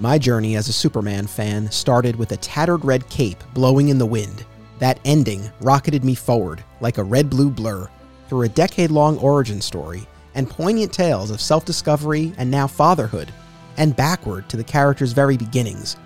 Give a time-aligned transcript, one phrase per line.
[0.00, 4.04] My journey as a Superman fan started with a tattered red cape blowing in the
[4.04, 4.44] wind.
[4.80, 7.88] That ending rocketed me forward like a red blue blur
[8.28, 10.04] through a decade long origin story
[10.34, 13.32] and poignant tales of self discovery and now fatherhood,
[13.76, 15.96] and backward to the character's very beginnings.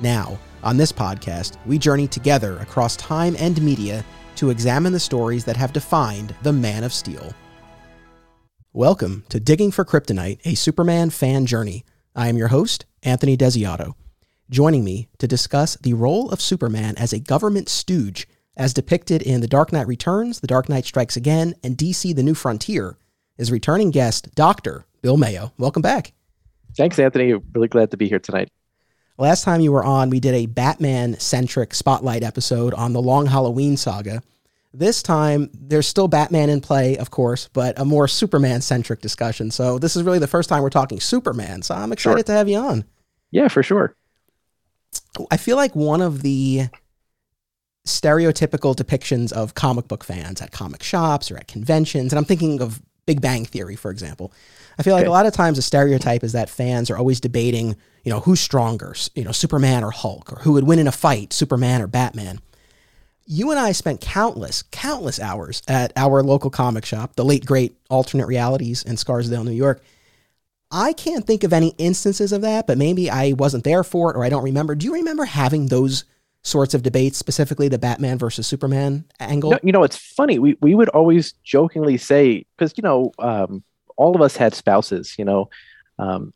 [0.00, 4.04] Now, on this podcast, we journey together across time and media
[4.36, 7.32] to examine the stories that have defined the Man of Steel.
[8.72, 11.84] Welcome to Digging for Kryptonite, a Superman fan journey.
[12.18, 13.92] I am your host, Anthony Desiato.
[14.48, 19.42] Joining me to discuss the role of Superman as a government stooge, as depicted in
[19.42, 22.96] The Dark Knight Returns, The Dark Knight Strikes Again, and DC The New Frontier,
[23.36, 24.86] is returning guest Dr.
[25.02, 25.52] Bill Mayo.
[25.58, 26.14] Welcome back.
[26.74, 27.34] Thanks, Anthony.
[27.52, 28.48] Really glad to be here tonight.
[29.18, 33.26] Last time you were on, we did a Batman centric spotlight episode on the Long
[33.26, 34.22] Halloween saga.
[34.78, 39.50] This time, there's still Batman in play, of course, but a more Superman centric discussion.
[39.50, 41.62] So, this is really the first time we're talking Superman.
[41.62, 42.22] So, I'm excited sure.
[42.24, 42.84] to have you on.
[43.30, 43.96] Yeah, for sure.
[45.30, 46.68] I feel like one of the
[47.86, 52.60] stereotypical depictions of comic book fans at comic shops or at conventions, and I'm thinking
[52.60, 54.32] of Big Bang Theory, for example.
[54.78, 55.08] I feel like okay.
[55.08, 58.40] a lot of times the stereotype is that fans are always debating, you know, who's
[58.40, 61.86] stronger, you know, Superman or Hulk, or who would win in a fight, Superman or
[61.86, 62.40] Batman.
[63.26, 67.76] You and I spent countless, countless hours at our local comic shop, the late great
[67.90, 69.82] alternate realities in Scarsdale, New York.
[70.70, 74.16] I can't think of any instances of that, but maybe I wasn't there for it
[74.16, 74.74] or I don't remember.
[74.74, 76.04] Do you remember having those
[76.42, 79.50] sorts of debates, specifically the Batman versus Superman angle?
[79.50, 80.38] No, you know, it's funny.
[80.38, 83.62] We we would always jokingly say because you know um,
[83.96, 85.50] all of us had spouses, you know,
[85.98, 86.32] um,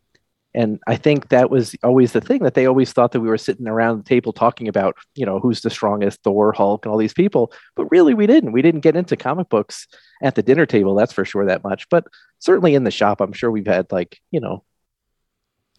[0.55, 3.39] and I think that was always the thing that they always thought that we were
[3.39, 6.99] sitting around the table talking about, you know, who's the strongest, Thor, Hulk, and all
[6.99, 7.53] these people.
[7.77, 8.53] But really, we didn't.
[8.53, 9.87] We didn't get into comic books
[10.23, 10.95] at the dinner table.
[10.95, 11.47] That's for sure.
[11.47, 12.07] That much, but
[12.39, 14.65] certainly in the shop, I'm sure we've had like you know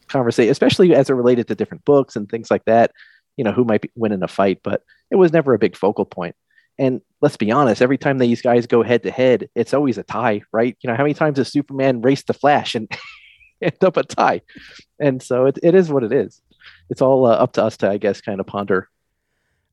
[0.08, 2.92] conversation, especially as it related to different books and things like that
[3.38, 5.76] you know, who might be, win in a fight, but it was never a big
[5.76, 6.36] focal point.
[6.78, 10.04] And let's be honest, every time these guys go head to head, it's always a
[10.04, 10.78] tie, right?
[10.82, 12.88] You know, how many times has Superman raced the Flash and
[13.62, 14.42] end up a tie?
[15.00, 16.42] And so it, it is what it is.
[16.90, 18.90] It's all uh, up to us to, I guess, kind of ponder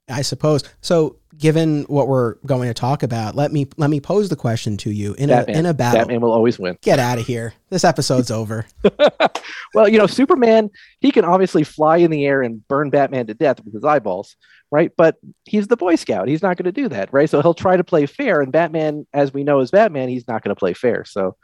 [0.08, 0.62] I suppose.
[0.80, 4.76] So, given what we're going to talk about, let me let me pose the question
[4.78, 5.56] to you in Batman.
[5.56, 6.00] a in a battle.
[6.00, 6.78] Batman will always win.
[6.80, 7.54] Get out of here.
[7.70, 8.66] This episode's over.
[9.74, 13.34] well, you know, Superman, he can obviously fly in the air and burn Batman to
[13.34, 14.36] death with his eyeballs,
[14.70, 14.90] right?
[14.96, 16.28] But he's the Boy Scout.
[16.28, 17.28] He's not going to do that, right?
[17.28, 18.40] So he'll try to play fair.
[18.40, 21.04] And Batman, as we know, as Batman, he's not going to play fair.
[21.04, 21.36] So,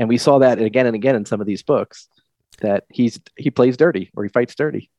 [0.00, 2.08] and we saw that again and again in some of these books
[2.60, 4.90] that he's he plays dirty or he fights dirty.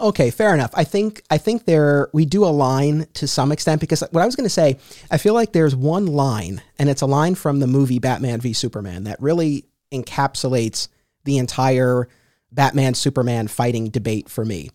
[0.00, 0.72] Okay, fair enough.
[0.74, 4.36] I think I think there we do align to some extent because what I was
[4.36, 4.76] going to say,
[5.10, 8.52] I feel like there's one line, and it's a line from the movie Batman v
[8.52, 10.88] Superman that really encapsulates
[11.24, 12.08] the entire
[12.50, 14.70] Batman Superman fighting debate for me.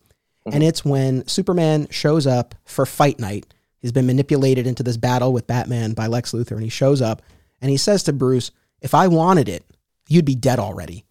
[0.48, 0.54] Mm-hmm.
[0.54, 3.46] And it's when Superman shows up for fight night.
[3.80, 7.22] He's been manipulated into this battle with Batman by Lex Luthor, and he shows up
[7.62, 8.52] and he says to Bruce,
[8.84, 9.66] "If I wanted it,
[10.08, 11.06] you'd be dead already."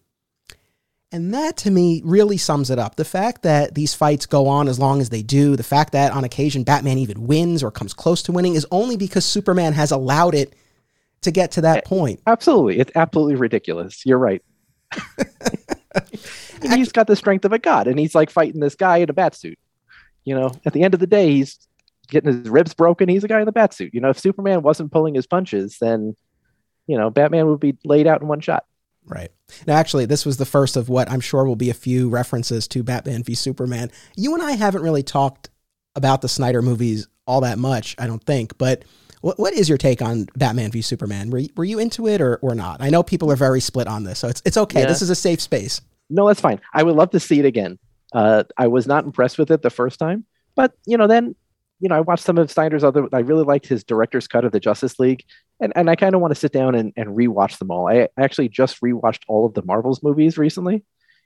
[1.11, 2.95] And that to me really sums it up.
[2.95, 6.11] The fact that these fights go on as long as they do, the fact that
[6.11, 9.91] on occasion Batman even wins or comes close to winning is only because Superman has
[9.91, 10.55] allowed it
[11.21, 12.19] to get to that point.
[12.25, 12.79] Absolutely.
[12.79, 14.03] It's absolutely ridiculous.
[14.07, 14.41] You're right.
[16.63, 19.13] he's got the strength of a god and he's like fighting this guy in a
[19.13, 19.59] bat suit.
[20.25, 21.59] You know, at the end of the day, he's
[22.09, 23.07] getting his ribs broken.
[23.07, 23.93] He's a guy in the bat suit.
[23.93, 26.15] You know, if Superman wasn't pulling his punches, then,
[26.87, 28.65] you know, Batman would be laid out in one shot.
[29.05, 29.31] Right.
[29.67, 32.67] Now, actually, this was the first of what I'm sure will be a few references
[32.69, 33.91] to Batman v Superman.
[34.15, 35.49] You and I haven't really talked
[35.95, 38.57] about the Snyder movies all that much, I don't think.
[38.57, 38.83] But
[39.21, 41.29] what, what is your take on Batman v Superman?
[41.29, 42.81] Were you, were you into it or, or not?
[42.81, 44.81] I know people are very split on this, so it's, it's okay.
[44.81, 44.87] Yeah.
[44.87, 45.81] This is a safe space.
[46.09, 46.59] No, that's fine.
[46.73, 47.79] I would love to see it again.
[48.13, 51.35] Uh, I was not impressed with it the first time, but you know, then
[51.83, 53.09] you know, I watched some of Snyder's other.
[53.11, 55.25] I really liked his director's cut of the Justice League,
[55.59, 57.89] and and I kind of want to sit down and and rewatch them all.
[57.89, 60.85] I actually just rewatched all of the Marvels movies recently,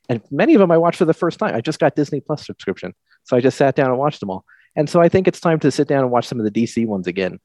[0.09, 1.53] and many of them I watched for the first time.
[1.53, 4.45] I just got Disney Plus subscription, so I just sat down and watched them all.
[4.75, 6.87] And so I think it's time to sit down and watch some of the DC
[6.87, 7.39] ones again.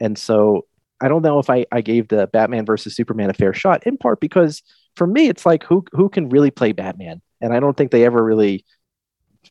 [0.00, 0.64] And so
[1.02, 3.98] I don't know if I I gave the Batman versus Superman a fair shot, in
[3.98, 4.62] part because
[4.96, 8.06] for me it's like who who can really play Batman, and I don't think they
[8.06, 8.64] ever really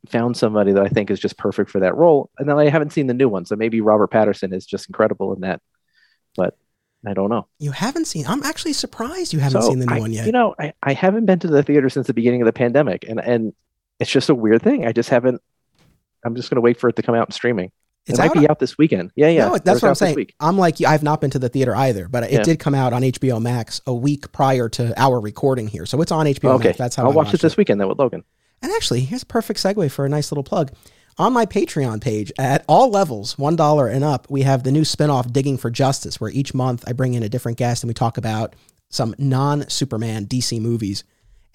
[0.10, 2.30] found somebody that I think is just perfect for that role.
[2.38, 5.34] And then I haven't seen the new one, so maybe Robert Pattinson is just incredible
[5.34, 5.62] in that.
[6.36, 6.58] But
[7.06, 7.48] I don't know.
[7.60, 8.26] You haven't seen?
[8.28, 10.26] I'm actually surprised you haven't so seen the new I, one yet.
[10.26, 13.06] You know, I, I haven't been to the theater since the beginning of the pandemic,
[13.08, 13.54] and and
[14.00, 14.86] it's just a weird thing.
[14.86, 15.42] I just haven't.
[16.26, 17.72] I'm just going to wait for it to come out in streaming.
[18.06, 19.12] It's it might be out this weekend.
[19.16, 19.48] Yeah, yeah.
[19.48, 20.28] No, that's what I'm saying.
[20.40, 22.44] I'm like, I've not been to the theater either, but it yeah.
[22.44, 26.12] did come out on HBO Max a week prior to our recording here, so it's
[26.12, 26.70] on HBO okay.
[26.70, 26.78] Max.
[26.78, 27.58] That's how I'll I watch it this it.
[27.58, 28.24] weekend then with Logan.
[28.64, 30.72] And actually, here's a perfect segue for a nice little plug.
[31.20, 35.32] On my Patreon page, at all levels, $1 and up, we have the new spinoff,
[35.32, 38.18] Digging for Justice, where each month I bring in a different guest and we talk
[38.18, 38.56] about
[38.90, 41.04] some non Superman DC movies.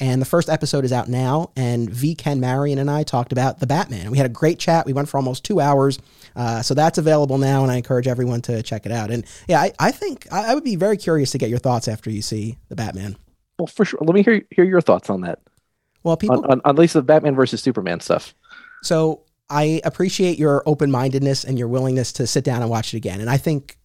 [0.01, 2.15] And the first episode is out now, and V.
[2.15, 4.13] Ken Marion and I talked about the Batman.
[4.13, 4.87] We had a great chat.
[4.87, 5.99] We went for almost two hours.
[6.37, 9.11] Uh, so that's available now, and I encourage everyone to check it out.
[9.11, 11.89] And yeah, I, I think I, I would be very curious to get your thoughts
[11.89, 13.17] after you see the Batman.
[13.59, 13.99] Well, for sure.
[14.01, 15.41] Let me hear hear your thoughts on that.
[16.09, 18.35] Well, people, on, on, at least the Batman versus Superman stuff.
[18.83, 22.97] So I appreciate your open mindedness and your willingness to sit down and watch it
[22.97, 23.21] again.
[23.21, 23.77] And I think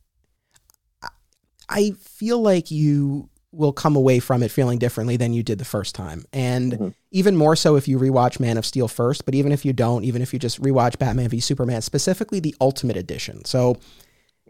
[1.67, 5.65] I feel like you will come away from it feeling differently than you did the
[5.65, 6.23] first time.
[6.31, 6.87] And mm-hmm.
[7.11, 10.05] even more so if you rewatch Man of Steel first, but even if you don't,
[10.05, 13.43] even if you just rewatch Batman v Superman, specifically the Ultimate Edition.
[13.43, 13.81] So okay.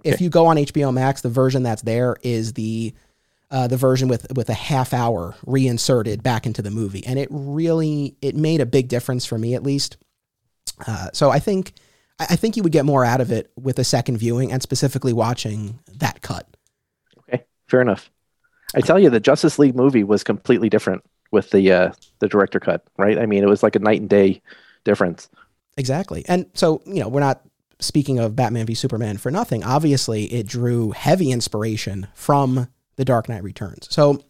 [0.04, 2.94] if you go on HBO Max, the version that's there is the
[3.54, 7.28] uh, the version with with a half hour reinserted back into the movie, and it
[7.32, 9.96] really it made a big difference for me at least.
[10.88, 11.74] Uh, so I think
[12.20, 15.14] I think you would get more out of it with a second viewing, and specifically
[15.14, 16.48] watching that cut.
[17.20, 18.10] Okay, fair enough.
[18.76, 22.60] I tell you, the Justice League movie was completely different with the uh, the director
[22.60, 23.20] cut, right?
[23.20, 24.42] I mean, it was like a night and day
[24.84, 25.30] difference.
[25.78, 27.44] Exactly, and so you know, we're not
[27.80, 29.64] speaking of Batman v Superman for nothing.
[29.64, 33.88] Obviously, it drew heavy inspiration from The Dark Knight Returns.
[33.90, 34.24] So,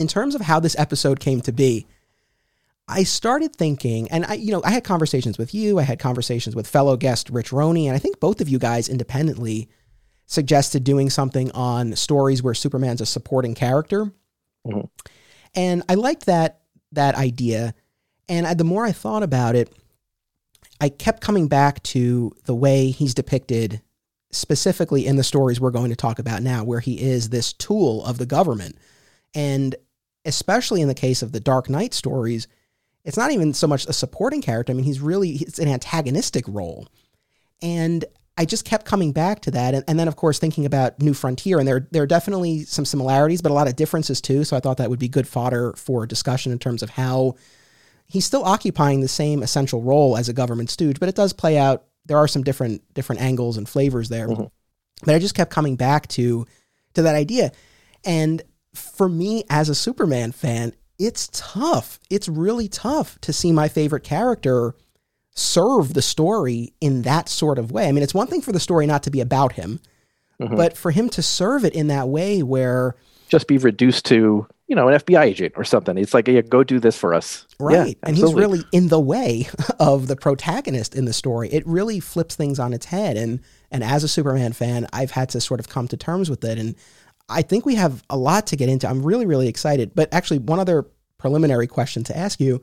[0.00, 1.86] in terms of how this episode came to be,
[2.88, 6.54] I started thinking, and I, you know, I had conversations with you, I had conversations
[6.54, 9.68] with fellow guest Rich Roney, and I think both of you guys independently
[10.26, 14.12] suggested doing something on stories where Superman's a supporting character.
[14.66, 14.86] Mm-hmm.
[15.54, 16.60] And I liked that
[16.92, 17.74] that idea.
[18.28, 19.72] And I, the more I thought about it,
[20.80, 23.80] I kept coming back to the way he's depicted
[24.34, 28.04] specifically in the stories we're going to talk about now, where he is this tool
[28.04, 28.76] of the government.
[29.34, 29.74] And
[30.24, 32.48] especially in the case of the Dark Knight stories,
[33.04, 34.72] it's not even so much a supporting character.
[34.72, 36.88] I mean, he's really it's an antagonistic role.
[37.62, 38.04] And
[38.36, 39.74] I just kept coming back to that.
[39.74, 42.84] And, and, then, of course, thinking about New Frontier, and there, there are definitely some
[42.84, 44.44] similarities, but a lot of differences too.
[44.44, 47.36] So I thought that would be good fodder for discussion in terms of how
[48.06, 51.56] he's still occupying the same essential role as a government stooge, but it does play
[51.56, 51.84] out.
[52.06, 54.28] There are some different different angles and flavors there.
[54.28, 54.44] Mm-hmm.
[55.04, 56.46] But I just kept coming back to
[56.94, 57.52] to that idea.
[58.04, 58.42] And
[58.74, 61.98] for me as a Superman fan, it's tough.
[62.10, 64.74] It's really tough to see my favorite character
[65.34, 67.88] serve the story in that sort of way.
[67.88, 69.80] I mean, it's one thing for the story not to be about him,
[70.40, 70.56] mm-hmm.
[70.56, 72.94] but for him to serve it in that way where
[73.28, 75.98] just be reduced to you know an FBI agent or something.
[75.98, 77.88] It's like, yeah, go do this for us, right?
[77.88, 81.48] Yeah, and he's really in the way of the protagonist in the story.
[81.50, 83.16] It really flips things on its head.
[83.16, 83.40] And
[83.70, 86.58] and as a Superman fan, I've had to sort of come to terms with it.
[86.58, 86.76] And
[87.28, 88.88] I think we have a lot to get into.
[88.88, 89.94] I'm really really excited.
[89.94, 90.86] But actually, one other
[91.18, 92.62] preliminary question to ask you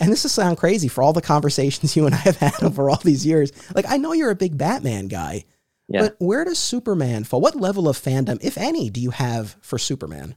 [0.00, 2.88] and this will sound crazy for all the conversations you and I have had over
[2.88, 3.52] all these years.
[3.74, 5.44] Like, I know you're a big Batman guy,
[5.88, 6.02] yeah.
[6.02, 7.40] but where does Superman fall?
[7.40, 10.34] What level of fandom, if any, do you have for Superman?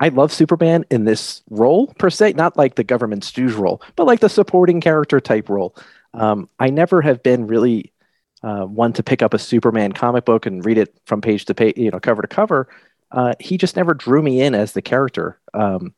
[0.00, 4.06] I love Superman in this role per se, not like the government stooge role, but
[4.06, 5.76] like the supporting character type role.
[6.14, 7.92] Um, I never have been really
[8.42, 11.54] uh, one to pick up a Superman comic book and read it from page to
[11.54, 12.68] page, you know, cover to cover.
[13.12, 15.38] Uh, he just never drew me in as the character.
[15.52, 15.94] Um,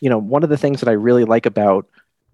[0.00, 1.86] you know, one of the things that I really like about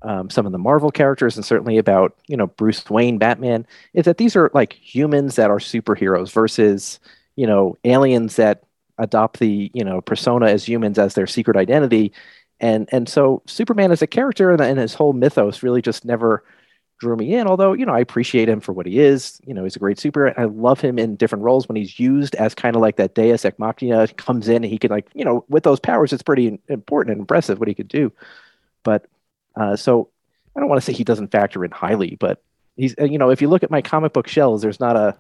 [0.02, 4.04] um, some of the Marvel characters and certainly about you know Bruce Wayne, Batman, is
[4.04, 7.00] that these are like humans that are superheroes versus
[7.36, 8.64] you know aliens that
[8.98, 12.12] adopt the you know persona as humans as their secret identity,
[12.60, 16.44] and and so Superman as a character and, and his whole mythos really just never
[16.98, 17.46] drew me in.
[17.46, 19.40] Although you know I appreciate him for what he is.
[19.44, 20.26] You know he's a great super.
[20.26, 23.14] And I love him in different roles when he's used as kind of like that
[23.14, 26.22] Deus ex machina comes in and he can like you know with those powers it's
[26.22, 28.12] pretty important and impressive what he could do.
[28.84, 29.06] But
[29.56, 30.10] uh, so
[30.56, 32.42] I don't want to say he doesn't factor in highly, but
[32.76, 35.18] he's uh, you know if you look at my comic book shelves, there's not a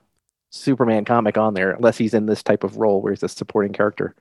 [0.52, 3.72] Superman comic on there unless he's in this type of role where he's a supporting
[3.72, 4.14] character.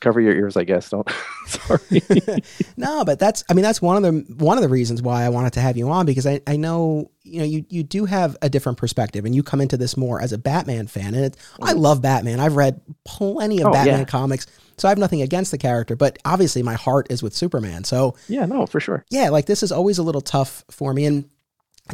[0.00, 0.90] Cover your ears, I guess.
[0.90, 1.08] Don't.
[1.46, 2.02] Sorry.
[2.76, 3.44] no, but that's.
[3.48, 5.76] I mean, that's one of the one of the reasons why I wanted to have
[5.76, 9.24] you on because I, I know you know you you do have a different perspective
[9.24, 11.36] and you come into this more as a Batman fan and it.
[11.62, 11.78] I mm.
[11.78, 12.40] love Batman.
[12.40, 14.04] I've read plenty of oh, Batman yeah.
[14.04, 14.46] comics.
[14.76, 17.84] So I have nothing against the character, but obviously my heart is with Superman.
[17.84, 19.04] So yeah, no, for sure.
[19.08, 21.30] Yeah, like this is always a little tough for me and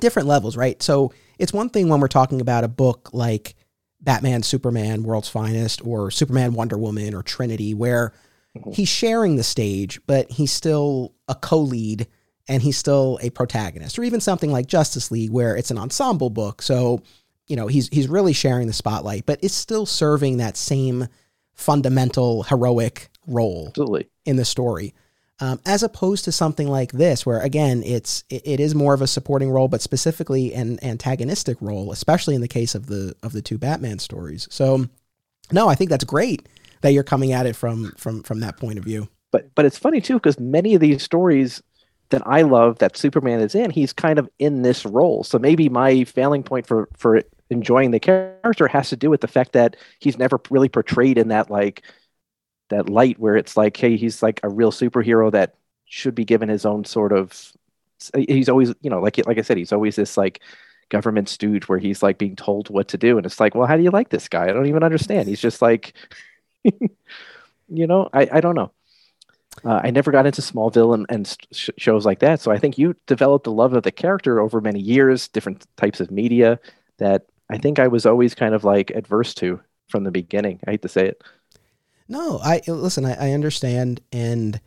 [0.01, 0.83] different levels, right?
[0.83, 3.55] So it's one thing when we're talking about a book like
[4.09, 8.15] Batman, Superman, World's Finest, or Superman, Wonder Woman, or Trinity, where
[8.57, 8.71] mm-hmm.
[8.71, 12.07] he's sharing the stage, but he's still a co-lead
[12.49, 16.31] and he's still a protagonist, or even something like Justice League, where it's an ensemble
[16.31, 16.63] book.
[16.63, 17.03] So
[17.49, 21.09] you know he's he's really sharing the spotlight, but it's still serving that same
[21.53, 24.09] fundamental heroic role Absolutely.
[24.25, 24.95] in the story.
[25.41, 29.03] Um, as opposed to something like this, where again it's it, it is more of
[29.03, 33.33] a supporting role, but specifically an antagonistic role, especially in the case of the of
[33.33, 34.49] the two Batman stories.
[34.51, 34.87] So,
[35.53, 36.49] no, I think that's great
[36.81, 39.09] that you're coming at it from from from that point of view.
[39.31, 41.63] But but it's funny too because many of these stories
[42.11, 45.25] that I love that Superman is in, he's kind of in this role.
[45.25, 49.29] So maybe my failing point for for enjoying the character has to do with the
[49.29, 51.83] fact that he's never really portrayed in that like
[52.71, 55.55] that light where it's like, hey, he's like a real superhero that
[55.87, 57.53] should be given his own sort of.
[58.17, 60.41] He's always, you know, like like I said, he's always this like
[60.89, 63.77] government stooge where he's like being told what to do, and it's like, well, how
[63.77, 64.45] do you like this guy?
[64.45, 65.29] I don't even understand.
[65.29, 65.95] He's just like,
[66.65, 68.73] you know, I I don't know.
[69.65, 72.79] Uh, I never got into Smallville and, and sh- shows like that, so I think
[72.79, 76.61] you developed a love of the character over many years, different types of media
[76.99, 80.61] that I think I was always kind of like adverse to from the beginning.
[80.67, 81.23] I hate to say it.
[82.09, 83.05] No, I listen.
[83.05, 84.61] I, I understand, and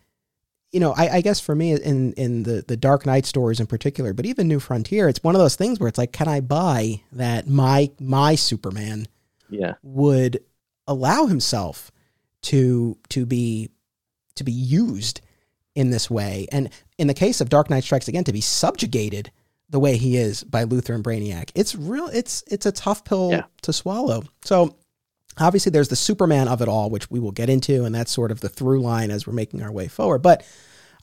[0.72, 3.68] you know, I, I, guess for me, in in the the Dark Knight stories in
[3.68, 6.40] particular, but even New Frontier, it's one of those things where it's like, can I
[6.40, 9.08] buy that my my Superman,
[9.50, 10.40] yeah, would
[10.88, 11.92] allow himself
[12.44, 13.70] to to be
[14.36, 15.22] to be used
[15.74, 19.32] in this way, and in the case of Dark Knight Strikes Again, to be subjugated
[19.72, 22.08] the way he is by Luthor and Brainiac, it's real.
[22.08, 23.44] It's it's a tough pill yeah.
[23.64, 24.24] to swallow.
[24.44, 24.78] So
[25.38, 28.32] obviously there's the Superman of it all, which we will get into, and that's sort
[28.32, 30.22] of the through line as we're making our way forward.
[30.22, 30.46] But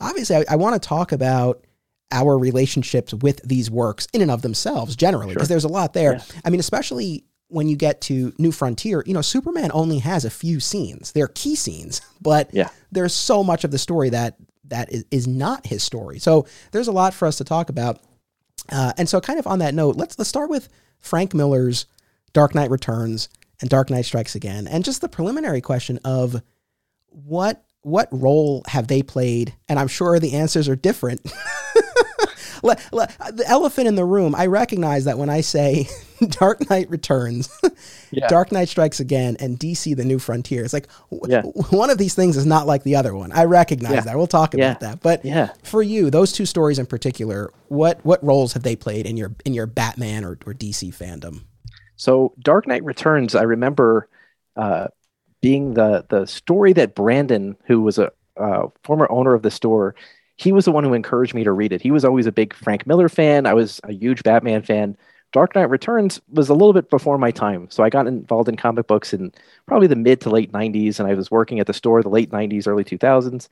[0.01, 1.65] obviously, I, I want to talk about
[2.11, 5.55] our relationships with these works in and of themselves generally, because sure.
[5.55, 6.15] there's a lot there.
[6.15, 6.41] Yeah.
[6.45, 10.31] I mean, especially when you get to New Frontier, you know, Superman only has a
[10.31, 11.13] few scenes.
[11.13, 12.69] They're key scenes, but yeah.
[12.93, 16.19] there's so much of the story that that is, is not his story.
[16.19, 18.01] So there's a lot for us to talk about.
[18.71, 20.69] Uh, and so, kind of on that note, let's let's start with
[20.99, 21.87] Frank Miller's
[22.35, 26.41] Dark Knight Returns and Dark Knight Strikes Again, and just the preliminary question of
[27.09, 29.55] what what role have they played?
[29.69, 31.23] And I'm sure the answers are different.
[32.63, 34.35] the elephant in the room.
[34.35, 35.89] I recognize that when I say
[36.29, 37.49] Dark Knight Returns,
[38.11, 38.27] yeah.
[38.29, 40.89] Dark Knight Strikes Again, and DC: The New Frontier, it's like
[41.29, 41.43] yeah.
[41.43, 43.33] one of these things is not like the other one.
[43.33, 44.01] I recognize yeah.
[44.03, 44.17] that.
[44.17, 45.01] We'll talk about that.
[45.01, 45.53] But yeah.
[45.63, 49.35] for you, those two stories in particular, what what roles have they played in your
[49.45, 51.43] in your Batman or, or DC fandom?
[51.99, 54.09] So Dark Knight Returns, I remember
[54.57, 54.89] uh,
[55.43, 59.95] being the the story that Brandon, who was a uh, former owner of the store,
[60.37, 61.83] he was the one who encouraged me to read it.
[61.83, 63.47] He was always a big Frank Miller fan.
[63.47, 64.97] I was a huge Batman fan.
[65.33, 67.69] Dark Knight Returns was a little bit before my time.
[67.71, 69.33] So I got involved in comic books in
[69.67, 72.33] probably the mid to late 90s, and I was working at the store the late
[72.33, 73.49] 90s, early 2000s.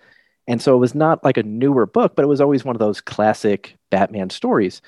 [0.49, 2.81] And so it was not like a newer book, but it was always one of
[2.81, 4.81] those classic Batman stories.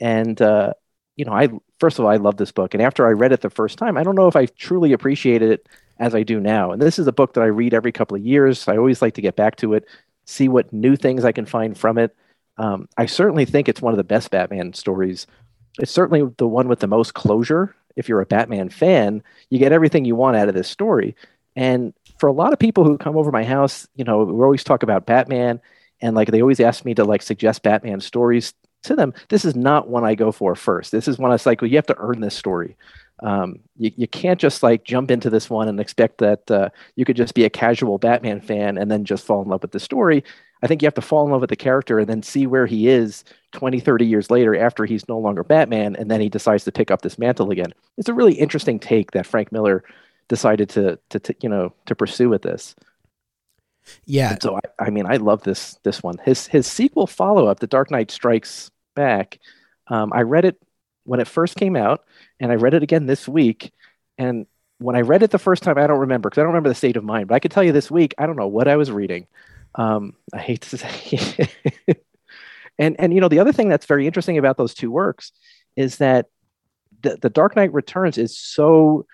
[0.00, 0.74] And uh,
[1.16, 3.40] you know, I first of all, I love this book, and after I read it
[3.40, 5.68] the first time, I don't know if I truly appreciated it
[5.98, 6.72] as I do now.
[6.72, 8.66] And this is a book that I read every couple of years.
[8.68, 9.84] I always like to get back to it,
[10.24, 12.16] see what new things I can find from it.
[12.58, 15.26] Um, I certainly think it's one of the best Batman stories.
[15.78, 17.74] It's certainly the one with the most closure.
[17.96, 21.14] If you're a Batman fan, you get everything you want out of this story.
[21.56, 24.64] And for a lot of people who come over my house, you know, we always
[24.64, 25.60] talk about Batman,
[26.00, 28.52] and like they always ask me to like suggest Batman stories
[28.84, 30.92] to them, this is not one I go for first.
[30.92, 32.76] This is one I was like, well, you have to earn this story.
[33.22, 37.04] Um, you, you can't just like jump into this one and expect that uh, you
[37.04, 39.80] could just be a casual Batman fan and then just fall in love with the
[39.80, 40.24] story.
[40.62, 42.66] I think you have to fall in love with the character and then see where
[42.66, 46.64] he is 20, 30 years later after he's no longer Batman and then he decides
[46.64, 47.72] to pick up this mantle again.
[47.96, 49.84] It's a really interesting take that Frank Miller
[50.28, 52.74] decided to, to, to you know, to pursue with this.
[54.06, 54.32] Yeah.
[54.32, 56.16] And so I, I mean, I love this this one.
[56.24, 59.38] His his sequel follow up, The Dark Knight Strikes back.
[59.88, 60.60] Um, I read it
[61.04, 62.04] when it first came out,
[62.40, 63.72] and I read it again this week.
[64.18, 64.46] And
[64.78, 66.74] when I read it the first time, I don't remember because I don't remember the
[66.74, 67.28] state of mind.
[67.28, 69.26] But I can tell you this week, I don't know what I was reading.
[69.74, 71.48] Um, I hate to say,
[72.78, 75.32] and and you know the other thing that's very interesting about those two works
[75.76, 76.26] is that
[77.02, 79.06] the the Dark Knight Returns is so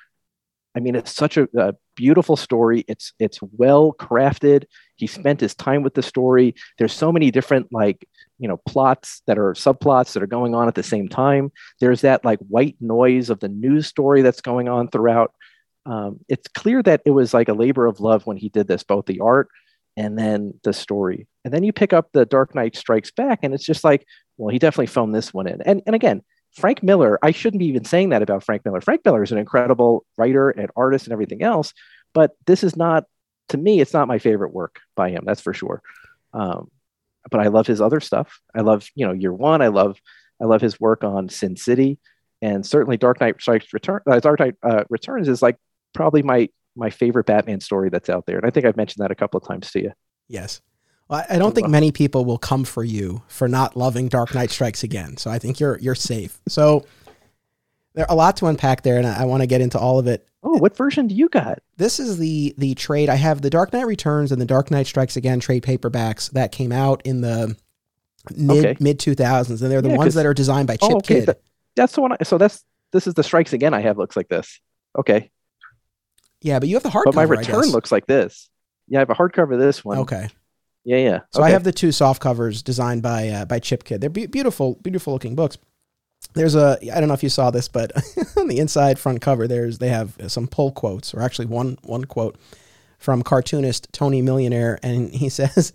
[0.76, 2.84] I mean, it's such a, a, beautiful story.
[2.88, 4.64] It's it's well crafted.
[4.96, 6.54] He spent his time with the story.
[6.78, 8.08] There's so many different like
[8.38, 11.52] you know plots that are subplots that are going on at the same time.
[11.80, 15.32] There's that like white noise of the news story that's going on throughout.
[15.84, 18.82] Um, it's clear that it was like a labor of love when he did this,
[18.82, 19.48] both the art
[19.96, 21.26] and then the story.
[21.44, 24.52] And then you pick up the Dark Knight Strikes Back, and it's just like, well,
[24.52, 25.60] he definitely phoned this one in.
[25.62, 28.80] And and again, Frank Miller, I shouldn't be even saying that about Frank Miller.
[28.80, 31.72] Frank Miller is an incredible writer and artist and everything else,
[32.12, 33.04] but this is not,
[33.50, 35.24] to me, it's not my favorite work by him.
[35.24, 35.82] That's for sure.
[36.32, 36.70] Um,
[37.30, 38.40] but I love his other stuff.
[38.54, 39.62] I love, you know, Year One.
[39.62, 40.00] I love,
[40.40, 41.98] I love his work on Sin City,
[42.40, 44.00] and certainly Dark Knight Strikes Return.
[44.10, 45.56] Uh, Dark Knight uh, Returns is like
[45.92, 49.10] probably my my favorite Batman story that's out there, and I think I've mentioned that
[49.10, 49.92] a couple of times to you.
[50.28, 50.62] Yes.
[51.10, 54.84] I don't think many people will come for you for not loving Dark Knight Strikes
[54.84, 55.16] Again.
[55.16, 56.40] So I think you're you're safe.
[56.48, 56.86] So
[57.94, 59.98] there are a lot to unpack there, and I, I want to get into all
[59.98, 60.26] of it.
[60.42, 61.58] Oh, what version do you got?
[61.76, 63.08] This is the the trade.
[63.08, 66.52] I have the Dark Knight Returns and the Dark Knight Strikes Again trade paperbacks that
[66.52, 67.56] came out in the
[68.36, 68.76] mid Okay.
[68.78, 70.98] mid two thousands, and they're the Yeah, ones that are designed by oh, Chip oh,
[70.98, 71.14] okay.
[71.14, 71.26] Kidd.
[71.26, 71.38] th-
[71.74, 72.12] that's the one.
[72.12, 73.74] I, so that's this is the strikes again.
[73.74, 74.60] I have looks like this.
[74.96, 75.30] Okay,
[76.40, 77.04] yeah, but you have the hardcover.
[77.06, 78.48] but my return looks like this.
[78.88, 79.54] Yeah, I have a hardcover.
[79.54, 79.98] of This one.
[79.98, 80.28] okay.
[80.90, 81.20] Yeah, yeah.
[81.30, 84.00] So I have the two soft covers designed by uh, by Chip Kidd.
[84.00, 85.56] They're be- beautiful, beautiful looking books.
[86.34, 87.92] There's a I don't know if you saw this, but
[88.36, 92.06] on the inside front cover, there's they have some pull quotes, or actually one one
[92.06, 92.36] quote
[92.98, 95.72] from cartoonist Tony Millionaire, and he says,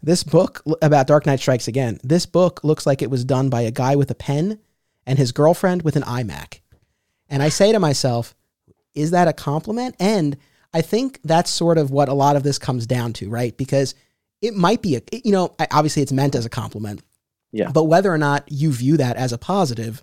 [0.00, 1.98] "This book about Dark Knight Strikes Again.
[2.04, 4.60] This book looks like it was done by a guy with a pen
[5.04, 6.60] and his girlfriend with an iMac."
[7.28, 8.36] And I say to myself,
[8.94, 9.96] is that a compliment?
[9.98, 10.36] And
[10.72, 13.56] I think that's sort of what a lot of this comes down to, right?
[13.56, 13.96] Because
[14.44, 17.02] it might be a, you know, obviously it's meant as a compliment.
[17.52, 17.70] Yeah.
[17.70, 20.02] But whether or not you view that as a positive,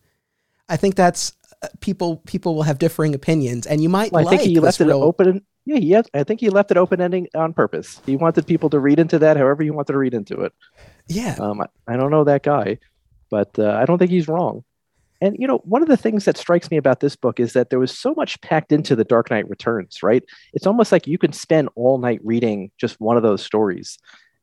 [0.69, 4.31] I think that's uh, people people will have differing opinions, and you might Well, I
[4.31, 5.45] like think he left it real- open.
[5.65, 8.01] Yeah, he has, I think he left it open ending on purpose.
[8.05, 10.53] He wanted people to read into that however you wanted to read into it.
[11.07, 12.79] Yeah, Um, I, I don't know that guy,
[13.29, 14.63] but uh, I don't think he's wrong.
[15.21, 17.69] And you know, one of the things that strikes me about this book is that
[17.69, 20.01] there was so much packed into the Dark Knight Returns.
[20.01, 20.23] Right?
[20.53, 23.99] It's almost like you can spend all night reading just one of those stories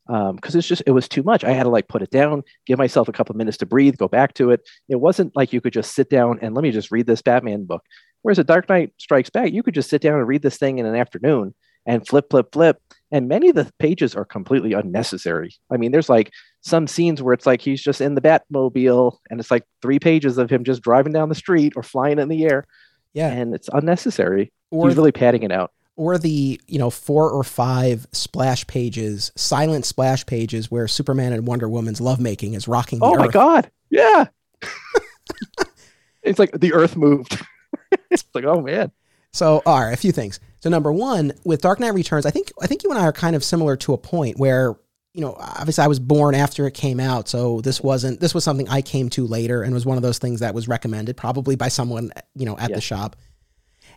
[0.08, 1.44] Um, because it's just it was too much.
[1.44, 4.08] I had to like put it down, give myself a couple minutes to breathe, go
[4.08, 4.66] back to it.
[4.88, 7.64] It wasn't like you could just sit down and let me just read this Batman
[7.64, 7.84] book.
[8.22, 10.78] Whereas a Dark Knight Strikes Back, you could just sit down and read this thing
[10.78, 11.54] in an afternoon
[11.86, 12.80] and flip, flip, flip.
[13.10, 15.54] And many of the pages are completely unnecessary.
[15.70, 19.40] I mean, there's like some scenes where it's like he's just in the Batmobile and
[19.40, 22.44] it's like three pages of him just driving down the street or flying in the
[22.44, 22.66] air.
[23.14, 23.28] yeah.
[23.28, 24.52] And it's unnecessary.
[24.70, 25.72] Or he's really padding it out.
[25.98, 31.46] Or the you know four or five splash pages, silent splash pages where Superman and
[31.46, 33.32] Wonder Woman's lovemaking is rocking the Oh my earth.
[33.32, 33.70] God.
[33.90, 34.26] Yeah.
[36.22, 37.40] it's like the earth moved.
[38.10, 38.92] it's like, oh man.
[39.32, 40.40] So, all right, a few things.
[40.60, 43.12] So, number one, with Dark Knight Returns, I think I think you and I are
[43.12, 44.76] kind of similar to a point where
[45.14, 48.44] you know, obviously, I was born after it came out, so this wasn't this was
[48.44, 51.56] something I came to later, and was one of those things that was recommended probably
[51.56, 52.76] by someone you know at Yeah.
[52.76, 53.16] the shop.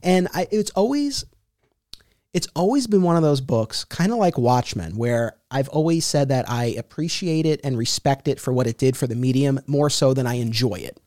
[0.03, 1.23] And I, it's always
[2.33, 6.29] it's always been one of those books, kind of like Watchmen, where I've always said
[6.29, 9.89] that I appreciate it and respect it for what it did for the medium more
[9.89, 10.97] so than I enjoy it.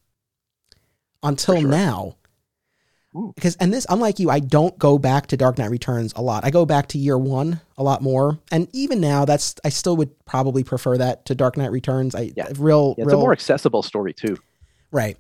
[1.23, 1.69] Until sure.
[1.71, 2.17] now,
[3.17, 3.33] Ooh.
[3.35, 6.45] because and this unlike you i don't go back to dark knight returns a lot
[6.45, 9.97] i go back to year one a lot more and even now that's i still
[9.97, 12.49] would probably prefer that to dark knight returns i Yeah.
[12.59, 14.37] real Yeah, it's real a more accessible story too.
[14.91, 15.17] right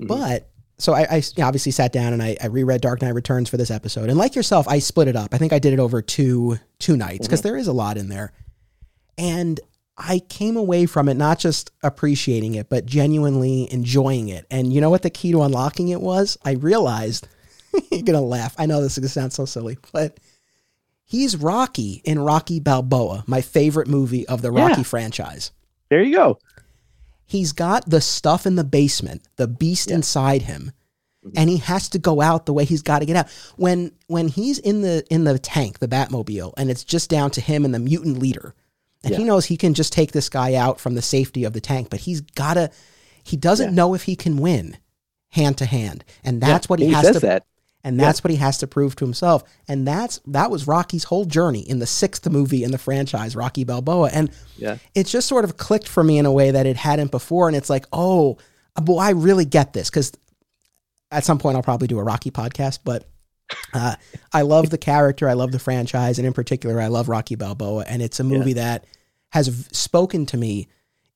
[0.00, 0.06] Mhm.
[0.06, 0.46] but
[0.84, 3.70] so I, I obviously sat down and I, I reread Dark Knight Returns for this
[3.70, 5.32] episode, and like yourself, I split it up.
[5.32, 7.56] I think I did it over two two nights because mm-hmm.
[7.56, 8.32] is a lot in there,
[9.16, 9.58] and
[9.96, 14.46] I came away from it not just appreciating it, but genuinely enjoying it.
[14.50, 16.36] And you know what the key to unlocking it was?
[16.44, 17.28] I realized
[17.90, 18.54] you're gonna laugh.
[18.58, 20.20] I know this is gonna sound so silly, but
[21.02, 24.84] he's Rocky in Rocky Balboa, my favorite movie of the Rocky Yeah.
[24.84, 25.50] franchise
[25.88, 26.38] There you go.
[27.26, 29.96] He's got the stuff in the basement, the beast Yeah.
[29.96, 30.72] inside him,
[31.24, 31.32] Mhm.
[31.36, 33.28] and he has to go out the way he's got to get out.
[33.56, 37.40] When when he's in the in the tank, the Batmobile, and it's just down to
[37.40, 38.54] him and the mutant leader,
[39.02, 41.60] and he knows he can just take this guy out from the safety of the
[41.60, 42.70] tank, but he's gotta.
[43.22, 43.74] He doesn't Yeah.
[43.74, 44.76] know if he can win
[45.30, 47.20] hand to hand, and that's Yeah, what he, he has says to.
[47.20, 47.44] that.
[47.84, 48.06] And Yeah.
[48.06, 49.44] that's what he has to prove to himself.
[49.68, 53.62] And that's that was Rocky's whole journey in the sixth movie in the franchise, Rocky
[53.64, 54.08] Balboa.
[54.12, 54.78] And Yeah.
[54.94, 57.46] it just sort of clicked for me in a way that it hadn't before.
[57.46, 58.38] And it's like, oh,
[58.80, 59.90] boy, I really get this.
[59.90, 60.12] Because
[61.10, 63.06] at some point I'll probably do a Rocky podcast, but
[63.74, 63.94] uh,
[64.32, 67.84] I love the character, I love the franchise, and in particular, I love Rocky Balboa.
[67.86, 68.86] And it's a movie that
[69.32, 70.68] has v- spoken to me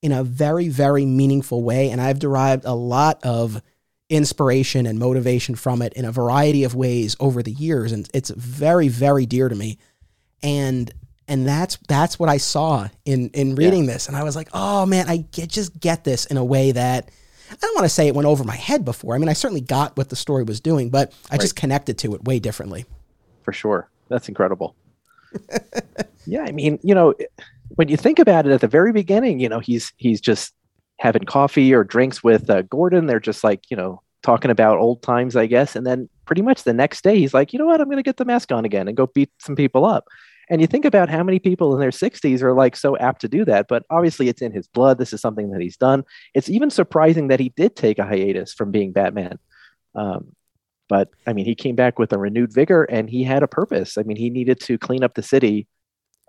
[0.02, 1.90] in a very, very meaningful way.
[1.90, 3.62] And I've derived a lot of
[4.08, 7.92] inspiration and motivation from it in a variety of ways over the years.
[7.92, 9.78] And it's very, very dear to me.
[10.42, 10.92] And
[11.28, 14.86] and that's that's what I saw in in reading this, and I was like, oh
[14.86, 17.10] man, I get, just get this in a way that
[17.50, 19.14] I don't want to say it went over my head before.
[19.14, 22.14] I mean, I certainly got what the story was doing, but I just connected to
[22.14, 22.86] it way differently.
[23.42, 23.90] for sure.
[24.08, 24.74] That's incredible.
[26.26, 27.14] yeah, I mean, you know,
[27.70, 30.54] when you think about it at the very beginning, you know, he's he's just
[30.98, 33.06] having coffee or drinks with uh, Gordon.
[33.06, 35.76] They're just like, you know, talking about old times, I guess.
[35.76, 38.02] And then pretty much the next day, he's like, you know what, I'm going to
[38.02, 40.06] get the mask on again and go beat some people up.
[40.50, 43.28] And you think about how many people in their 60s are like so apt to
[43.28, 44.98] do that, but obviously it's in his blood.
[44.98, 46.04] This is something that he's done.
[46.34, 49.38] It's even surprising that he did take a hiatus from being Batman.
[49.94, 50.32] Um,
[50.88, 53.98] but I mean, he came back with a renewed vigor and he had a purpose.
[53.98, 55.68] I mean, he needed to clean up the city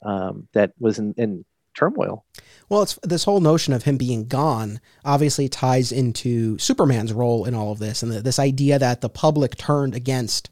[0.04, 2.26] um, that was in, in turmoil.
[2.70, 7.56] Well, it's this whole notion of him being gone obviously ties into Superman's role in
[7.56, 10.50] all of this, and the, this idea that the public turned against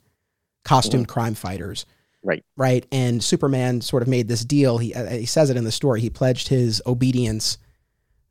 [0.66, 1.86] costumed crime fighters.
[2.24, 2.44] Right.
[2.58, 2.86] Right.
[2.92, 4.80] And Superman sort of made this deal.
[4.80, 6.02] He, uh, he says it in the story.
[6.02, 7.58] He pledged his obedience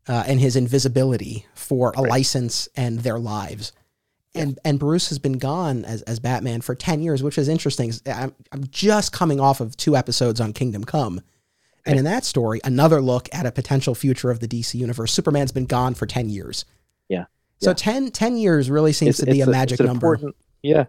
[0.09, 2.11] uh, and his invisibility for a Right.
[2.11, 3.73] license and their lives.
[4.35, 7.91] And and Bruce has been gone as, as Batman for 10 years, which is interesting.
[8.07, 11.23] I'm, I'm just coming off of two episodes on Kingdom Come.
[11.87, 15.13] And in that story, another look at a potential future of the DC universe.
[15.13, 16.65] Superman's been gone for 10 years.
[17.09, 17.27] Yeah.
[17.61, 17.75] So Yeah.
[17.75, 20.87] 10, 10 years really seems to be a it's magic it's number important- yeah.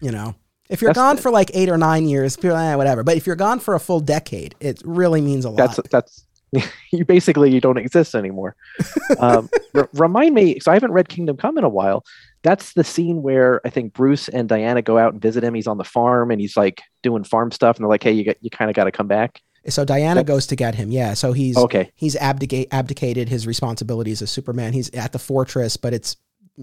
[0.00, 0.34] you know
[0.70, 3.16] if you're That's gone the- for like eight or nine years people, eh, whatever but
[3.16, 6.24] if you're gone for a full decade it really means a lot That's that's
[6.92, 8.54] you basically you don't exist anymore.
[9.20, 12.04] um, r- remind me, so I haven't read Kingdom Come in a while.
[12.42, 15.54] That's the scene where I think Bruce and Diana go out and visit him.
[15.54, 18.24] He's on the farm and he's like doing farm stuff, and they're like, "Hey, you
[18.24, 21.14] got you kind of got to come back." So diana goes to get him yeah.
[21.14, 24.72] So he's Okay, he's abdicate, abdicated his responsibilities as superman.
[24.72, 26.16] He's at the fortress but it's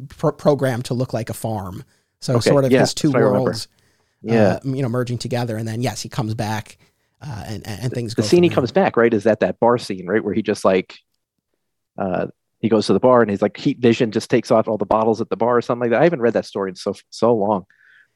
[0.09, 1.83] pro- programmed to look like a farm.
[2.21, 3.51] So Okay, sort of yeah, his two that's what I remember.
[3.51, 3.67] worlds
[4.21, 4.53] yeah.
[4.55, 5.57] uh, you know merging together.
[5.57, 6.77] And then yes he comes back
[7.21, 8.55] uh, and, and and things the go scene he there.
[8.55, 10.97] comes back right is that that bar scene right where he just like
[11.97, 12.27] uh
[12.59, 14.85] he goes to the bar and he's like heat vision just takes off all the
[14.85, 16.01] bottles at the bar or something like that.
[16.01, 17.65] I haven't read that story in so so long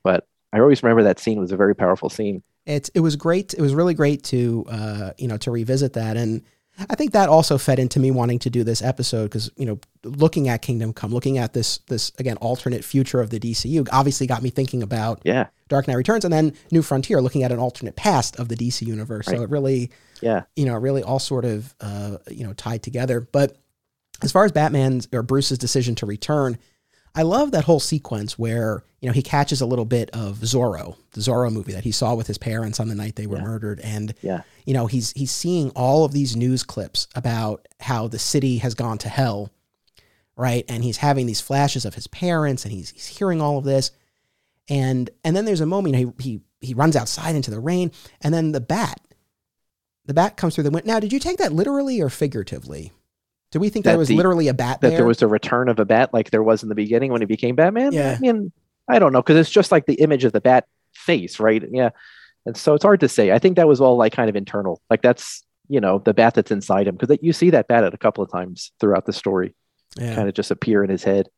[0.04, 3.54] but i always remember that scene was a very powerful scene it it was great.
[3.54, 6.44] It was really great to uh, you know to revisit that, and
[6.90, 9.80] I think that also fed into me wanting to do this episode because you know
[10.04, 14.26] looking at Kingdom Come, looking at this this again alternate future of the DCU, obviously
[14.26, 17.60] got me thinking about yeah Dark Knight Returns, and then New Frontier, looking at an
[17.60, 19.28] alternate past of the DC universe.
[19.28, 23.22] So it really yeah you know really all sort of uh, you know tied together.
[23.22, 23.58] But
[24.24, 26.58] as far as Batman's or Bruce's decision to return,
[27.16, 30.96] I love that whole sequence where you know he catches a little bit of Zorro,
[31.12, 33.44] the Zorro movie that he saw with his parents on the night they were Yeah.
[33.44, 38.08] murdered, and yeah you know he's he's seeing all of these news clips about how
[38.08, 39.52] the city has gone to hell,
[40.36, 40.66] right?
[40.68, 43.92] And he's having these flashes of his parents, and he's he's hearing all of this,
[44.68, 47.60] and and then there's a moment you know, he he he runs outside into the
[47.60, 49.00] rain, and then the bat,
[50.06, 50.88] the bat comes through the window.
[50.94, 52.92] Now, did you take that literally or figuratively?
[53.54, 54.98] Do we think That there was the- literally a bat that there?
[54.98, 57.26] there was a return of a bat like there was in the beginning when he
[57.26, 58.16] became batman Yeah.
[58.18, 58.52] i mean
[58.90, 61.92] i don't know because it's just like the image of the bat face right yeah
[62.46, 64.82] and so it's hard to say i think that was all like kind of internal
[64.90, 67.94] like that's you know the bat that's inside him because you see that bat at
[67.94, 69.56] a couple of times throughout the story
[69.98, 70.14] yeah.
[70.16, 71.30] kind of just appear in his head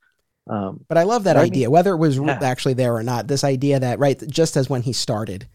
[0.48, 2.38] um, But I love that I mean- idea, whether it was Yeah.
[2.42, 3.28] actually there or not.
[3.28, 5.48] This idea that right, just as when he started,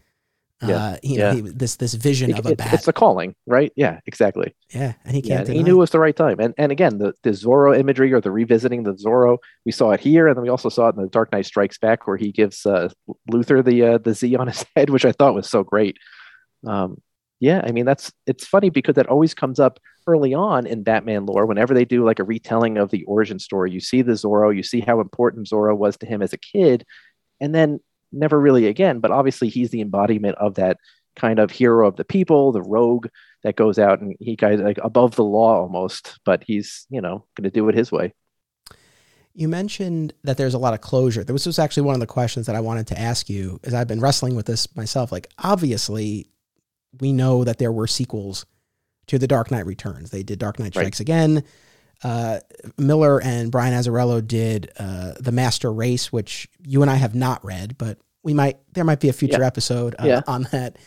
[0.63, 0.75] Yeah.
[0.75, 1.33] uh, you know, Yeah.
[1.35, 5.15] he, this this vision of a bat, it's a calling right yeah exactly yeah, and
[5.15, 5.47] he can't.
[5.47, 5.79] and he knew it it.
[5.79, 6.39] was the right time.
[6.39, 9.99] And and again, the, the Zorro imagery or the revisiting the Zorro, we saw it
[9.99, 12.31] here, and then we also saw it in the Dark Knight Strikes Back, where he
[12.31, 12.89] gives uh,
[13.31, 15.97] Luthor the uh, the Z on his head, which I thought was so great.
[16.65, 17.01] Um,
[17.39, 21.25] yeah, I mean that's it's funny because that always comes up early on in Batman
[21.25, 21.45] lore.
[21.47, 24.63] Whenever they do like a retelling of the origin story, you see the Zorro, you
[24.63, 26.85] see how important Zorro was to him as a kid,
[27.39, 27.79] and then
[28.11, 28.99] never really again.
[28.99, 30.77] But obviously, he's the embodiment of that
[31.15, 33.07] kind of hero of the people, the rogue
[33.43, 37.25] that goes out and he guys like above the law almost, but he's you know
[37.35, 38.13] going to do it his way.
[39.33, 41.23] You mentioned that there's a lot of closure.
[41.23, 43.87] This was actually one of the questions that I wanted to ask you, as I've
[43.87, 45.09] been wrestling with this myself.
[45.09, 46.27] Like, obviously,
[46.99, 48.45] we know that there were sequels
[49.07, 50.09] to The Dark Knight Returns.
[50.09, 50.81] They did Dark Knight Right.
[50.83, 51.45] Strikes Again.
[52.03, 52.39] Uh,
[52.77, 57.43] Miller and Brian Azzarello did uh, The Master Race, which you and I have not
[57.45, 58.57] read, but we might.
[58.73, 59.47] There might be a future Yeah.
[59.47, 60.21] episode uh, Yeah.
[60.27, 60.77] on that.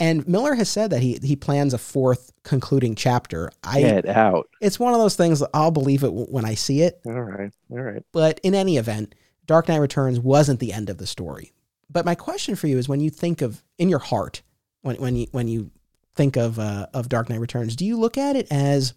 [0.00, 3.50] And Miller has said that he he plans a fourth concluding chapter.
[3.64, 4.48] I Get out.
[4.60, 7.00] it's one of those things that I'll believe it w- when I see it.
[7.04, 8.02] All right, all right.
[8.12, 9.14] But in any event,
[9.46, 11.52] Dark Knight Returns wasn't the end of the story.
[11.90, 14.42] But my question for you is when you think of in your heart,
[14.82, 15.70] when when you when you
[16.14, 18.94] think of uh, of Dark Knight Returns, do you look at it as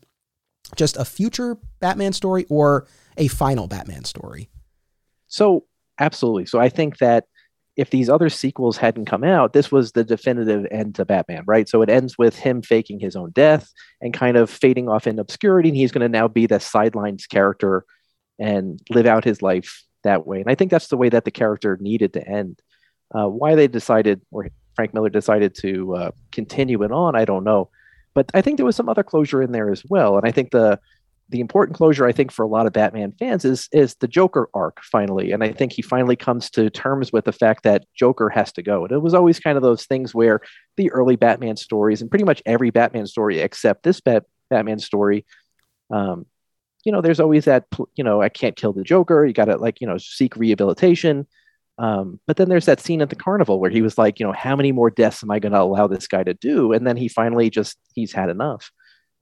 [0.75, 4.49] just a future Batman story or a final Batman story?
[5.27, 5.65] So
[5.99, 6.45] absolutely.
[6.45, 7.25] So I think that
[7.77, 11.69] if these other sequels hadn't come out, this was the definitive end to Batman, right?
[11.69, 13.71] So it ends with him faking his own death
[14.01, 15.69] and kind of fading off in obscurity.
[15.69, 17.85] And he's going to now be the sidelines character
[18.39, 20.41] and live out his life that way.
[20.41, 22.61] And I think that's the way that the character needed to end.
[23.13, 27.43] Uh, why they decided, or Frank Miller decided to uh, continue it on, I don't
[27.43, 27.69] know.
[28.13, 30.17] But I think there was some other closure in there as well.
[30.17, 30.79] And I think the
[31.31, 34.49] the important closure I think for a lot of Batman fans is is the Joker
[34.53, 38.29] arc finally, and I think he finally comes to terms with the fact that Joker
[38.29, 38.83] has to go.
[38.83, 40.41] And it was always kind of those things where
[40.75, 45.25] the early Batman stories and pretty much every Batman story except this Bat- Batman story,
[45.89, 46.25] um,
[46.83, 49.25] you know, there's always that you know I can't kill the Joker.
[49.25, 51.27] You got to like you know seek rehabilitation.
[51.77, 54.33] Um, but then there's that scene at the carnival where he was like, you know,
[54.33, 56.73] how many more deaths am I going to allow this guy to do?
[56.73, 58.71] And then he finally just he's had enough.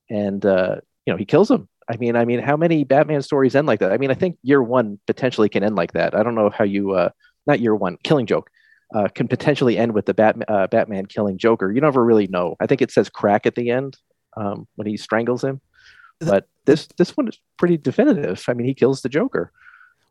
[0.09, 1.67] and uh, you know he kills him.
[1.91, 3.91] I mean, I mean, how many Batman stories end like that?
[3.91, 6.13] I mean, I think year one potentially can end like that.
[6.13, 7.09] I don't know how you, uh,
[7.47, 8.51] not year one, Killing Joke,
[8.93, 11.71] uh, can potentially end with the Bat, uh, Batman killing Joker.
[11.71, 12.55] You never really know.
[12.59, 13.97] I think it says crack at the end
[14.37, 15.61] um, when he strangles him,
[16.19, 18.43] but this this one is pretty definitive.
[18.47, 19.51] I mean, he kills the Joker.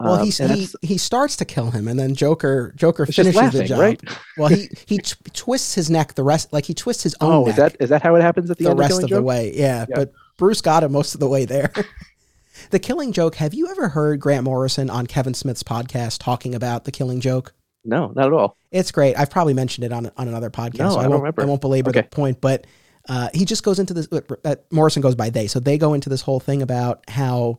[0.01, 3.65] Well, Um, he he, he starts to kill him, and then Joker Joker finishes the
[3.65, 3.81] job.
[3.81, 4.01] right?
[4.37, 7.45] Well, he he t- twists his neck the rest, like he twists his own Oh,
[7.45, 9.11] neck is that is that how it happens at the, the end rest of, of
[9.11, 9.53] the way.
[9.57, 9.97] Yeah, Yeah.
[9.97, 11.73] but Bruce got him most of the way there.
[12.71, 13.37] the Killing Joke.
[13.37, 17.53] Have you ever heard Grant Morrison on Kevin Smith's podcast talking about the Killing Joke?
[17.85, 18.57] No, not at all.
[18.71, 19.19] It's great.
[19.19, 20.79] I've probably mentioned it on on another podcast.
[20.79, 21.43] No, so I I, don't won't, remember.
[21.43, 22.67] I won't belabor the point, but
[23.09, 24.09] uh, he just goes into this.
[24.45, 27.59] Uh, Morrison goes by they, so they go into this whole thing about how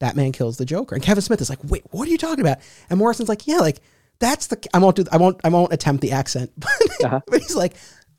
[0.00, 2.58] Batman kills the Joker, and Kevin Smith is like, "Wait, what are you talking about?"
[2.90, 3.80] And Morrison's like, "Yeah, like
[4.20, 4.58] that's the.
[4.72, 5.04] I won't do.
[5.12, 5.40] I won't.
[5.44, 6.70] I won't attempt the accent, but,
[7.04, 7.20] Uh-huh.
[7.26, 7.74] but he's like."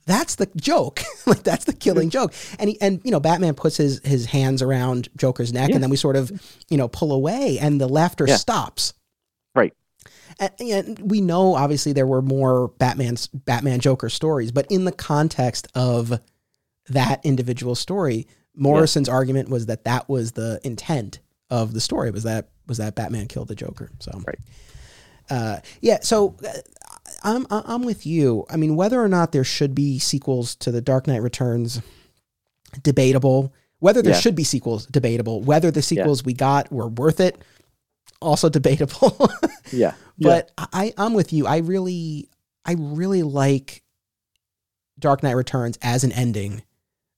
[0.06, 3.78] That's the joke, like that's the killing joke, and he and you know Batman puts
[3.78, 5.76] his his hands around Joker's neck, Yeah.
[5.76, 6.32] and then we sort of
[6.68, 8.38] you know pull away, and the laughter Yeah.
[8.38, 8.94] stops.
[9.54, 9.72] Right.
[10.40, 14.92] And, and we know obviously there were more Batman's Batman Joker stories, but in the
[14.92, 16.20] context of
[16.88, 22.24] that individual story, Morrison's argument was that that was the intent of the story was
[22.24, 23.90] that was that Batman killed the Joker.
[24.00, 24.40] So Right.
[25.30, 26.50] Uh, yeah, so uh,
[27.24, 28.46] I'm I'm with you.
[28.50, 31.82] I mean, whether or not there should be sequels to the Dark Knight Returns,
[32.84, 33.54] debatable.
[33.80, 34.20] Whether there Yeah.
[34.20, 35.42] should be sequels, debatable.
[35.42, 37.38] Whether the sequels we got were worth it,
[38.22, 39.30] also debatable.
[39.72, 41.46] Yeah, but I, I'm with you.
[41.48, 42.30] I really,
[42.66, 43.84] I really like
[44.98, 46.64] Dark Knight Returns as an ending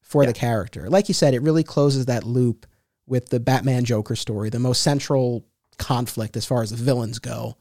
[0.02, 0.90] for the character.
[0.90, 2.68] Like you said, it really closes that loop
[3.12, 5.46] with the Batman Joker story, the most central
[5.78, 7.58] conflict as far as the villains go.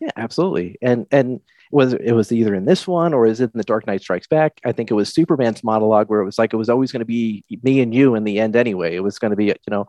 [0.00, 0.78] Yeah, absolutely.
[0.80, 3.86] And and was it was either in this one or is it in the Dark
[3.86, 4.58] Knight Strikes Back?
[4.64, 7.06] I think it was Superman's monologue where it was like it was always going to
[7.06, 8.96] be me and you in the end anyway.
[8.96, 9.88] It was going to be you know,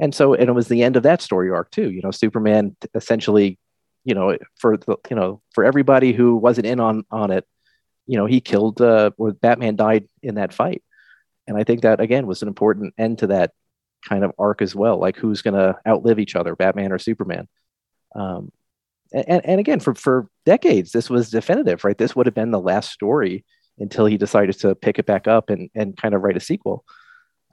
[0.00, 1.90] and so and it was the end of that story arc too.
[1.90, 3.56] You know, Superman essentially,
[4.04, 7.46] you know, for the you know for everybody who wasn't in on on it,
[8.06, 10.82] you know, he killed uh, or Batman died in that fight,
[11.46, 13.52] and I think that again was an important end to that
[14.08, 14.98] kind of arc as well.
[14.98, 17.48] Like who's going to outlive each other, Batman or Superman?
[18.14, 18.50] Um,
[19.12, 22.60] and, and again for, for decades this was definitive right this would have been the
[22.60, 23.44] last story
[23.78, 26.84] until he decided to pick it back up and, and kind of write a sequel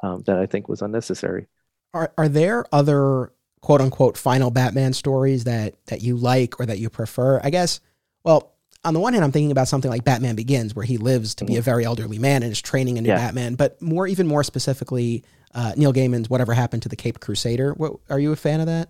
[0.03, 1.47] um, that i think was unnecessary
[1.95, 6.77] Are are there other quote unquote final Batman stories that that you like or that
[6.77, 7.41] you prefer?
[7.43, 7.79] I guess.
[8.23, 8.53] Well,
[8.85, 11.45] on the one hand, I'm thinking about something like Batman Begins, where he lives to
[11.45, 13.17] be a very elderly man and is training a new Yeah.
[13.17, 13.55] Batman.
[13.55, 15.23] But more, even more specifically,
[15.57, 18.67] uh, Neil Gaiman's "Whatever Happened to the Cape Crusader." What, are you a fan of
[18.67, 18.89] that?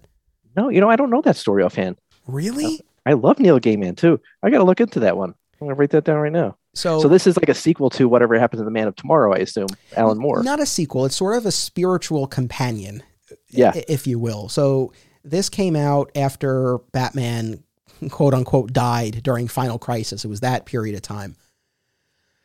[0.55, 2.81] no you know i don't know that story offhand Really?
[3.05, 5.29] i love neil gaiman too i gotta look into that one
[5.61, 8.09] i'm gonna write that down right now So, so this is like a sequel to
[8.09, 11.05] whatever happened to the man of tomorrow i assume alan moore not a sequel.
[11.05, 13.03] It's sort of a spiritual companion,
[13.51, 13.71] Yeah.
[13.87, 14.49] if you will.
[14.49, 17.63] So this came out after Batman,
[18.09, 20.25] quote unquote, died during Final Crisis.
[20.25, 21.35] It was that period of time.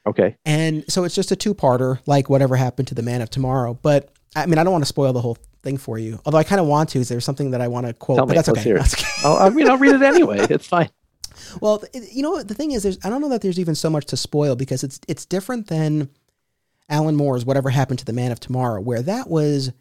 [0.07, 3.31] Okay And so it's just a two parter, like whatever happened to the Man of
[3.31, 3.79] Tomorrow.
[3.83, 6.21] But I mean, I don't want to spoil the whole thing for you.
[6.25, 6.99] Although I kind of want to.
[6.99, 8.17] Is there something that I want to quote?
[8.17, 8.37] Tell but me.
[8.37, 8.73] that's oh, okay.
[8.79, 9.07] That's okay.
[9.25, 10.91] I'll, i mean i'll read it anyway it's fine
[11.61, 13.89] Well, you know what the thing is, there's I don't know that there's even so
[13.91, 16.11] much to spoil because it's it's different than
[16.89, 19.73] Alan Moore's Whatever Happened to the Man of Tomorrow, where that was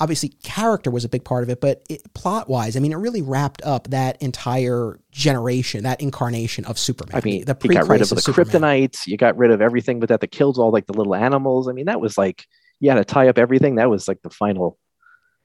[0.00, 2.96] obviously character was a big part of it, but it, plot wise, I mean, it
[2.96, 7.16] really wrapped up that entire generation, that incarnation of Superman.
[7.16, 8.46] I mean, the you got rid of the Superman.
[8.62, 9.06] kryptonites.
[9.06, 11.68] You got rid of everything, but that that kills all like the little animals.
[11.68, 12.46] I mean, that was like
[12.80, 13.74] you had to tie up everything.
[13.76, 14.78] That was like the final,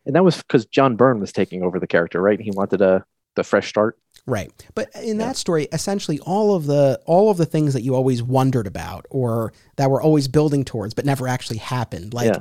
[0.05, 2.39] and that was because John Byrne was taking over the character, right?
[2.39, 3.03] He wanted a
[3.35, 3.99] the fresh start.
[4.25, 4.49] Right.
[4.75, 5.27] But in Yeah.
[5.27, 9.05] that story, essentially all of the all of the things that you always wondered about
[9.11, 12.39] or that were always building towards but never actually happened, like Yeah.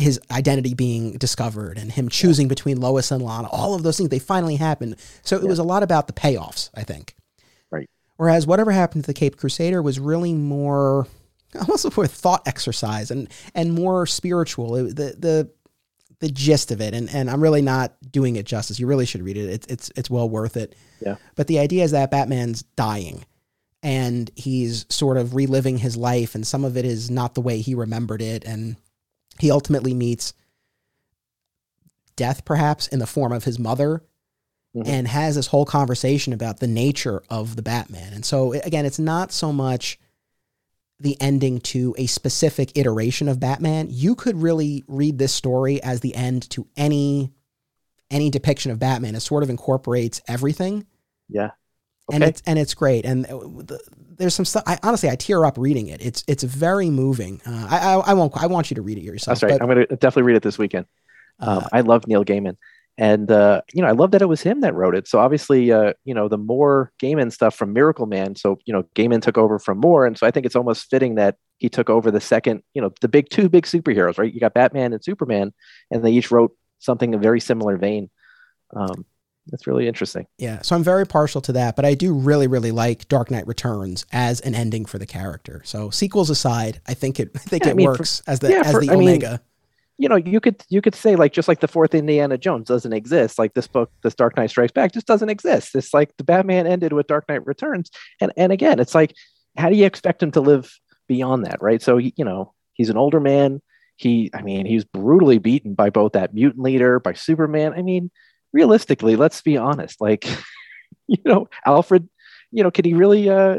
[0.00, 4.08] His identity being discovered and him choosing between Lois and Lana, all of those things
[4.08, 4.96] they finally happened.
[5.22, 7.14] So it was a lot about the payoffs, I think.
[7.70, 7.88] Right.
[8.16, 11.06] Whereas whatever happened to the Cape Crusader was really more
[11.58, 14.76] almost more thought exercise and and more spiritual.
[14.76, 15.50] It, the the
[16.20, 18.78] the gist of it, and, and I'm really not doing it justice.
[18.78, 19.48] You really should read it.
[19.48, 20.76] It's it's it's well worth it.
[21.00, 21.16] Yeah.
[21.34, 23.24] But the idea is that Batman's dying,
[23.82, 27.60] and he's sort of reliving his life, and some of it is not the way
[27.60, 28.76] he remembered it, and
[29.40, 30.32] he ultimately meets
[32.16, 34.02] death, perhaps in the form of his mother,
[34.74, 34.86] Mhm.
[34.86, 38.12] and has this whole conversation about the nature of the Batman.
[38.12, 39.98] And so again, it's not so much
[41.00, 43.88] the ending to a specific iteration of Batman.
[43.90, 47.32] You could really read this story as the end to any
[48.10, 49.14] any depiction of Batman.
[49.14, 50.84] It sort of incorporates everything.
[51.28, 51.50] Yeah.
[52.08, 52.16] Okay.
[52.16, 53.04] and it's and it's great.
[53.06, 53.80] And uh, the,
[54.20, 54.62] there's some stuff.
[54.66, 56.04] I honestly I tear up reading it.
[56.04, 57.40] It's it's very moving.
[57.46, 59.40] Uh, I, I I won't I want you to read it yourself.
[59.40, 59.58] That's right.
[59.58, 60.86] but, I'm going to definitely read it this weekend.
[61.40, 62.56] Um, uh, I love Neil Gaiman.
[62.98, 65.08] And, uh, you know, I love that it was him that wrote it.
[65.08, 68.36] So obviously, uh, you know, the more Gaiman stuff from Miracleman.
[68.36, 70.04] So, you know, Gaiman took over from Moore.
[70.04, 72.92] And so I think it's almost fitting that he took over the second, you know,
[73.00, 74.30] the big two big superheroes, right?
[74.30, 75.54] You got Batman and Superman,
[75.90, 78.10] and they each wrote something in a very similar vein.
[78.76, 79.06] Um,
[79.46, 80.26] that's really interesting.
[80.38, 83.46] Yeah, so I'm very partial to that, but I do really, really like Dark Knight
[83.46, 85.62] Returns as an ending for the character.
[85.64, 88.40] So sequels aside, I think it, I think Yeah, I it mean, for- works as
[88.40, 89.40] the yeah, as for- the I mean, Omega.
[89.98, 92.92] you know, you could you could say like just like the fourth Indiana Jones doesn't
[92.92, 95.74] exist, like this book, this Dark Knight Strikes Back just doesn't exist.
[95.74, 99.14] It's like the Batman ended with Dark Knight Returns, and and again, it's like
[99.56, 100.72] how do you expect him to live
[101.08, 101.82] beyond that, right?
[101.82, 103.60] So you know, he's an older man.
[103.96, 107.74] He, I mean, he was brutally beaten by both that mutant leader, by Superman.
[107.76, 108.10] I mean,
[108.52, 110.00] realistically, let's be honest.
[110.00, 110.26] Like,
[111.06, 112.08] you know, Alfred,
[112.50, 113.28] you know, can he really?
[113.28, 113.58] uh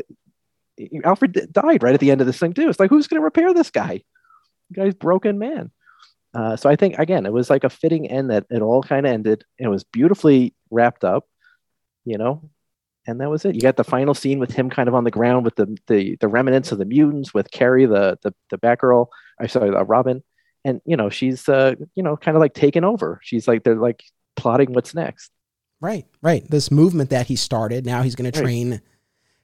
[1.03, 2.69] Alfred died right at the end of this thing too.
[2.69, 4.01] It's like who's going to repair this guy?
[4.69, 5.71] The guy's broken man.
[6.33, 9.05] Uh, so I think again, it was like a fitting end that it all kind
[9.05, 9.43] of ended.
[9.57, 11.27] It was beautifully wrapped up,
[12.05, 12.49] you know,
[13.05, 13.55] and that was it.
[13.55, 16.15] You got the final scene with him kind of on the ground with the the,
[16.21, 19.07] the remnants of the mutants, with Carrie, the the the Batgirl.
[19.39, 20.23] I sorry, uh, Robin,
[20.63, 23.19] and you know she's uh you know kind of like taken over.
[23.23, 24.03] She's like they're like
[24.35, 25.31] plotting what's next.
[25.79, 26.49] Right, right.
[26.49, 28.43] This movement that he started, now he's going to Right.
[28.45, 28.81] train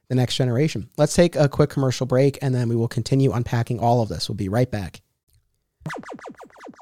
[0.10, 0.90] the next generation.
[0.98, 4.30] Let's take a quick commercial break and then we will continue unpacking all of this.
[4.30, 5.02] We'll be right back.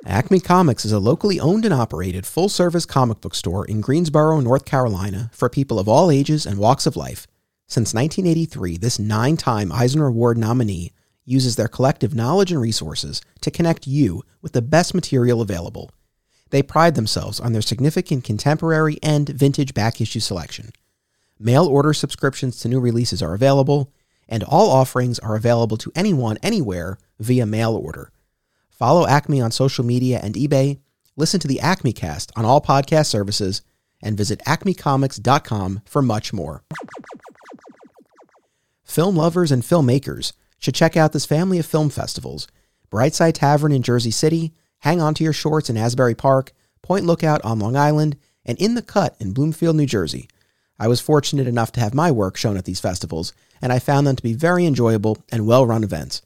[0.05, 4.39] Acme Comics is a locally owned and operated full service comic book store in Greensboro,
[4.39, 7.25] North Carolina for people of all ages and walks of life.
[7.67, 10.91] Since 1983, this nine time Eisner Award nominee
[11.23, 15.89] uses their collective knowledge and resources to connect you with the best material available.
[16.55, 20.69] They pride themselves on their significant contemporary and vintage back issue selection.
[21.37, 23.91] Mail order subscriptions to new releases are available,
[24.29, 28.09] and all offerings are available to anyone, anywhere via mail order.
[28.69, 30.79] Follow Acme on social media and eBay,
[31.17, 33.61] listen to the Acme Cast on all podcast services,
[34.01, 36.63] and visit acmecomics.com for much more.
[38.85, 42.47] Film lovers and filmmakers should check out this family of film festivals
[42.89, 47.43] Brightside Tavern in Jersey City, Hang On to Your Shorts in Asbury Park, Point Lookout
[47.43, 50.29] on Long Island, and In the Cut in Bloomfield, New Jersey.
[50.77, 54.05] I was fortunate enough to have my work shown at these festivals, and I found
[54.05, 56.21] them to be very enjoyable and well run events.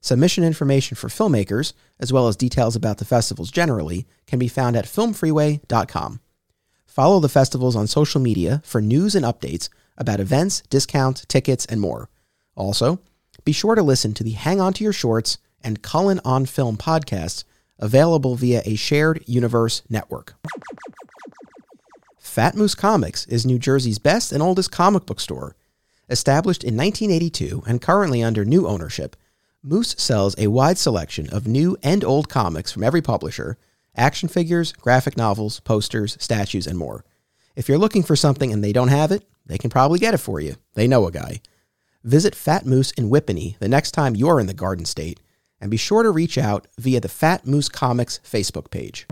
[0.00, 4.76] Submission information for filmmakers, as well as details about the festivals generally, can be found
[4.76, 6.20] at filmfreeway.com.
[6.84, 11.80] Follow the festivals on social media for news and updates about events, discounts, tickets, and
[11.80, 12.08] more.
[12.54, 13.00] Also,
[13.44, 16.76] be sure to listen to the Hang On to Your Shorts and Cullen on Film
[16.76, 17.44] podcasts
[17.78, 20.34] available via a shared universe network.
[22.18, 25.56] Fat Moose Comics is New Jersey's best and oldest comic book store.
[26.08, 29.16] Established in 1982 and currently under new ownership,
[29.62, 33.58] Moose sells a wide selection of new and old comics from every publisher,
[33.96, 37.04] action figures, graphic novels, posters, statues, and more.
[37.56, 40.18] If you're looking for something and they don't have it, they can probably get it
[40.18, 40.56] for you.
[40.74, 41.40] They know a guy.
[42.04, 45.20] Visit Fat Moose in Whippany the next time you're in the Garden State,
[45.60, 49.06] and be sure to reach out via the Fat Moose Comics Facebook page.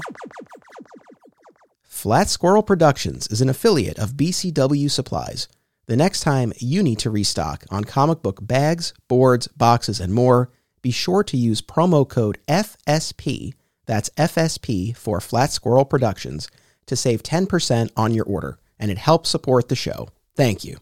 [1.82, 5.48] Flat Squirrel Productions is an affiliate of BCW Supplies.
[5.86, 10.50] The next time you need to restock on comic book bags, boards, boxes, and more,
[10.82, 13.54] be sure to use promo code FSP,
[13.86, 16.48] that's FSP for Flat Squirrel Productions,
[16.86, 20.08] to save 10% on your order, and it helps support the show.
[20.36, 20.76] Thank you.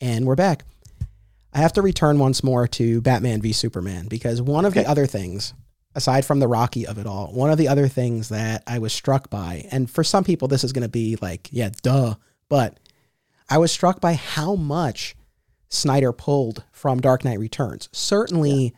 [0.00, 0.64] And we're back.
[1.56, 4.82] I have to return once more to Batman v Superman because one of Okay.
[4.82, 5.54] the other things,
[5.94, 8.92] aside from the Rocky of it all, one of the other things that I was
[8.92, 12.16] struck by, and for some people this is going to be like, yeah, duh,
[12.50, 12.78] but
[13.48, 15.16] I was struck by how much
[15.70, 17.88] Snyder pulled from Dark Knight Returns.
[17.90, 18.74] Certainly,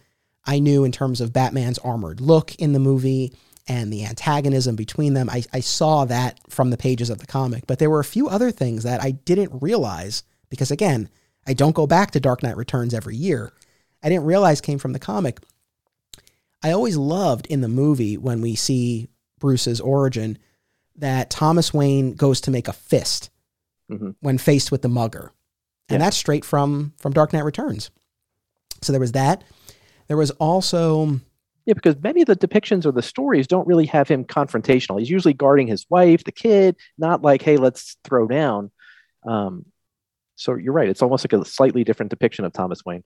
[0.46, 3.32] I knew in terms of Batman's armored look in the movie
[3.66, 5.28] and the antagonism between them.
[5.28, 8.28] I, I saw that from the pages of the comic, but there were a few
[8.28, 11.08] other things that I didn't realize because, again,
[11.48, 13.50] I don't go back to Dark Knight Returns every year.
[14.02, 15.40] I didn't realize came from the comic.
[16.62, 19.08] I always loved in the movie when we see
[19.40, 20.38] Bruce's origin
[20.96, 23.30] that Thomas Wayne goes to make a fist
[23.90, 24.14] Mhm.
[24.20, 25.32] when faced with the mugger.
[25.88, 26.06] And Yeah.
[26.06, 27.90] that's straight from from Dark Knight Returns.
[28.82, 29.42] So there was that.
[30.08, 31.20] There was also
[31.64, 34.98] Yeah, because many of the depictions or the stories don't really have him confrontational.
[34.98, 38.70] He's usually guarding his wife, the kid, not like, hey, let's throw down.
[39.26, 39.66] Um,
[40.38, 40.88] so you're right.
[40.88, 43.04] It's almost like a slightly different depiction of Thomas Wayne.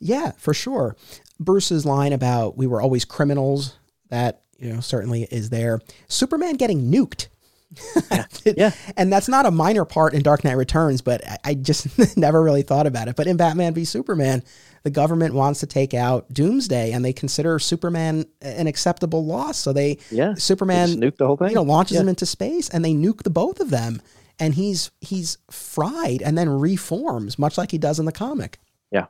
[0.00, 0.96] Yeah, for sure.
[1.40, 3.76] Bruce's line about we were always criminals,
[4.10, 5.80] that, you know, certainly is there.
[6.08, 7.28] Superman getting nuked
[8.10, 8.24] Yeah.
[8.56, 8.70] yeah.
[8.98, 11.86] And that's not a minor part in Dark Knight Returns, but I, I just
[12.18, 13.16] never really thought about it.
[13.16, 14.42] But in Batman v Superman,
[14.82, 19.56] the government wants to take out Doomsday, and they consider Superman an acceptable loss.
[19.56, 20.34] So they, Yeah.
[20.34, 21.48] Superman, nuke the whole thing.
[21.50, 22.02] you know, launches Yeah.
[22.02, 24.02] him into space, and they nuke the both of them,
[24.42, 28.58] and he's he's fried and then reforms, much like he does in the comic.
[28.90, 29.06] Yeah.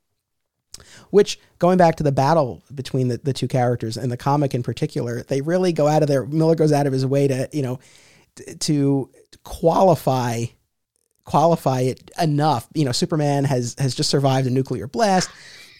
[1.08, 4.62] Which, going back to the battle between the, the two characters and the comic in
[4.62, 7.62] particular, they really go out of their Miller goes out of his way to you
[7.62, 7.80] know
[8.36, 9.10] t- to
[9.42, 10.44] qualify
[11.24, 12.68] qualify it enough.
[12.74, 15.30] You know, Superman has has just survived a nuclear blast.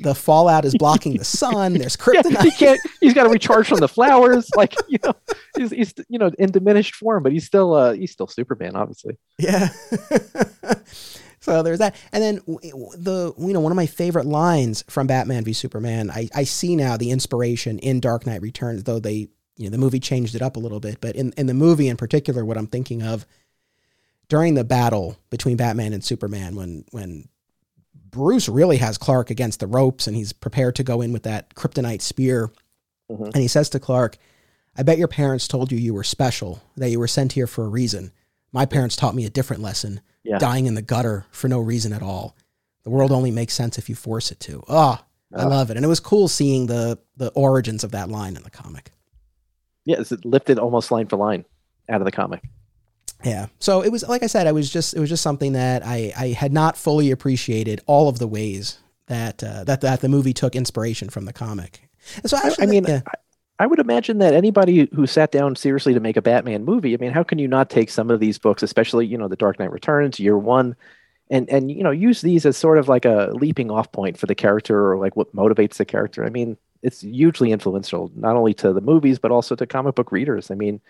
[0.01, 1.75] The fallout is blocking the sun.
[1.75, 2.43] There's Yeah, kryptonite.
[2.43, 2.81] he can't.
[3.01, 4.49] He's got to recharge from the flowers.
[4.57, 5.13] Like you know,
[5.57, 9.17] he's, he's you know in diminished form, but he's still uh he's still Superman, obviously.
[9.39, 9.69] Yeah.
[11.41, 11.95] so there's that.
[12.13, 16.11] And then the you know one of my favorite lines from Batman v Superman.
[16.11, 19.79] I I see now the inspiration in Dark Knight Returns, though they you know the
[19.79, 21.01] movie changed it up a little bit.
[21.01, 23.27] But in in the movie in particular, what I'm thinking of
[24.29, 27.29] during the battle between Batman and Superman, when when
[28.13, 31.55] Bruce really has Clark against the ropes and he's prepared to go in with that
[31.55, 32.51] kryptonite spear.
[33.11, 33.27] Mhm.
[33.27, 34.17] And he says to Clark,
[34.77, 37.65] I bet your parents told you you were special, that you were sent here for
[37.65, 38.13] a reason.
[38.53, 40.39] My parents taught me a different lesson Yeah.
[40.39, 42.37] dying in the gutter for no reason at all.
[42.85, 44.63] The world only makes sense if you force it to.
[44.69, 44.99] Oh,
[45.35, 45.47] I Ah.
[45.49, 45.77] love it.
[45.77, 48.93] And it was cool seeing the, the origins of that line in the comic.
[49.85, 51.45] Yeah, it's lifted almost line for line
[51.89, 52.43] out of the comic.
[53.25, 53.47] Yeah.
[53.59, 56.13] So it was like I said, I was just it was just something that I,
[56.17, 60.33] I had not fully appreciated all of the ways that uh, that that the movie
[60.33, 61.89] took inspiration from the comic.
[62.17, 63.01] And so I, I mean, yeah.
[63.07, 63.13] I,
[63.61, 66.97] I would imagine that anybody who sat down seriously to make a Batman movie, I
[66.97, 69.59] mean, how can you not take some of these books, especially you know, The Dark
[69.59, 70.75] Knight Returns, Year One,
[71.31, 74.27] and and you know, use these as sort of like a leaping off point for
[74.27, 76.25] the character or like what motivates the character.
[76.25, 80.11] I mean, it's hugely influential not only to the movies but also to comic book
[80.11, 80.51] readers.
[80.51, 80.81] I mean,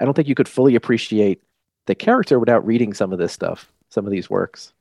[0.00, 1.42] I don't think you could fully appreciate
[1.86, 4.72] the character without reading some of this stuff, some of these works.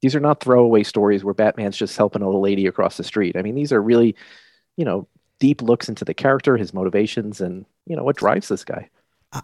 [0.00, 3.36] These are not throwaway stories where Batman's just helping a little lady across the street.
[3.36, 4.14] I mean, these are really,
[4.76, 5.08] you know,
[5.40, 8.90] deep looks into the character, his motivations, and you know what drives this guy.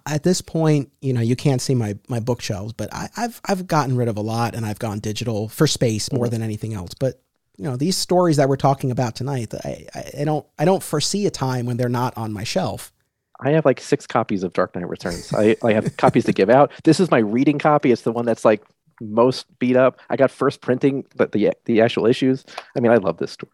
[0.07, 3.67] At this point, you know, you can't see my my bookshelves, but I, I've I've
[3.67, 6.31] gotten rid of a lot, and I've gone digital for space more Mhm.
[6.31, 6.95] than anything else.
[6.95, 7.21] But
[7.59, 9.87] you know, these stories that we're talking about tonight, I,
[10.19, 12.94] I don't I don't foresee a time when they're not on my shelf.
[13.41, 15.33] I have like six copies of Dark Knight Returns.
[15.35, 16.71] I, I have copies to give out.
[16.85, 17.91] This is my reading copy.
[17.91, 18.65] It's the one that's like
[19.01, 19.99] most beat up.
[20.09, 22.45] I got first printing, but the the actual issues.
[22.77, 23.53] I mean, I love this story.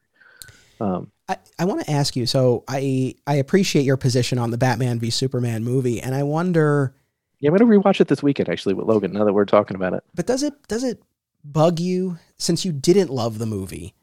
[0.81, 2.27] Um, I, I want to ask you.
[2.27, 6.95] So I I appreciate your position on the Batman v Superman movie, and I wonder,
[7.39, 9.13] yeah, I'm gonna rewatch it this weekend actually with Logan.
[9.13, 11.03] Now that we're talking about it, but does it does it
[11.45, 13.95] bug you since you didn't love the movie,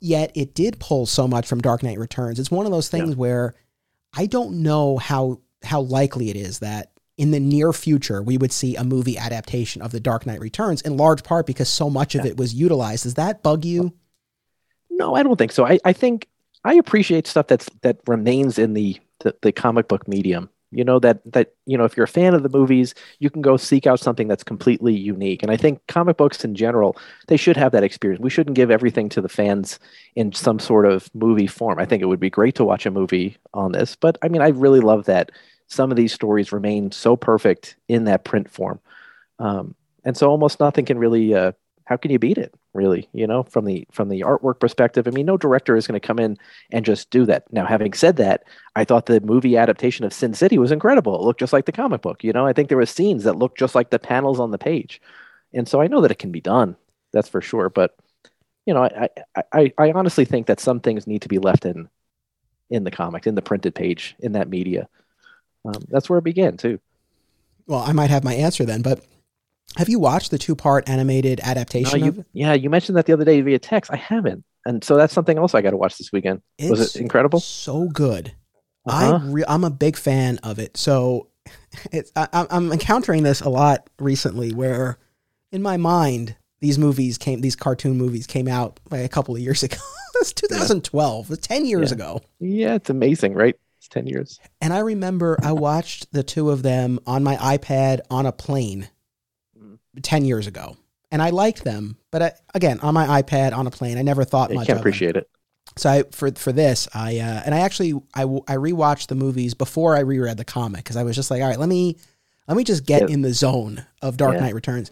[0.00, 2.38] yet it did pull so much from Dark Knight Returns?
[2.38, 3.54] It's one of those things where
[4.16, 8.50] I don't know how how likely it is that in the near future we would
[8.52, 12.14] see a movie adaptation of The Dark Knight Returns, in large part because so much
[12.14, 12.30] of Yeah.
[12.32, 13.02] it was utilized.
[13.04, 13.92] Does that bug you?
[14.90, 15.66] no, I don't think so.
[15.66, 16.28] I, I think
[16.64, 20.50] I appreciate stuff that's that remains in the, the the comic book medium.
[20.72, 23.42] You know that that you know if you're a fan of the movies, you can
[23.42, 25.42] go seek out something that's completely unique.
[25.42, 26.96] And I think comic books in general,
[27.26, 28.22] they should have that experience.
[28.22, 29.78] We shouldn't give everything to the fans
[30.14, 31.78] in some sort of movie form.
[31.78, 34.42] I think it would be great to watch a movie on this, but I mean,
[34.42, 35.32] I really love that
[35.66, 38.80] some of these stories remain so perfect in that print form,
[39.38, 41.34] um, and so almost nothing can really.
[41.34, 41.52] Uh,
[41.90, 42.54] how can you beat it?
[42.72, 45.08] Really, you know, from the from the artwork perspective.
[45.08, 46.38] I mean, no director is going to come in
[46.70, 47.52] and just do that.
[47.52, 48.44] Now, having said that,
[48.76, 51.16] I thought the movie adaptation of Sin City was incredible.
[51.16, 52.22] It looked just like the comic book.
[52.22, 54.58] You know, I think there were scenes that looked just like the panels on the
[54.58, 55.02] page,
[55.52, 56.76] and so I know that it can be done.
[57.12, 57.68] That's for sure.
[57.68, 57.96] But
[58.66, 59.08] you know, I
[59.52, 61.88] I, I, honestly think that some things need to be left in
[62.70, 64.88] in the comics, in the printed page, in that media.
[65.64, 66.78] Um, that's where it began too.
[67.66, 69.04] Well, I might have my answer then, but
[69.76, 73.06] have you watched the two part animated No, adaptation of you, yeah, you mentioned that
[73.06, 73.90] the other day via text.
[73.92, 76.42] I haven't, and so that's something else I got to watch this weekend.
[76.60, 77.40] was it incredible?
[77.40, 78.32] So good.
[78.86, 79.18] Uh-huh.
[79.22, 80.76] I re- I'm a big fan of it.
[80.76, 81.28] So
[81.92, 84.98] it's I, I'm- I'm encountering this a lot recently, where
[85.52, 89.40] in my mind these movies came, these cartoon movies came out like a couple of
[89.40, 89.76] years ago.
[90.16, 91.30] it's 2012.
[91.30, 91.94] It's 10 years Yeah.
[91.94, 92.20] ago.
[92.40, 93.56] Yeah, it's amazing, right?
[93.78, 94.38] It's ten years.
[94.60, 98.88] And I remember I watched the two of them on my iPad on a plane.
[100.02, 100.76] 10 years ago.
[101.12, 104.22] And I liked them, but I, again, on my iPad on a plane, I never
[104.24, 105.28] thought You much can't appreciate it.
[105.76, 109.54] So I, for for this, I uh, and I actually I, I rewatched the movies
[109.54, 111.96] before I reread the comic because I was just like, all right, let me
[112.48, 113.14] let me just get Yeah.
[113.14, 114.40] in the zone of Dark Yeah.
[114.42, 114.90] Knight Returns,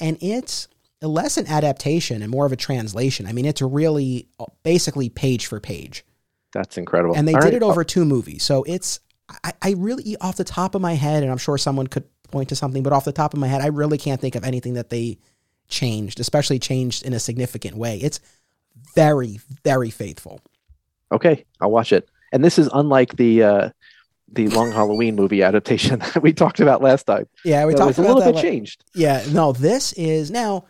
[0.00, 0.68] and it's
[1.02, 3.26] less an adaptation and more of a translation.
[3.26, 6.04] I mean, it's really uh, basically page for page,
[6.52, 7.14] That's incredible.
[7.16, 8.42] and they All did right, it over two movies.
[8.42, 9.00] So it's
[9.44, 12.48] I, I really off the top of my head, and I'm sure someone could point
[12.50, 14.74] to something, but off the top of my head, I really can't think of anything
[14.74, 15.18] that they
[15.68, 17.98] changed, especially changed in a significant way.
[17.98, 18.20] It's
[18.94, 20.40] very, very faithful.
[21.12, 22.08] Okay, I'll watch it.
[22.32, 23.70] And this is unlike the uh,
[24.32, 27.26] the Long Halloween movie adaptation that we talked about last time.
[27.44, 28.34] Yeah, we talked was a little that.
[28.34, 28.84] bit changed.
[28.94, 30.64] Yeah, no, this is now.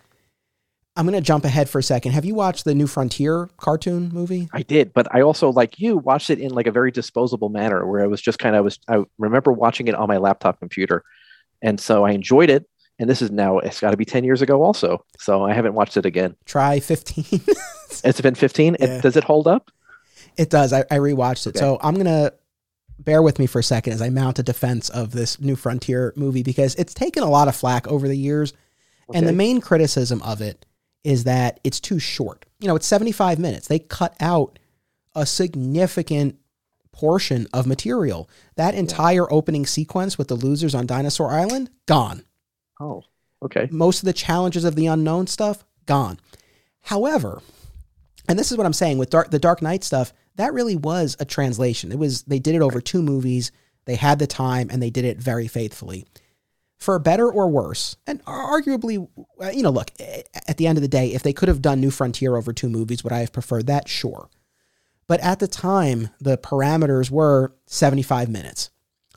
[0.99, 2.11] I'm going to jump ahead for a second.
[2.13, 4.49] Have you watched the New Frontier cartoon movie?
[4.53, 7.87] I did, but I also like you watched it in like a very disposable manner
[7.87, 10.59] where I was just kind of I was I remember watching it on my laptop
[10.59, 11.05] computer,
[11.63, 12.69] and so I enjoyed it.
[12.99, 15.75] And this is now it's got to be ten years ago also, so I haven't
[15.75, 16.35] watched it again.
[16.45, 17.41] Try 15.
[18.05, 18.77] It's been fifteen.
[18.79, 18.99] Yeah.
[18.99, 19.71] It, does it hold up?
[20.37, 20.73] it does.
[20.73, 21.51] I, I rewatched it.
[21.51, 21.59] Okay.
[21.59, 22.33] So I'm going to
[22.99, 26.13] bear with me for a second as I mount a defense of this New Frontier
[26.17, 28.53] movie because it's taken a lot of flack over the years.
[29.13, 30.67] And the main criticism of it
[31.05, 32.45] is that it's too short.
[32.61, 33.69] You know, it's 75 minutes.
[33.69, 34.59] They cut out
[35.15, 36.39] a significant
[36.93, 38.29] portion of material.
[38.57, 42.25] That entire opening sequence with the losers on Dinosaur Island, gone.
[42.81, 43.05] Oh,
[43.43, 43.69] okay.
[43.71, 46.19] Most of the challenges of the unknown stuff, gone.
[46.83, 47.41] However,
[48.29, 51.17] and this is what I'm saying with Dark, the Dark Knight stuff, that really was
[51.19, 51.91] a translation.
[51.93, 53.51] It was they did it over two movies.
[53.87, 56.05] They had the time and they did it very faithfully.
[56.79, 59.09] For better or worse, and arguably,
[59.43, 61.81] uh, you know, look, at the end of the day, if they could have done
[61.81, 63.89] New Frontier over two movies, would I have preferred that?
[63.89, 64.31] Sure.
[65.09, 68.71] But at the time, the parameters were 75 minutes.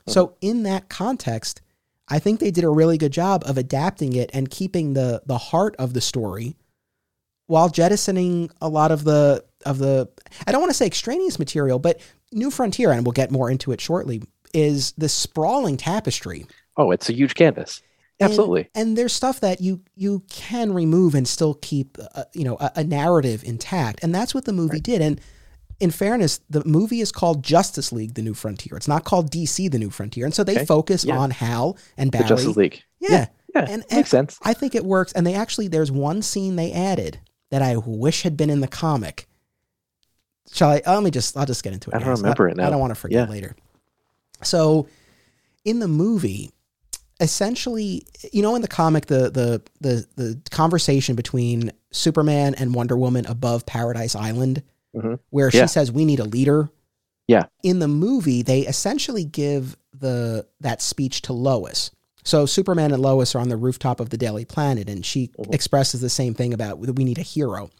[0.08, 1.62] So in that context,
[2.08, 5.38] I think they did a really good job of adapting it and keeping the the
[5.38, 6.56] heart of the story
[7.46, 10.08] while jettisoning a lot of the of the
[10.46, 12.00] I don't want to say extraneous material, but
[12.32, 14.22] New Frontier, and we'll get more into it shortly,
[14.54, 16.46] is this sprawling tapestry.
[16.76, 17.82] Oh, it's a huge canvas.
[18.20, 18.68] Absolutely.
[18.74, 22.70] And, there's stuff that you you can remove and still keep uh, you know a,
[22.76, 25.00] a narrative intact, and that's what the movie did.
[25.02, 25.20] And
[25.80, 28.76] in fairness, the movie is called Justice League: The New Frontier.
[28.76, 30.64] It's not called DC: The New Frontier, and so they Okay.
[30.66, 31.18] focus Yeah.
[31.18, 32.82] on Hal and the Justice League.
[33.00, 33.26] Yeah.
[33.54, 33.66] Yeah.
[33.68, 34.38] And- makes sense.
[34.42, 35.12] I think it works.
[35.12, 37.18] And they actually, there's one scene they added
[37.50, 39.26] that I wish had been in the comic.
[40.52, 40.82] Shall I?
[40.86, 41.96] uh, Let me just, I'll just get into it.
[41.96, 42.22] I don't guys.
[42.22, 42.66] remember it now.
[42.66, 43.30] I don't want to forget Yeah.
[43.32, 43.56] later.
[44.42, 44.86] So
[45.66, 46.50] in the movie,
[47.22, 52.96] essentially, you know, in the comic, the, the, the, the conversation between Superman and Wonder
[52.96, 54.62] Woman above Paradise Island,
[54.94, 55.18] Mhm.
[55.30, 55.62] where Yeah.
[55.62, 56.68] she says, we need a leader.
[57.28, 57.44] Yeah.
[57.62, 61.90] In the movie, they essentially give the, that speech to Lois.
[62.24, 65.54] So Superman and Lois are on the rooftop of the Daily Planet, and she Mhm.
[65.54, 67.70] expresses the same thing about we need a hero.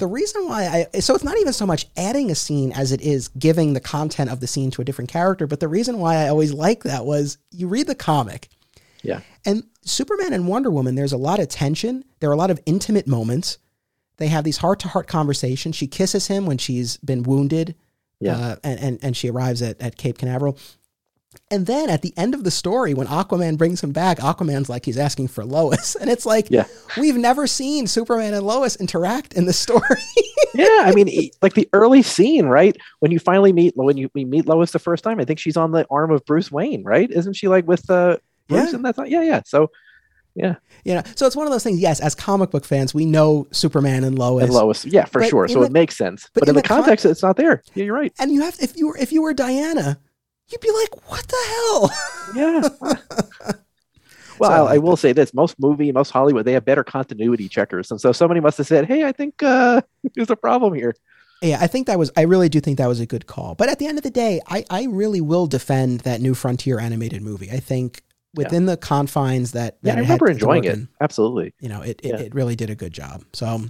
[0.00, 3.00] The reason why I so it's not even so much adding a scene as it
[3.00, 5.46] is giving the content of the scene to a different character.
[5.46, 8.48] But the reason why I always like that was you read the comic,
[9.02, 9.20] Yeah.
[9.46, 10.94] and Superman and Wonder Woman.
[10.96, 12.04] There's a lot of tension.
[12.18, 13.58] There are a lot of intimate moments.
[14.16, 15.76] They have these heart to heart conversations.
[15.76, 17.74] She kisses him when she's been wounded,
[18.20, 18.36] Yeah.
[18.36, 20.58] uh, and, and and she arrives at, at Cape Canaveral.
[21.52, 24.84] And then at the end of the story, when Aquaman brings him back, Aquaman's like
[24.84, 26.64] he's asking for Lois, and it's like Yeah.
[26.96, 29.82] we've never seen Superman and Lois interact in the story.
[30.54, 32.76] yeah, I mean, like the early scene, right?
[33.00, 35.56] When you finally meet when you we meet Lois the first time, I think she's
[35.56, 37.10] on the arm of Bruce Wayne, right?
[37.10, 38.70] Isn't she like with uh, Bruce?
[38.70, 38.76] Yeah.
[38.76, 39.40] And that's yeah, yeah.
[39.44, 39.70] So
[40.34, 41.80] you know, so it's one of those things.
[41.80, 45.48] Yes, as comic book fans, we know Superman and Lois, and Lois, yeah, for sure.
[45.48, 46.28] So the- it makes sense.
[46.32, 47.62] but But, in in the the con- context, it's not there.
[47.74, 48.12] Yeah, you're right.
[48.18, 49.98] and you have if you were if you were Diana,
[50.50, 51.90] you'd be like, what the hell?
[52.34, 52.68] Yeah.
[54.38, 56.64] well, So I I, like I will say this: most movie, most Hollywood, they have
[56.64, 59.82] better continuity checkers, and so somebody must have said, "Hey, I think uh,
[60.14, 60.94] there's a problem here."
[61.42, 62.10] Yeah, I think that was.
[62.16, 63.54] I really do think that was a good call.
[63.54, 66.78] But at the end of the day, I, I really will defend that New Frontier
[66.78, 67.50] animated movie.
[67.50, 68.02] I think
[68.34, 70.78] within the confines that, that Yeah, I remember enjoying it.
[71.00, 71.52] Absolutely.
[71.60, 72.20] you know, it, it, Yeah.
[72.20, 73.24] it really did a good job.
[73.32, 73.62] So,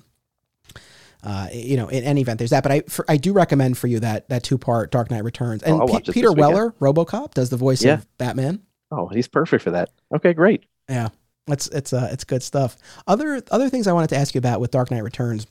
[1.23, 2.63] uh, you know, in any event, there's that.
[2.63, 5.63] But I for, I do recommend for you that that two part Dark Knight Returns.
[5.63, 6.33] And Pe- watch it Peter.
[6.33, 7.95] Weller, RoboCop, does the voice Yeah.
[7.95, 8.63] of Batman.
[8.91, 9.91] Oh, he's perfect for that.
[10.15, 10.65] Okay, great.
[10.89, 11.09] Yeah,
[11.47, 12.77] it's it's uh it's good stuff.
[13.07, 15.47] Other other things I wanted to ask you about with Dark Knight Returns,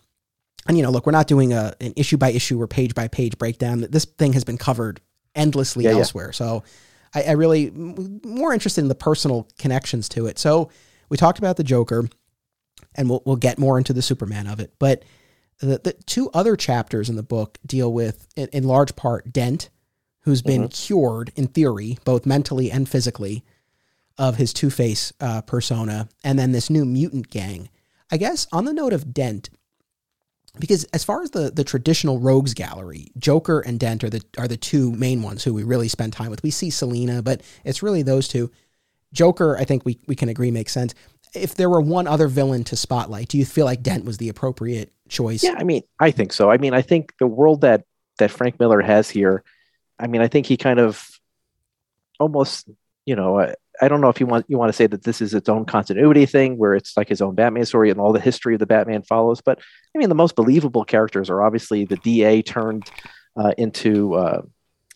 [0.67, 3.07] and you know, look, we're not doing a an issue by issue or page by
[3.07, 3.85] page breakdown.
[3.89, 4.99] This thing has been covered
[5.35, 5.97] endlessly Yeah, yeah.
[5.97, 6.63] elsewhere, so
[7.13, 10.39] I, I really more interested in the personal connections to it.
[10.39, 10.69] So
[11.09, 12.09] we talked about the Joker,
[12.95, 15.03] and we'll we'll get more into the Superman of it, but.
[15.59, 19.69] The, the two other chapters in the book deal with, in, in large part, Dent,
[20.21, 23.43] who's been cured in theory, both mentally and physically,
[24.17, 27.69] of his Two Face uh, persona, and then this new mutant gang.
[28.11, 29.49] I guess on the note of Dent,
[30.59, 34.47] because as far as the the traditional rogues gallery, Joker and Dent are the are
[34.47, 36.43] the two main ones who we really spend time with.
[36.43, 38.51] We see Selina, but it's really those two.
[39.13, 40.93] Joker, I think we we can agree makes sense.
[41.33, 44.29] If there were one other villain to spotlight, do you feel like Dent was the
[44.29, 45.43] appropriate choice?
[45.43, 46.49] Yeah, I mean, I think so.
[46.49, 47.83] I mean, I think the world that
[48.19, 49.43] that Frank Miller has here,
[49.97, 51.07] I mean, I think he kind of
[52.19, 52.69] almost,
[53.05, 55.21] you know, uh, I don't know if you want you want to say that this
[55.21, 58.19] is its own continuity thing where it's like his own Batman story and all the
[58.19, 59.41] history of the Batman follows.
[59.41, 59.59] But
[59.95, 62.89] I mean, the most believable characters are obviously the DA turned
[63.37, 64.41] uh, into uh,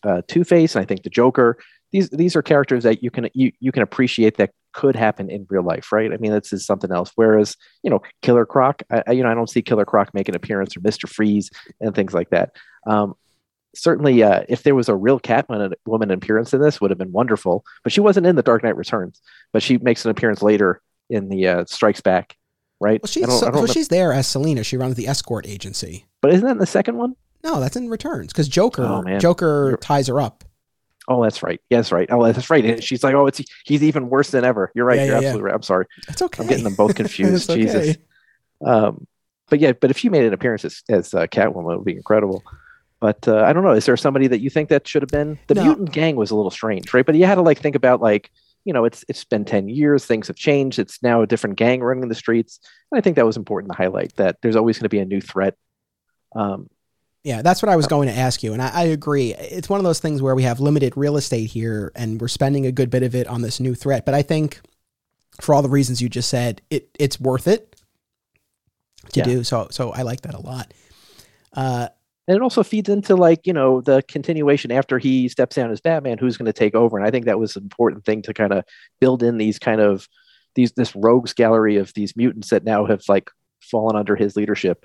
[0.02, 1.58] uh, Two Face, and I think the Joker.
[1.92, 5.46] These these are characters that you can you, you can appreciate that could happen in
[5.48, 6.12] real life, right?
[6.12, 7.12] I mean, this is something else.
[7.14, 10.36] Whereas you know, Killer Croc, I, you know, I don't see Killer Croc make an
[10.36, 11.50] appearance or Mister Freeze
[11.80, 12.50] and things like that.
[12.86, 13.14] Um,
[13.74, 17.64] certainly uh, if there was a real Catwoman appearance in this would have been wonderful
[17.82, 19.20] but she wasn't in the dark knight returns
[19.52, 22.36] but she makes an appearance later in the uh, strikes back
[22.80, 24.64] right well she's, so, so she's there as Selina.
[24.64, 27.88] she runs the escort agency but isn't that in the second one no that's in
[27.88, 30.44] returns because joker oh, joker ties her up
[31.08, 31.60] Oh, that's right.
[31.70, 32.08] Yeah, that's right.
[32.10, 32.64] Oh, that's right.
[32.64, 34.96] And she's like, "Oh, it's he's even worse than ever." You're right.
[34.96, 35.54] Yeah, You're yeah, absolutely right.
[35.54, 35.86] I'm sorry.
[36.08, 36.42] It's okay.
[36.42, 37.50] I'm getting them both confused.
[37.50, 37.96] Jesus.
[38.64, 39.06] Um,
[39.50, 41.96] but yeah, but if she made an appearance as, as uh, Catwoman, it would be
[41.96, 42.42] incredible.
[43.00, 43.72] But uh, I don't know.
[43.72, 45.64] Is there somebody that you think that should have been the no.
[45.64, 47.04] mutant gang was a little strange, right?
[47.04, 48.30] But you had to like think about like
[48.64, 51.82] you know it's it's been 10 years things have changed it's now a different gang
[51.82, 54.84] running the streets and i think that was important to highlight that there's always going
[54.84, 55.54] to be a new threat
[56.34, 56.68] um,
[57.24, 59.34] yeah that's what i was going to ask you and I, I, agree.
[59.34, 62.66] It's one of those things where we have limited real estate here and we're spending
[62.66, 64.60] a good bit of it on this new threat but i think
[65.40, 67.74] for all the reasons you just said it it's worth it
[69.12, 69.24] to yeah.
[69.24, 70.72] do so so i like that a lot.
[71.56, 71.88] Uh,
[72.26, 75.80] and it also feeds into like you know the continuation after he steps down as
[75.80, 78.34] batman who's going to take over and i think that was an important thing to
[78.34, 78.64] kind of
[79.00, 80.08] build in these kind of
[80.54, 84.84] these this rogues gallery of these mutants that now have like fallen under his leadership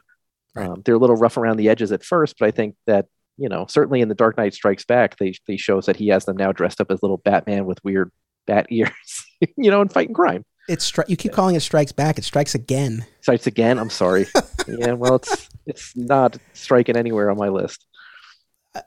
[0.56, 0.68] right.
[0.70, 3.06] um, they're a little rough around the edges at first but i think that
[3.38, 6.26] you know certainly in the dark knight strikes back they, they shows that he has
[6.26, 8.12] them now dressed up as little batman with weird
[8.46, 9.26] bat ears
[9.58, 12.20] you know and fighting crime it's stri- you keep calling it strikes back.
[12.20, 13.04] It strikes again.
[13.22, 13.80] Strikes again.
[13.80, 14.28] I'm sorry.
[14.68, 17.88] yeah, well, it's it's not striking anywhere on my list.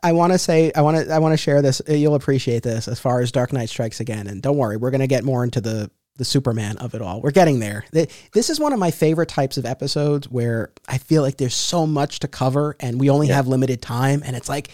[0.00, 1.82] I want to say I want to I want to share this.
[1.88, 4.28] You'll appreciate this as far as Dark Knight Strikes Again.
[4.28, 7.20] And don't worry, we're going to get more into the the Superman of it all.
[7.20, 7.84] We're getting there.
[7.90, 11.86] This is one of my favorite types of episodes where I feel like there's so
[11.86, 13.36] much to cover and we only yeah.
[13.36, 14.22] have limited time.
[14.24, 14.70] And it's like,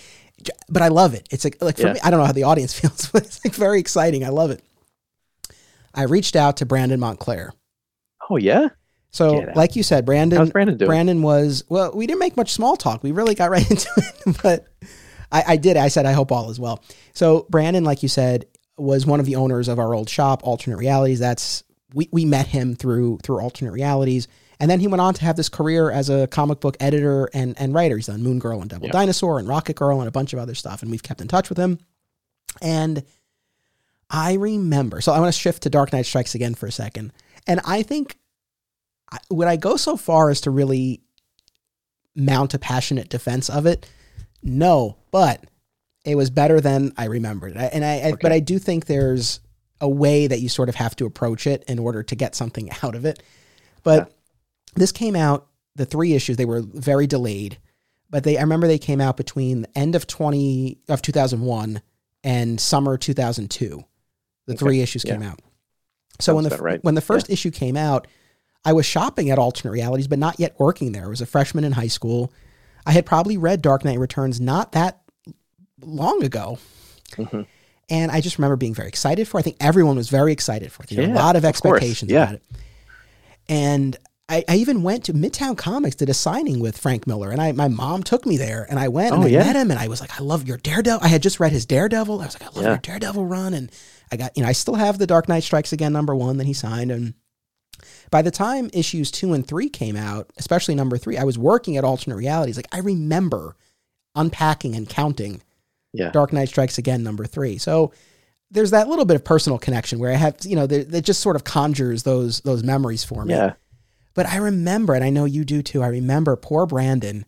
[0.68, 1.28] but I love it.
[1.30, 1.93] It's like like for yeah.
[1.95, 4.24] me, I don't know how the audience feels, but it's like very exciting.
[4.24, 4.62] I love it.
[5.95, 7.53] I reached out to Brandon Montclare.
[8.30, 8.68] Oh yeah.
[9.11, 10.49] So, like you said, Brandon.
[10.51, 10.86] Brandon doing?
[10.86, 11.93] Brandon was well.
[11.95, 13.03] We didn't make much small talk.
[13.03, 14.66] We really got right into it, but
[15.32, 15.76] I, I did.
[15.76, 16.84] I said I hope all is well.
[17.14, 18.47] So, Brandon, like you said,
[18.79, 21.18] was one of the owners of our old shop, Alternate Realities.
[21.18, 21.64] That's
[21.95, 24.29] we we met him through through Alternate Realities,
[24.61, 27.59] and then he went on to have this career as a comic book editor and
[27.59, 27.97] and writer.
[27.97, 28.93] He's done Moon Girl and Devil yep.
[28.93, 31.49] Dinosaur and Rocket Girl and a bunch of other stuff, and we've kept in touch
[31.49, 31.79] with him.
[32.61, 33.05] And
[34.11, 35.01] I remember.
[35.01, 37.12] So I want to shift to Dark Knight Strikes again for a second.
[37.47, 38.16] And I think
[39.31, 41.01] would I go so far as to really
[42.14, 43.89] mount a passionate defense of it?
[44.43, 45.45] No, but
[46.05, 47.57] it was better than I remembered.
[47.57, 48.16] And I, okay.
[48.20, 49.40] but I do think there's
[49.80, 52.70] a way that you sort of have to approach it in order to get something
[52.82, 53.22] out of it.
[53.82, 54.14] But yeah.
[54.74, 55.46] this came out
[55.76, 57.59] the three issues they were very delayed,
[58.11, 61.80] but they I remember they came out between the end of 20 of 2001
[62.24, 63.84] and summer 2002.
[64.46, 64.59] The okay.
[64.59, 65.12] three issues yeah.
[65.12, 65.40] came out.
[66.20, 66.84] So Sounds when the right.
[66.84, 67.34] when the first yeah.
[67.34, 68.09] issue came out,
[68.64, 71.05] I was shopping at Alternate Realities, but not yet working there.
[71.05, 72.32] I was a freshman in high school.
[72.84, 75.01] I had probably read Dark Knight Returns not that
[75.81, 76.59] long ago.
[77.12, 77.43] Mm-hmm.
[77.91, 79.39] And I just remember being very excited for.
[79.39, 79.41] It.
[79.41, 80.91] I think everyone was very excited for it.
[80.91, 82.22] There yeah, a lot of expectations of yeah.
[82.24, 82.43] about it.
[83.49, 83.97] And
[84.29, 87.53] I, I, even went to Midtown Comics, did a signing with Frank Miller, and I
[87.53, 89.39] my mom took me there, and I went and oh, I yeah?
[89.39, 91.01] met him, and I was like, I love your Daredevil.
[91.03, 92.20] I had just read his Daredevil.
[92.20, 93.72] I was like, I love your Daredevil run, and
[94.12, 96.47] I got, you know, I still have the Dark Knight Strikes Again number one that
[96.47, 96.91] he signed.
[96.91, 97.14] And
[98.11, 101.79] by the time issues two and three came out, especially number three, I was working
[101.79, 102.57] at Alternate Realities.
[102.57, 103.57] Like I remember
[104.14, 105.43] unpacking and counting
[105.99, 106.11] yeah.
[106.11, 107.59] Dark Knight Strikes Again number three.
[107.59, 107.92] So
[108.51, 111.36] there's that little bit of personal connection where I have, you know, that just sort
[111.36, 113.34] of conjures those those memories for me.
[113.34, 113.55] Yeah.
[114.14, 115.82] But I remember, and I know you do too.
[115.82, 117.24] I remember poor Brandon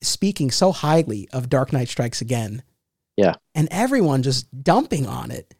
[0.00, 2.62] speaking so highly of Dark Knight Strikes Again
[3.18, 3.34] yeah.
[3.56, 5.52] And everyone just dumping on it.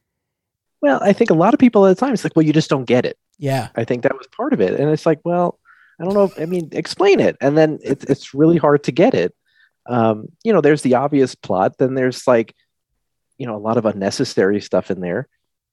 [0.80, 2.70] Well, I think a lot of people at the time, it's like, well, you just
[2.70, 3.18] don't get it.
[3.36, 3.70] Yeah.
[3.74, 4.78] I think that was part of it.
[4.78, 5.58] And it's like, well,
[6.00, 6.24] I don't know.
[6.24, 7.36] If, I mean, explain it.
[7.40, 9.34] And then it's it's really hard to get it.
[9.88, 11.74] Um, you know, there's the obvious plot.
[11.78, 12.54] Then there's like,
[13.38, 15.28] you know, a lot of unnecessary stuff in there.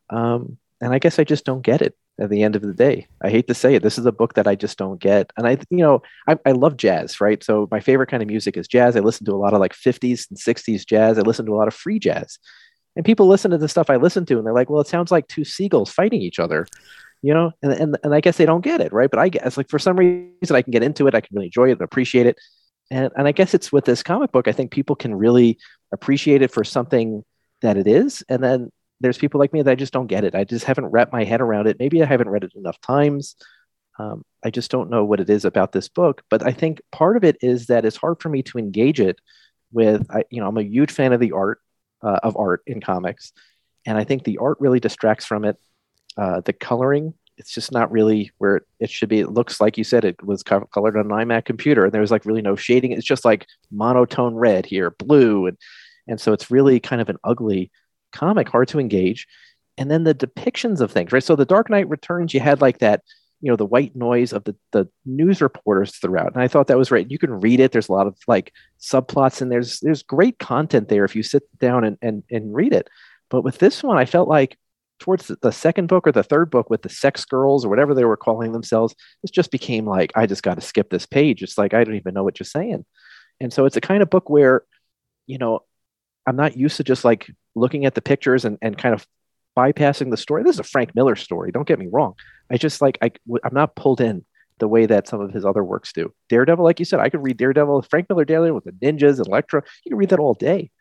[0.09, 3.07] Um, and I guess I just don't get it at the end of the day.
[3.21, 3.83] I hate to say it.
[3.83, 5.31] This is a book that I just don't get.
[5.37, 7.43] And I, you know, I, I love jazz, right?
[7.43, 8.95] So my favorite kind of music is jazz.
[8.95, 11.17] I listen to a lot of like 50s and 60s jazz.
[11.17, 12.39] I listen to a lot of free jazz.
[12.95, 15.11] And people listen to the stuff I listen to and they're like, well, it sounds
[15.11, 16.65] like two seagulls fighting each other,
[17.21, 17.51] you know?
[17.61, 19.09] And, and, and I guess they don't get it, right?
[19.09, 21.15] But I guess like for some reason I can get into it.
[21.15, 22.37] I can really enjoy it and appreciate it.
[22.91, 25.57] And, and I guess it's with this comic book, I think people can really
[25.91, 27.23] appreciate it for something
[27.61, 28.23] that it is.
[28.29, 28.71] And then
[29.01, 30.35] there's people like me that I just don't get it.
[30.35, 31.79] I just haven't wrapped my head around it.
[31.79, 33.35] Maybe I haven't read it enough times.
[33.97, 36.21] Um, I just don't know what it is about this book.
[36.29, 39.19] But I think part of it is that it's hard for me to engage it
[39.71, 40.05] with.
[40.11, 41.59] I, you know, I'm a huge fan of the art
[42.01, 43.31] uh, of art in comics,
[43.85, 45.57] and I think the art really distracts from it.
[46.17, 49.19] Uh, the coloring, it's just not really where it should be.
[49.19, 52.25] It looks like you said it was colored on an iMac computer, and there's like
[52.25, 52.91] really no shading.
[52.91, 55.57] It's just like monotone red here, blue, and
[56.07, 57.71] and so it's really kind of an ugly
[58.13, 59.27] comic, hard to engage.
[59.77, 61.23] And then the depictions of things, right?
[61.23, 63.01] So the Dark Knight Returns, you had like that,
[63.41, 66.77] you know, the white noise of the the news reporters throughout, and I thought that
[66.77, 67.09] was right.
[67.09, 67.71] You can read it.
[67.71, 71.43] There's a lot of like subplots, and there's there's great content there if you sit
[71.59, 72.89] down and and, and read it.
[73.29, 74.57] But with this one, I felt like
[74.99, 78.05] towards the second book or the third book with the sex girls or whatever they
[78.05, 81.43] were calling themselves, this just became like, I just got to skip this page.
[81.43, 82.85] It's like, I don't even know what you're saying.
[83.39, 84.63] And so it's a kind of book where,
[85.27, 85.61] you know,
[86.25, 89.05] I'm not used to just like looking at the pictures and, and kind of
[89.57, 90.43] bypassing the story.
[90.43, 91.51] This is a Frank Miller story.
[91.51, 92.15] Don't get me wrong.
[92.49, 93.11] I just like, I,
[93.43, 94.25] I'm not pulled in
[94.59, 96.13] the way that some of his other works do.
[96.29, 99.27] Daredevil, like you said, I could read Daredevil, Frank Miller Daredevil with the ninjas and
[99.27, 99.63] Elektra.
[99.83, 100.71] You can read that all day.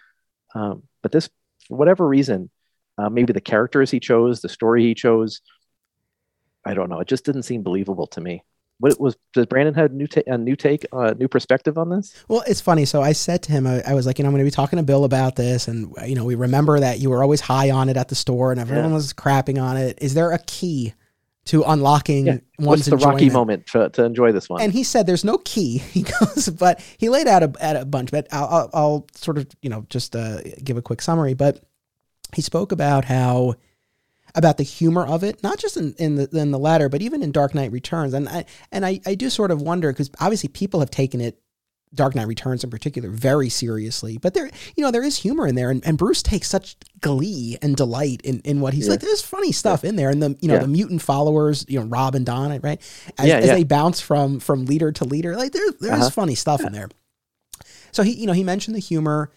[0.55, 1.29] Um, but this,
[1.67, 2.51] for whatever reason,
[2.99, 5.41] uh, maybe the characters he chose, the story he chose,
[6.65, 7.01] I don't know.
[7.01, 8.43] It just didn't seem believable to me.
[8.79, 11.79] What was does Brandon have a new ta- a new take, a uh, new perspective
[11.79, 12.25] on this?
[12.27, 12.85] Well, it's funny.
[12.85, 14.55] So I said to him, I, I was like, you know, I'm going to be
[14.55, 17.71] talking to Bill about this, and you know, we remember that you were always high
[17.71, 18.95] on it at the store, and everyone yeah.
[18.95, 19.99] was crapping on it.
[20.01, 20.93] Is there a key
[21.47, 22.39] to unlocking yeah.
[22.57, 24.63] What's the rocky moment to, to enjoy this one?
[24.63, 27.85] And he said, "There's no key." He goes, but he laid out a, at a
[27.85, 28.11] bunch.
[28.11, 31.35] But I'll, I'll, I'll sort of, you know, just uh, give a quick summary.
[31.35, 31.63] But
[32.35, 33.55] he spoke about how
[34.35, 37.23] about the humor of it, not just in, in the in the latter, but even
[37.23, 38.15] in Dark Knight Returns.
[38.15, 41.41] And I and I, I do sort of wonder because obviously people have taken it
[41.95, 44.19] Dark Knight Returns in particular very seriously.
[44.19, 47.57] But there, you know, there is humor in there, and, and Bruce takes such glee
[47.63, 48.93] and delight in, in what he's yeah.
[48.93, 49.01] like.
[49.01, 49.91] There's funny stuff yeah.
[49.91, 50.61] in there, and the you know yeah.
[50.61, 52.81] the mutant followers, you know, Rob and Don, right?
[53.19, 56.11] As, as they bounce from from leader to leader, like there there's uh-huh.
[56.11, 56.89] funny stuff in there.
[57.93, 59.31] So he, you know, he mentioned the humor.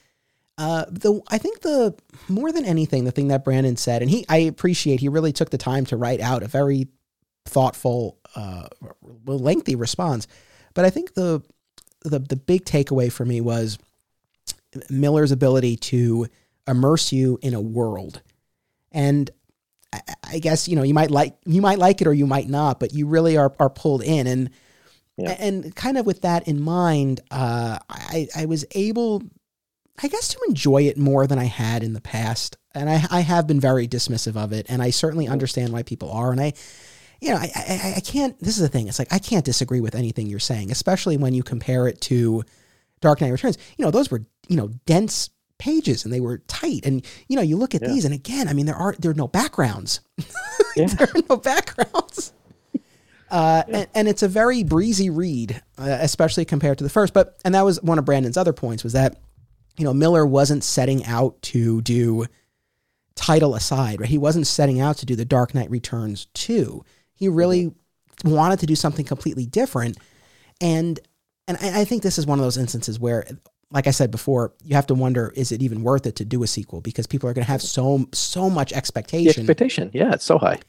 [0.57, 1.95] Uh, the I think the
[2.27, 5.51] more than anything, the thing that Brandon said, and he I appreciate he really took
[5.51, 6.87] the time to write out a very
[7.45, 8.67] thoughtful, uh,
[9.25, 10.27] lengthy response.
[10.73, 11.43] But I think the
[12.01, 13.77] the the big takeaway for me was
[14.89, 16.27] Miller's ability to
[16.67, 18.23] immerse you in a world,
[18.91, 19.29] and
[19.93, 22.49] I, I guess you know you might like you might like it or you might
[22.49, 24.49] not, but you really are are pulled in and.
[25.19, 25.35] Yeah.
[25.39, 29.23] And kind of with that in mind, uh, I, I was able
[30.01, 32.57] I guess to enjoy it more than I had in the past.
[32.75, 34.67] And I, I have been very dismissive of it.
[34.69, 36.31] And I certainly understand why people are.
[36.31, 36.53] And I,
[37.19, 38.87] you know, I, I, I can't, this is the thing.
[38.87, 42.43] It's like, I can't disagree with anything you're saying, especially when you compare it to
[43.01, 43.57] Dark Knight Returns.
[43.77, 46.85] You know, those were, you know, dense pages and they were tight.
[46.85, 47.87] And, you know, you look at yeah.
[47.87, 50.01] these and again, I mean, there are, there are no backgrounds.
[50.75, 50.85] Yeah.
[50.85, 52.33] there are no backgrounds.
[53.29, 53.77] Uh, yeah.
[53.77, 57.13] and, and, it's a very breezy read, uh, especially compared to the first.
[57.13, 59.17] But and that was one of Brandon's other points was that
[59.77, 62.25] you know, Miller wasn't setting out to do
[63.15, 64.09] title aside, right?
[64.09, 66.83] He wasn't setting out to do the Dark Knight Returns 2.
[67.13, 67.73] He really
[68.23, 69.97] wanted to do something completely different.
[70.61, 70.99] And
[71.47, 73.25] and I, I think this is one of those instances where
[73.69, 76.41] like I said before, you have to wonder is it even worth it to do
[76.43, 79.45] a sequel because people are going to have so so much expectation.
[79.45, 80.59] The expectation, yeah, it's so high.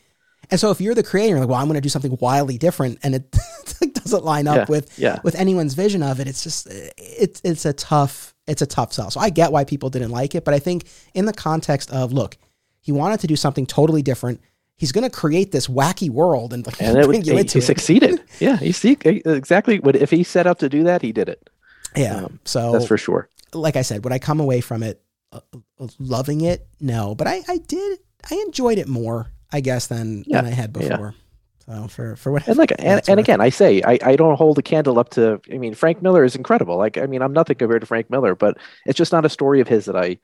[0.50, 2.58] And so if you're the creator, you're like, well, I'm going to do something wildly
[2.58, 3.36] different, and it
[3.94, 5.20] doesn't line up yeah, with yeah.
[5.22, 9.10] with anyone's vision of it, it's just it's it's a tough it's a tough sell.
[9.10, 12.12] So I get why people didn't like it, but I think in the context of
[12.12, 12.36] look,
[12.80, 14.40] he wanted to do something totally different.
[14.76, 17.58] He's going to create this wacky world and, and it, bring you he, into he
[17.58, 17.66] it.
[17.66, 18.22] succeeded.
[18.40, 21.50] yeah, he see exactly what if he set out to do that, he did it.
[21.96, 23.28] Yeah, um, so that's for sure.
[23.52, 25.40] Like I said, would I come away from it uh,
[25.78, 26.66] uh loving it?
[26.80, 27.98] No, but I, I did.
[28.30, 30.42] I enjoyed it more, I guess, than, yeah.
[30.42, 31.14] than I had before.
[31.14, 31.27] Yeah.
[31.68, 34.58] So for for what and like and, and again, I say I, I don't hold
[34.58, 35.38] a candle up to.
[35.52, 36.78] I mean, Frank Miller is incredible.
[36.78, 38.56] Like I mean, I'm nothing compared to Frank Miller, but
[38.86, 40.18] it's just not a story of his that I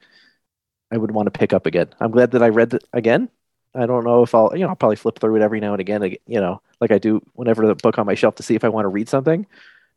[0.90, 1.88] I would want to pick up again.
[2.00, 3.28] I'm glad that I read it again.
[3.74, 5.80] I don't know if I'll you know I'll probably flip through it every now and
[5.80, 6.02] again.
[6.26, 8.68] You know, like I do whenever the book on my shelf to see if I
[8.70, 9.46] want to read something.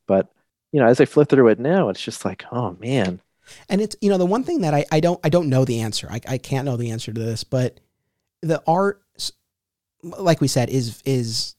[0.05, 0.27] But
[0.73, 3.21] you know, as I flip through it now, it's just like, oh man.
[3.69, 5.79] And it's you know the one thing that I, I don't I don't know the
[5.79, 6.09] answer.
[6.11, 7.79] I, I can't know the answer to this, but
[8.41, 9.01] the art
[10.18, 11.55] like we said, is is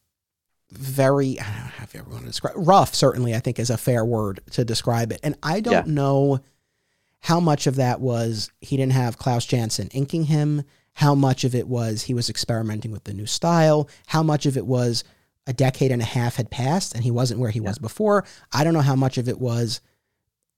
[0.71, 2.95] very I don't know how everyone to describe rough.
[2.95, 5.21] Certainly, I think is a fair word to describe it.
[5.23, 5.93] And I don't yeah.
[5.93, 6.41] know
[7.21, 10.63] how much of that was he didn't have Klaus Janson inking him.
[10.95, 13.89] How much of it was he was experimenting with the new style?
[14.07, 15.05] How much of it was
[15.47, 17.69] a decade and a half had passed and he wasn't where he yeah.
[17.69, 18.25] was before?
[18.53, 19.81] I don't know how much of it was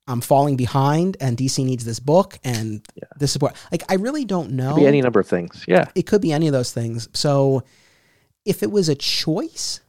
[0.06, 3.04] I'm falling behind and DC needs this book and Yeah.
[3.18, 4.74] this is what like I really don't know.
[4.74, 5.64] Could be any number of things.
[5.68, 5.84] Yeah.
[5.94, 7.08] it could be any of those things.
[7.14, 7.62] So
[8.44, 9.80] if it was a choice,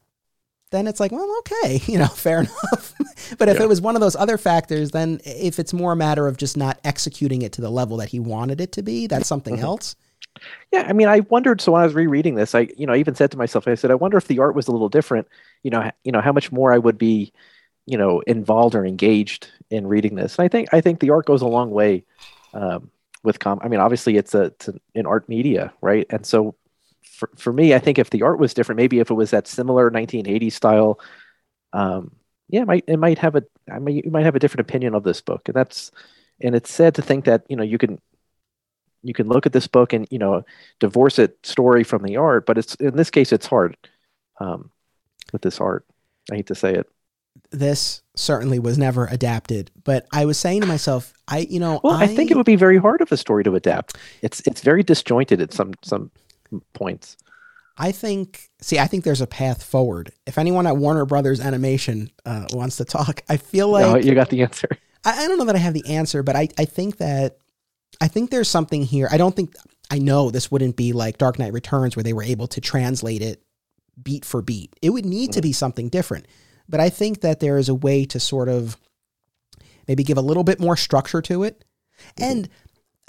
[0.72, 2.94] then it's like, well, okay, you know, fair enough.
[3.38, 3.64] but if Yeah.
[3.64, 6.58] it was one of those other factors, then if it's more a matter of just
[6.58, 9.64] not executing it to the level that he wanted it to be, that's something Mhm.
[9.64, 9.96] else.
[10.72, 11.60] Yeah, I mean, I wondered.
[11.62, 13.76] So when I was rereading this, I, you know, I even said to myself, I
[13.76, 15.28] said, I wonder if the art was a little different.
[15.64, 17.34] You know, you know, how much more I would be,
[17.86, 20.38] you know, involved or engaged in reading this.
[20.40, 22.06] And I think, I think the art goes a long way
[22.54, 22.90] um,
[23.24, 23.60] with com.
[23.62, 26.08] I mean, obviously, it's a, it's an art media, right?
[26.10, 26.56] And so,
[27.22, 29.48] for for me, I think if the art was different, maybe if it was that
[29.48, 31.00] similar 1980s style,
[31.74, 32.16] um,
[32.50, 34.96] yeah, it might it might have a, I mean, you might have a different opinion
[34.96, 35.92] of this book, and that's,
[36.42, 38.00] and it's sad to think that you know you can
[39.04, 40.44] you can look at this book and you know
[40.80, 43.76] divorce it story from the art but it's in this case it's hard
[44.42, 44.72] um,
[45.32, 45.86] with this art.
[46.32, 46.88] I hate to say it.
[47.52, 51.94] This certainly was never adapted, but I was saying to myself, I, you know, well
[51.94, 53.98] I, think it would be very hard of a story to adapt.
[54.22, 56.12] It's it's very disjointed at some some
[56.74, 57.18] points
[57.78, 60.12] I think, see, I think there's a path forward.
[60.28, 64.14] If anyone at Warner Brothers Animation uh, wants to talk, I feel like no, you
[64.14, 64.68] got the answer
[65.04, 67.38] I, I don't know that I have the answer, but I, I think that
[68.00, 69.08] I think there's something here.
[69.12, 69.56] I don't think
[69.90, 73.22] I know this wouldn't be like Dark Knight Returns where they were able to translate
[73.22, 73.44] it
[74.02, 74.76] beat for beat.
[74.82, 76.28] It would need to be something different.
[76.70, 78.78] But I think that there is a way to sort of
[79.88, 81.66] maybe give a little bit more structure to it.
[82.18, 82.48] And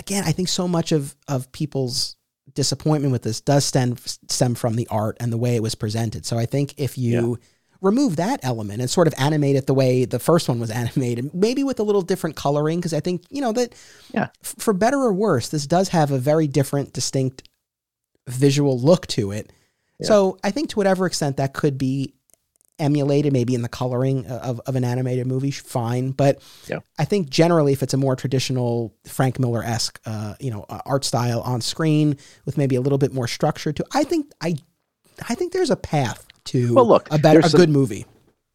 [0.01, 2.16] again, I think so much of of people's
[2.55, 3.96] disappointment with this does stem
[4.28, 6.24] stem from the art and the way it was presented.
[6.26, 7.38] So I think if you
[7.80, 11.34] remove that element and sort of animate it the way the first one was animated,
[11.34, 13.74] maybe with a little different coloring, because I think you know that
[14.12, 14.28] Yeah.
[14.42, 17.48] f- for better or worse, this does have a very different, distinct
[18.28, 19.53] visual look to it.
[19.98, 20.07] Yeah.
[20.07, 22.14] So I think to whatever extent that could be
[22.78, 26.10] emulated, maybe in the coloring of, of an animated movie, fine.
[26.10, 26.78] But Yeah.
[26.98, 31.04] I think generally, if it's a more traditional Frank Miller esque, uh, you know, art
[31.04, 34.56] style on screen with maybe a little bit more structure to, I think I,
[35.28, 38.06] I think there's a path to Well, look, a better, a some- good movie.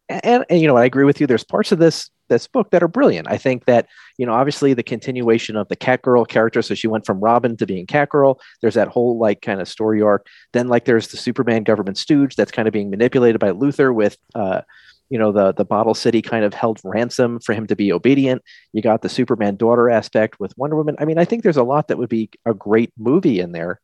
[0.08, 2.82] and, and you know i agree with you there's parts of this this book that
[2.82, 3.28] are brilliant.
[3.28, 7.06] I think that you know obviously the continuation of the catgirl character so she went
[7.06, 10.26] from robin to being catgirl there's that whole like kind of story arc.
[10.52, 14.16] Then like there's the superman government stooge that's kind of being manipulated by luthor with
[14.34, 14.62] uh
[15.10, 18.42] you know the the bottle city kind of held ransom for him to be obedient.
[18.72, 20.96] You got the superman daughter aspect with wonder woman.
[20.98, 23.80] I mean i think there's a lot that would be a great movie in there.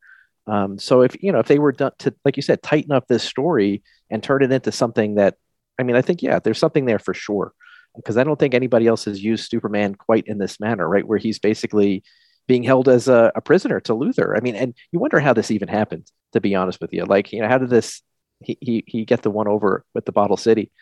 [0.46, 3.08] Um, so if you know if they were done to like you said tighten up
[3.08, 5.36] this story and turn it into something that
[5.78, 7.52] I mean, I think yeah, there's something there for sure.
[7.96, 11.06] Because I don't think anybody else has used Superman quite in this manner, right?
[11.06, 12.02] Where he's basically
[12.46, 14.36] being held as a, a prisoner to Luthor.
[14.36, 16.10] I mean, and you wonder how this even happened.
[16.32, 18.02] To be honest with you, like you know, how did this
[18.40, 20.72] he he, he get the one over with the Bottle City?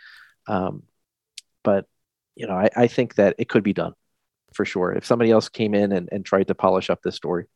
[0.46, 0.84] Um,
[1.62, 1.84] but
[2.34, 3.92] you know, I, I think that it could be done
[4.54, 7.46] for sure if somebody else came in and, and tried to polish up this story.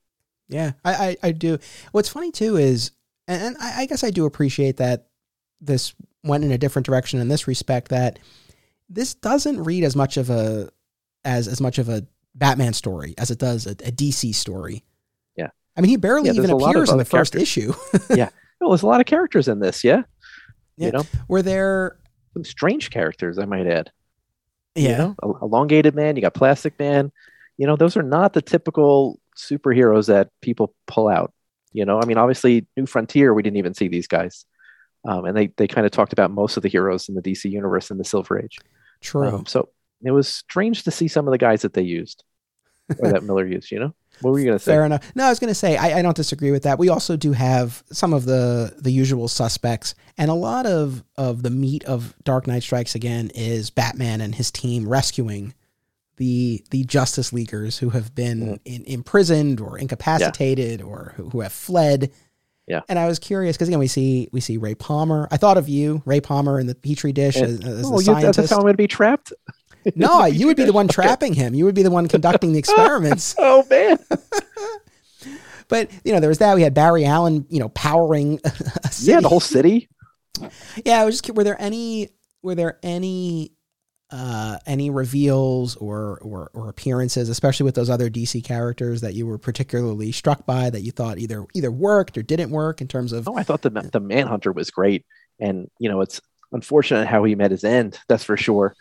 [0.48, 1.58] Yeah, I, I, I do.
[1.92, 2.92] What's funny too is,
[3.26, 5.08] and, and I, I guess I do appreciate that
[5.60, 7.88] this went in a different direction in this respect.
[7.88, 8.18] That
[8.88, 10.70] this doesn't read as much of a
[11.24, 14.84] as as much of a Batman story as it does a, a DC story.
[15.36, 15.48] Yeah.
[15.76, 17.42] I mean, he barely Yeah, even there's a lot of appears in the first characters.
[17.42, 17.72] issue.
[18.16, 18.28] Yeah,
[18.60, 20.02] well, there's a lot of characters in this, yeah.
[20.76, 20.86] Yeah.
[20.86, 21.98] You know, were they're
[22.34, 23.90] some strange characters, I might add.
[24.74, 27.10] yeah, You know, elongated man, you got plastic man.
[27.56, 31.32] You know, those are not the typical superheroes that people pull out.
[31.72, 34.44] You know, I mean, obviously, New Frontier, we didn't even see these guys.
[35.08, 37.50] Um, and they, they kind of talked about most of the heroes in the DC
[37.50, 38.58] universe in the Silver Age.
[39.06, 39.28] True.
[39.28, 39.68] Um, so
[40.02, 42.22] it was strange to see some of the guys that they used
[42.98, 43.94] or that Miller used, you know?
[44.20, 44.72] What were you going to say?
[44.72, 45.12] Fair enough.
[45.14, 46.78] No, I was going to say I, I don't disagree with that.
[46.78, 51.42] We also do have some of the the usual suspects, and a lot of of
[51.42, 55.52] the meat of Dark Knight Strikes Again is Batman and his team rescuing
[56.16, 58.60] the the Justice Leaguers who have been Mm.
[58.64, 62.10] in, imprisoned or incapacitated or who, who have fled.
[62.66, 62.80] Yeah.
[62.88, 65.28] And I was curious because again we see we see Ray Palmer.
[65.30, 68.04] I thought of you, Ray Palmer, in the petri dish And- as, as Oh, the
[68.04, 68.52] you, that's scientist.
[68.52, 69.32] I'm going to be trapped?
[69.94, 70.94] No, you would be the one Okay.
[70.94, 71.54] trapping him.
[71.54, 73.36] You would be the one conducting the experiments.
[73.38, 73.98] Oh, man.
[75.68, 76.54] But you know, there was that.
[76.56, 78.40] We had Barry Allen, you know, powering.
[78.44, 78.50] A
[78.92, 79.12] city.
[79.12, 79.88] yeah, the whole city.
[80.84, 81.34] Yeah, I was just.
[81.34, 82.10] Were there any?
[82.42, 83.52] Were there any?
[84.08, 89.26] Uh, any reveals or, or or appearances, especially with those other DC characters that you
[89.26, 93.12] were particularly struck by, that you thought either either worked or didn't work in terms
[93.12, 93.28] of?
[93.28, 95.04] Oh, I thought the the Manhunter was great,
[95.40, 96.20] and you know it's
[96.52, 97.98] unfortunate how he met his end.
[98.08, 98.76] That's for sure.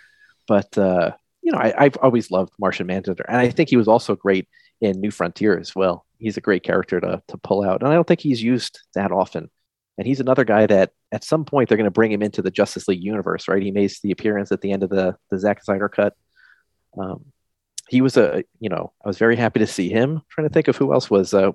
[0.47, 3.88] But uh, you know, I, I've always loved Martian Manhunter, and I think he was
[3.88, 4.47] also great
[4.82, 6.05] in New Frontier as well.
[6.19, 9.11] He's a great character to to pull out, and I don't think he's used that
[9.11, 9.49] often.
[9.97, 12.51] And he's another guy that at some point they're going to bring him into the
[12.51, 13.63] Justice League universe, right?
[13.63, 16.13] He makes the appearance at the end of the the Zack Snyder cut.
[16.97, 17.26] Um,
[17.89, 20.22] he was a you know I was very happy to see him.
[20.30, 21.51] trying to think of who else was uh,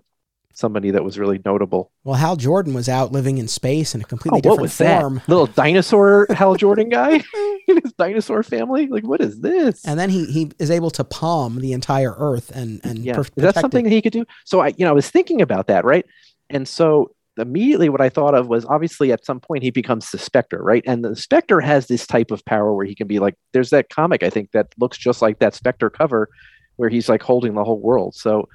[0.52, 1.90] somebody that was really notable.
[2.04, 4.76] Well, Hal Jordan was out living in space in a completely Oh, different what was
[4.76, 5.14] form.
[5.16, 5.28] that?
[5.28, 7.22] Little dinosaur Hal Jordan guy
[7.68, 8.86] in his dinosaur family.
[8.86, 9.84] Like, what is this?
[9.86, 13.20] And then he he is able to palm the entire Earth and and yeah, per-
[13.22, 13.61] is that protect it.
[13.61, 14.24] something that he could do?
[14.44, 16.06] So I, you know, I was thinking about that, right?
[16.48, 20.18] And so immediately what I thought of was obviously at some point he becomes the
[20.18, 20.83] Spectre, right?
[20.87, 23.89] And the Spectre has this type of power where he can be like, there's that
[23.89, 26.28] comic I think that looks just like that Spectre cover,
[26.76, 28.14] where he's like holding the whole world.
[28.14, 28.49] So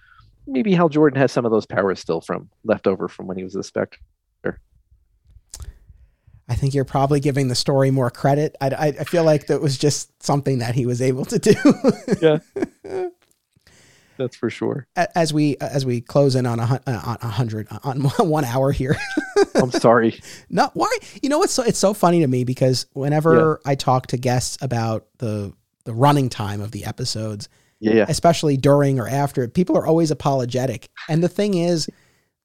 [0.48, 3.44] maybe Hal Jordan has some of those powers still from left over from when he
[3.44, 4.00] was the Spectre.
[6.48, 8.56] I think you're probably giving the story more credit.
[8.62, 11.56] I, I, I feel like that was just something that he was able to do.
[12.22, 12.38] Yeah.
[14.18, 14.88] That's for sure.
[14.96, 18.72] As we as we close in on a, uh, on a hundred on one hour
[18.72, 18.96] here.
[19.56, 20.20] I'm sorry.
[20.50, 20.90] No, why?
[21.22, 24.58] You know what's so it's so funny to me because whenever I talk to guests
[24.62, 25.54] about the
[25.84, 27.48] the running time of the episodes,
[27.80, 28.06] Yeah.
[28.10, 30.90] especially during or after, people are always apologetic.
[31.10, 31.88] And the thing is,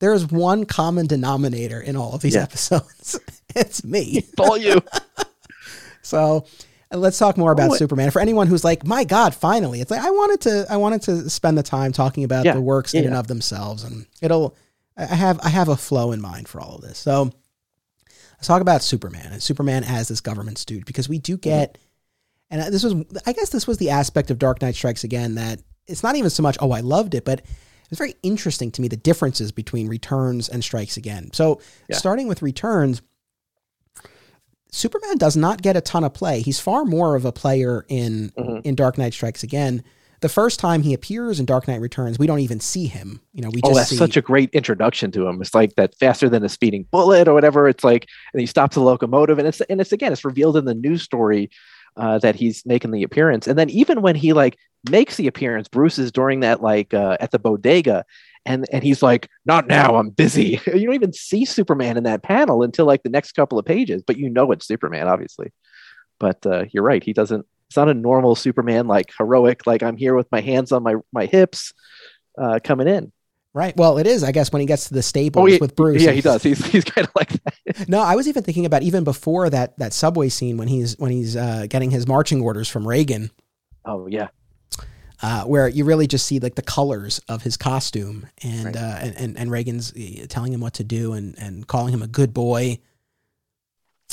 [0.01, 2.43] there's one common denominator in all of these Yeah.
[2.43, 3.19] episodes.
[3.57, 4.19] it's me.
[4.19, 4.81] It's all you.
[6.03, 6.41] So uh,
[6.93, 8.11] let's talk more about What- Superman.
[8.11, 11.31] For anyone who's like, my God, finally, it's like I wanted to I wanted to
[11.31, 13.09] spend the time talking about Yeah, the works in yeah.
[13.09, 14.57] and of themselves, and it'll
[14.97, 16.99] I have I have a flow in mind for all of this.
[16.99, 17.31] So
[18.33, 21.49] let's talk about Superman and Superman as this government stooge because we do mm-hmm.
[21.49, 21.79] get,
[22.51, 22.95] and uh, this was
[23.27, 26.31] I guess this was the aspect of Dark Knight Strikes Again that it's not even
[26.31, 27.43] so much oh I loved it, but
[27.91, 31.31] it's very interesting to me the differences between Returns and Strikes Again.
[31.33, 31.61] So
[31.93, 33.03] starting with Returns.
[34.73, 36.41] Superman does not get a ton of play.
[36.41, 38.61] He's far more of a player in Mhm.
[38.65, 39.83] in Dark Knight Strikes Again.
[40.21, 43.21] The first time he appears in Dark Knight Returns, we don't even see him.
[43.33, 45.41] You know, we Oh, just that's see such a great introduction to him.
[45.41, 47.67] It's like that faster than a speeding bullet or whatever.
[47.69, 50.67] It's like, and he stops the locomotive, and it's and it's again, it's revealed in
[50.67, 51.49] the news story
[51.97, 53.49] uh, that he's making the appearance.
[53.49, 54.57] And then even when he like
[54.91, 58.05] makes the appearance, Bruce is during that like uh, at the bodega,
[58.47, 62.23] and and he's like, "Not now, I'm busy." you don't even see Superman in that
[62.23, 65.53] panel until like the next couple of pages, but you know it's Superman, obviously.
[66.19, 67.47] But uh, you're right, he doesn't.
[67.69, 70.97] It's not a normal Superman like heroic, like I'm here with my hands on my
[71.13, 71.73] my hips,
[72.39, 73.13] uh, coming in.
[73.55, 73.77] right.
[73.77, 76.03] Well, it is, I guess, when he gets to the stables Oh, yeah, with Bruce.
[76.03, 76.43] Yeah, he does.
[76.43, 77.89] He's he's kind of like that.
[77.89, 81.11] No, I was even thinking about even before that that subway scene when he's when
[81.13, 83.31] he's uh, getting his marching orders from Reagan,
[83.85, 84.29] Oh yeah,
[85.23, 88.77] uh, where you really just see like the colors of his costume, and Right.
[88.77, 92.03] uh, and, and and Reagan's uh, telling him what to do and and calling him
[92.03, 92.79] a good boy.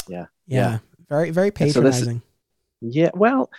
[0.07, 0.25] Yeah.
[0.47, 0.77] yeah, Yeah.
[1.09, 2.21] very very And so patronizing.
[2.81, 3.11] yeah.
[3.13, 3.49] Well,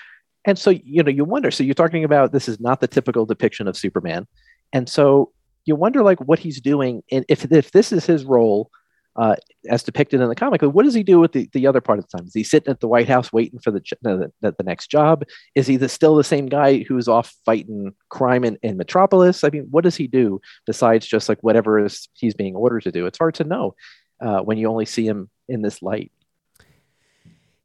[0.45, 1.51] and so you know, you wonder.
[1.51, 4.27] So you're talking about this is not the typical depiction of Superman,
[4.73, 5.33] and so
[5.65, 8.71] you wonder like what he's doing, and if if this is his role.
[9.17, 9.35] Uh,
[9.69, 12.07] as depicted in the comic, what does he do with the, the other part of
[12.07, 12.27] the time?
[12.27, 15.25] Is he sitting at the White House waiting for the the, the, the next job?
[15.55, 19.45] Is he the, still the same guy who's off fighting crime in, in Metropolis?
[19.45, 22.93] I mean, what does he do besides just like whatever is he's being ordered to
[22.93, 23.07] do?
[23.07, 23.75] It's hard to know
[24.21, 26.13] uh, when you only see him in this light.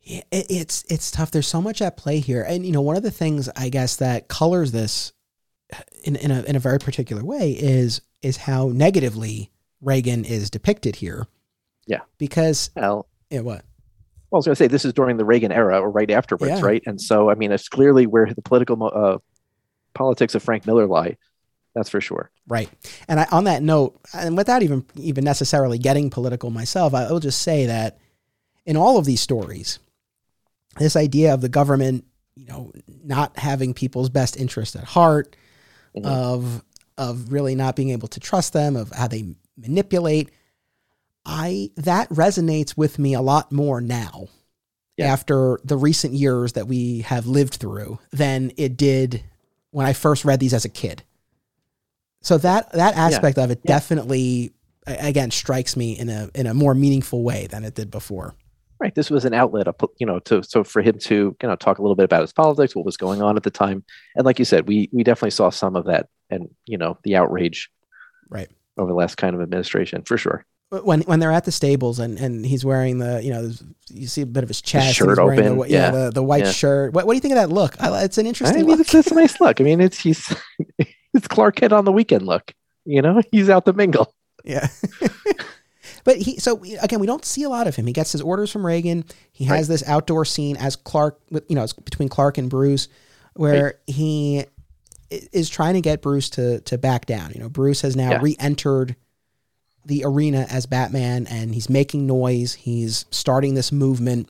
[0.02, 1.32] Yeah, it, it's it's tough.
[1.32, 3.96] There's so much at play here, and you know, one of the things I guess
[3.98, 5.14] that colors this
[6.04, 10.98] in in a in a very particular way is is how negatively Reagan is depicted
[10.98, 11.28] here.
[11.88, 12.01] Yeah.
[12.17, 13.63] because Well, yeah, what?
[14.31, 16.59] Well, I was going to say this is during the Reagan era or right afterwards,
[16.59, 16.65] Yeah.
[16.65, 16.81] right?
[16.86, 19.17] And so, I mean, it's clearly where the political uh,
[19.93, 21.17] politics of Frank Miller lie.
[21.75, 22.29] That's for sure.
[22.47, 22.69] Right.
[23.07, 27.19] And I, on that note, and without even even necessarily getting political myself, I will
[27.19, 27.97] just say that
[28.65, 29.79] in all of these stories,
[30.77, 32.05] this idea of the government,
[32.36, 32.71] you know,
[33.03, 35.36] not having people's best interest at heart,
[35.95, 36.05] Mhm.
[36.05, 36.63] of
[36.97, 40.29] of really not being able to trust them, of how they manipulate,
[41.26, 44.28] I that resonates with me a lot more now.
[44.97, 45.11] Yeah.
[45.11, 49.24] After the recent years that we have lived through than it did
[49.71, 51.01] when I first read these as a kid.
[52.21, 53.74] So that that aspect of it Yeah.
[53.76, 54.53] definitely
[54.86, 58.36] again strikes me in a in a more meaningful way than it did before.
[58.80, 58.93] Right.
[58.93, 59.67] This was an outlet,
[59.97, 62.34] you know, to so for him to you know talk a little bit about his
[62.34, 63.84] politics, what was going on at the time,
[64.15, 67.15] and like you said, we we definitely saw some of that, and you know, the
[67.15, 67.69] outrage,
[68.30, 68.49] Right.
[68.78, 70.45] over the last kind of administration for sure.
[70.82, 73.51] When when they're at the stables and, and he's wearing the you know
[73.89, 75.91] you see a bit of his chest, shirt open, the, yeah, yeah.
[75.91, 76.51] the, the white Yeah.
[76.51, 76.93] shirt.
[76.93, 77.76] What, what do you think of that look?
[77.82, 78.80] I, it's an I interesting mean, look.
[78.80, 79.61] it's, it's a nice look.
[79.61, 80.34] I mean, it's he's
[81.13, 82.53] it's Clark Kent on the weekend look.
[82.86, 84.13] You know, he's out to mingle.
[84.43, 84.67] Yeah.
[86.03, 87.86] but he so again, we don't see a lot of him.
[87.86, 89.05] He gets his orders from Reagan.
[89.32, 92.88] He has this outdoor scene as Clark, with you know, it's between Clark and Bruce,
[93.36, 94.45] where he
[95.32, 97.32] is trying to get Bruce to to back down.
[97.34, 98.19] You know, Bruce has now Yeah.
[98.21, 98.95] re-entered
[99.86, 102.53] the arena as Batman, and he's making noise.
[102.53, 104.29] He's starting this movement,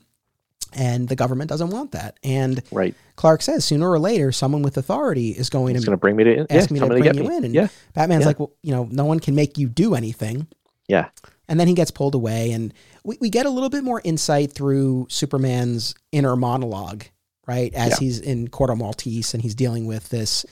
[0.76, 2.18] And the government doesn't want that.
[2.24, 2.96] And Right.
[3.14, 6.40] Clark says sooner or later, someone with authority is going It's to bring me to
[6.50, 7.36] ask yeah, me to bring you me.
[7.36, 7.44] in.
[7.44, 7.68] And yeah.
[7.94, 8.26] Batman's Yeah.
[8.26, 10.48] like, well, you know, no one can make you do anything.
[10.88, 11.10] Yeah.
[11.48, 12.74] And then he gets pulled away, and
[13.04, 17.04] we, we get a little bit more insight through Superman's inner monologue,
[17.46, 17.72] right?
[17.72, 17.96] As Yeah.
[18.00, 20.44] he's in Corto Maltese and he's dealing with this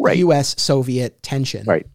[0.00, 0.18] Right.
[0.18, 0.60] U.S.
[0.60, 1.64] Soviet tension.
[1.64, 1.86] Right.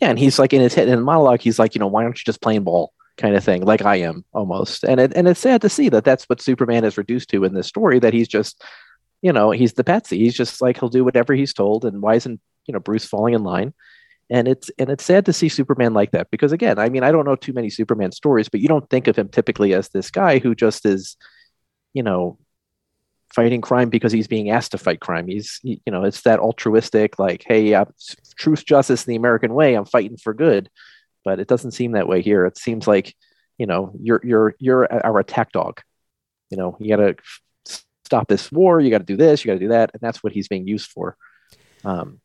[0.00, 2.18] Yeah, and he's like in his head in monologue, he's like, you know, why aren't
[2.18, 4.84] you just playing ball, kind of thing, like I am almost.
[4.84, 7.54] And it and it's sad to see that that's what Superman is reduced to in
[7.54, 7.98] this story.
[7.98, 8.62] That he's just,
[9.22, 10.18] you know, he's the patsy.
[10.18, 11.84] He's just like he'll do whatever he's told.
[11.84, 13.74] And why isn't you know Bruce falling in line?
[14.30, 17.12] And it's and it's sad to see Superman like that because again, I mean, I
[17.12, 20.10] don't know too many Superman stories, but you don't think of him typically as this
[20.10, 21.16] guy who just is,
[21.92, 22.38] you know,
[23.34, 25.28] fighting crime because he's being asked to fight crime.
[25.28, 27.84] He's, you know, it's that altruistic, like, hey, uh,
[28.36, 29.74] truth, justice, the American way.
[29.74, 30.68] I'm fighting for good,
[31.24, 32.46] but it doesn't seem that way here.
[32.46, 33.14] It seems like,
[33.58, 35.80] you know, you're you're you're our attack dog.
[36.50, 38.80] You know, you got to stop this war.
[38.80, 39.44] You got to do this.
[39.44, 41.16] You got to do that, and that's what he's being used for.
[41.84, 42.20] Um,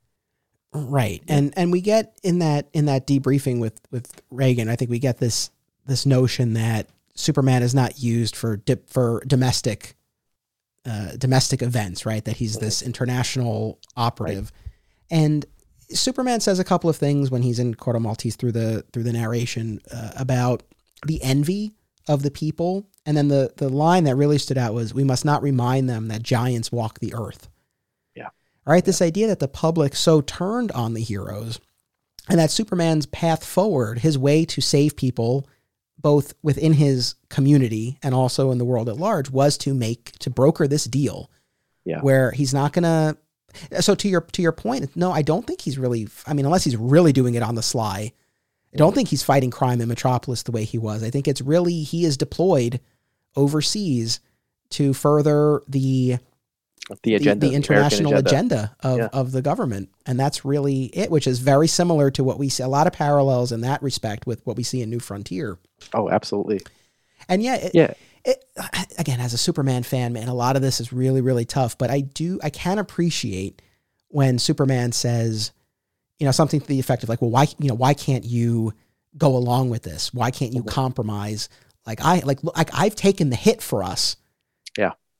[0.76, 1.24] Right.
[1.30, 5.00] And and we get in that in that debriefing with with Reagan, I think we
[5.00, 5.50] get this
[5.86, 9.96] this notion that Superman is not used for dip, for domestic
[10.86, 12.24] uh, domestic events, right?
[12.24, 14.52] That he's this international operative.
[15.10, 15.46] And
[15.90, 19.14] Superman says a couple of things when he's in Corto Maltese through the through the
[19.14, 20.64] narration uh, about
[21.06, 21.74] the envy
[22.08, 25.26] of the people, and then the the line that really stood out was, "We must
[25.26, 27.50] not remind them that giants walk the earth."
[28.16, 28.30] Yeah.
[28.66, 28.86] All right.
[28.86, 31.60] This idea that the public so turned on the heroes,
[32.30, 35.48] and that Superman's path forward, his way to save people,
[36.06, 40.30] both within his community and also in the world at large, was to make to
[40.30, 41.32] broker this deal,
[41.84, 42.00] Yeah.
[42.02, 43.18] where he's not gonna.
[43.80, 46.08] So to your to your point, no, I don't think he's really.
[46.28, 48.12] I mean, unless he's really doing it on the sly,
[48.72, 51.02] I don't think he's fighting crime in Metropolis the way he was.
[51.02, 52.80] I think it's really he is deployed
[53.36, 54.20] overseas
[54.72, 56.20] to further the
[56.90, 59.10] the the, agenda, the American international agenda, of, Yeah.
[59.14, 59.90] of the government.
[60.06, 62.94] And that's really it, which is very similar to what we see a lot of
[62.94, 65.58] parallels in that respect with what we see in New Frontier.
[65.94, 66.62] Oh, absolutely.
[67.28, 67.94] And yeah, it, Yeah.
[68.24, 68.46] it,
[69.00, 71.78] again, as a Superman fan, man, a lot of this is really, really tough.
[71.78, 73.62] But I do, I can appreciate
[74.10, 75.52] when Superman says,
[76.20, 78.74] you know, something to the effect of like, well, why, you know, why can't you
[79.18, 80.14] go along with this?
[80.14, 80.68] Why can't you Mhm.
[80.68, 81.50] compromise?
[81.88, 84.16] Like I, like, like I've taken the hit for us.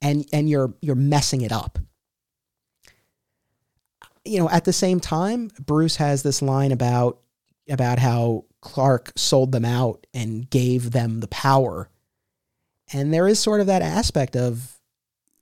[0.06, 1.78] And and you're you're messing it up.
[4.24, 7.18] You know, at the same time, Bruce has this line about
[7.68, 11.88] about how Clark sold them out and gave them the power.
[12.92, 14.78] And there is sort of that aspect of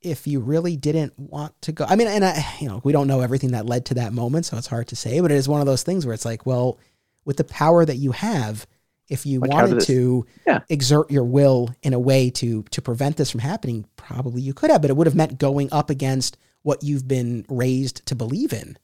[0.01, 1.85] if you really didn't want to go.
[1.87, 4.45] I mean, and I, you know, we don't know everything that led to that moment,
[4.45, 6.45] so it's hard to say, but it is one of those things where it's like,
[6.45, 6.79] well,
[7.23, 8.67] with the power that you have,
[9.09, 10.61] if you Like, wanted this- to Yeah.
[10.69, 14.69] exert your will in a way to to prevent this from happening, probably you could
[14.71, 18.51] have, but it would have meant going up against what you've been raised to believe
[18.53, 18.77] in.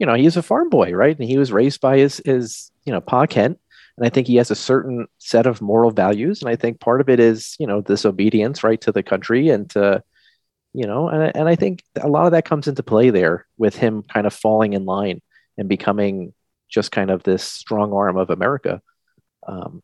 [0.00, 1.16] you know, he's a farm boy, right?
[1.18, 3.58] And he was raised by his his you know Pa Kent,
[3.96, 7.00] and I think he has a certain set of moral values, and I think part
[7.00, 10.02] of it is you know this obedience, right, to the country and to
[10.72, 13.76] you know, and and I think a lot of that comes into play there with
[13.76, 15.22] him kind of falling in line
[15.56, 16.34] and becoming
[16.74, 18.82] just kind of this strong arm of America.
[19.46, 19.82] Um,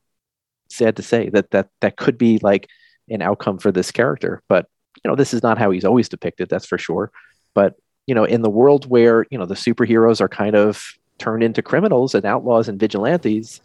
[0.68, 2.68] sad to say that that that could be like
[3.09, 4.66] an outcome for this character, but
[5.05, 6.49] you know, this is not how he's always depicted.
[6.49, 7.11] That's for sure.
[7.55, 7.76] But
[8.07, 11.62] you know, in the world where, you know, the superheroes are kind of turned into
[11.62, 13.61] criminals and outlaws and vigilantes,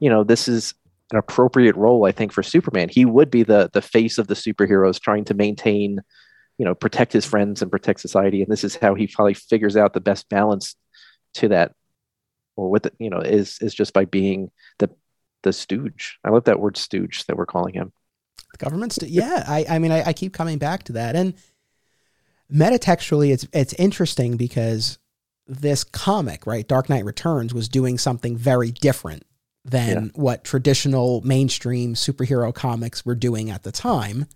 [0.00, 0.74] you know, this is
[1.12, 2.88] an appropriate role, I think, for Superman.
[2.88, 6.00] He would be the the face of the superheroes trying to maintain,
[6.58, 8.42] you know, protect his friends and protect society.
[8.42, 10.74] And this is how he probably figures out the best balance
[11.34, 11.72] to that,
[12.56, 14.90] or with it, you know, is is just by being the
[15.42, 16.18] the stooge.
[16.24, 17.92] I love that word stooge that we're calling him.
[18.52, 19.44] The government's, yeah.
[19.46, 21.34] I, I mean, I, I keep coming back to that, and
[22.52, 24.98] metatextually, it's it's interesting because
[25.46, 29.24] this comic, right, Dark Knight Returns, was doing something very different
[29.64, 34.26] than what traditional mainstream superhero comics were doing at the time.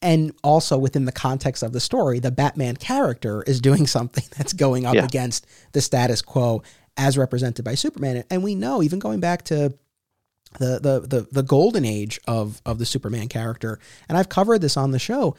[0.00, 4.52] And also within the context of the story, the Batman character is doing something that's
[4.52, 5.04] going up Yeah.
[5.04, 6.62] against the status quo
[6.96, 8.24] as represented by Superman.
[8.30, 9.74] And we know, even going back to
[10.58, 13.78] the the the the golden age of of the Superman character,
[14.08, 15.34] and I've covered this on the show.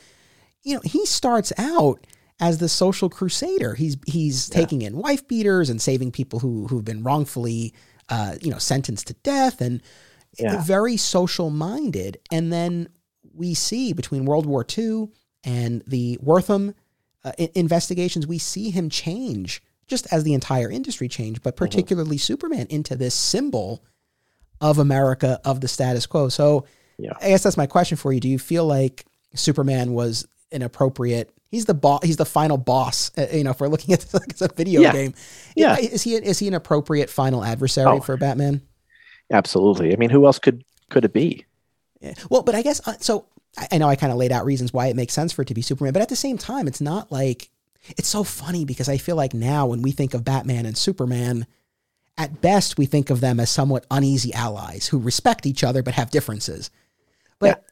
[0.64, 2.06] You know, he starts out
[2.40, 3.76] as the social crusader.
[3.76, 4.56] He's he's Yeah.
[4.56, 7.74] taking in wife beaters and saving people who who've been wrongfully
[8.10, 9.82] uh, you know sentenced to death and
[10.40, 10.64] Yeah.
[10.64, 12.18] very social minded.
[12.32, 12.90] And then
[13.36, 15.10] we see between World War II
[15.44, 16.74] and the Wertham
[17.24, 19.62] uh, investigations, we see him change
[19.94, 23.84] just as the entire industry changed, but particularly Superman into this symbol
[24.60, 26.30] of America of the status quo.
[26.30, 26.66] So
[26.98, 27.14] Yeah.
[27.22, 28.20] I guess that's my question for you.
[28.20, 29.06] Do you feel like
[29.36, 31.30] Superman was an appropriate?
[31.52, 32.00] He's the boss.
[32.04, 33.12] He's the final boss.
[33.18, 34.92] Uh, you know, if we're looking at this like it's a video Yeah.
[34.94, 35.14] game,
[35.56, 35.78] Yeah.
[35.78, 38.00] Is he is he an appropriate final adversary Oh.
[38.00, 38.62] for Batman?
[39.32, 39.94] Absolutely.
[39.94, 41.46] I mean, who else could could it be?
[42.02, 42.14] Yeah.
[42.30, 43.26] Well, but I guess uh, so.
[43.58, 45.48] I, I know I kind of laid out reasons why it makes sense for it
[45.50, 47.50] to be Superman, but at the same time, it's not like
[47.90, 51.46] it's so funny because I feel like now when we think of Batman and Superman,
[52.18, 55.96] at best we think of them as somewhat uneasy allies who respect each other but
[55.96, 56.70] have differences.
[57.40, 57.66] But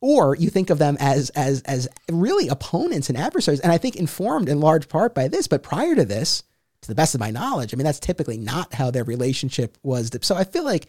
[0.00, 3.96] or you think of them as as as really opponents and adversaries, and I think
[3.96, 5.48] informed in large part by this.
[5.48, 6.44] But prior to this,
[6.82, 10.10] to the best of my knowledge, I mean that's typically not how their relationship was.
[10.22, 10.86] So I feel like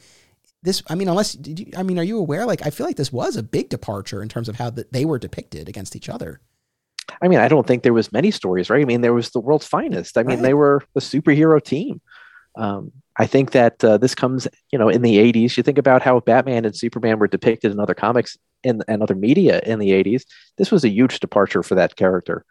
[0.61, 0.83] this.
[0.87, 1.71] I mean, unless did you?
[1.75, 2.45] I mean, are you aware?
[2.45, 5.05] Like, I feel like this was a big departure in terms of how that they
[5.05, 6.39] were depicted against each other.
[7.21, 8.81] I mean, I don't think there was many stories, right?
[8.81, 10.17] I mean, there was the world's finest.
[10.17, 10.43] I mean, Right.
[10.43, 12.01] they were the superhero team.
[12.55, 15.57] Um, I think that uh, this comes, you know, in the '80s.
[15.57, 19.15] You think about how Batman and Superman were depicted in other comics and, and other
[19.15, 20.23] media in the '80s.
[20.57, 22.45] This was a huge departure for that character.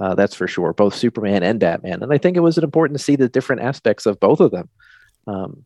[0.00, 0.72] Uh, that's for sure.
[0.72, 4.06] Both Superman and Batman, and I think it was important to see the different aspects
[4.06, 4.68] of both of them.
[5.26, 5.64] Um,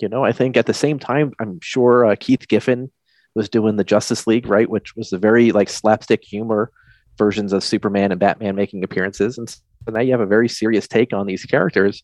[0.00, 2.90] you know, I think at the same time, I'm sure uh, Keith Giffen
[3.34, 6.70] was doing the Justice League, right, which was a very like slapstick humor
[7.18, 10.88] versions of Superman and Batman making appearances, and so now you have a very serious
[10.88, 12.02] take on these characters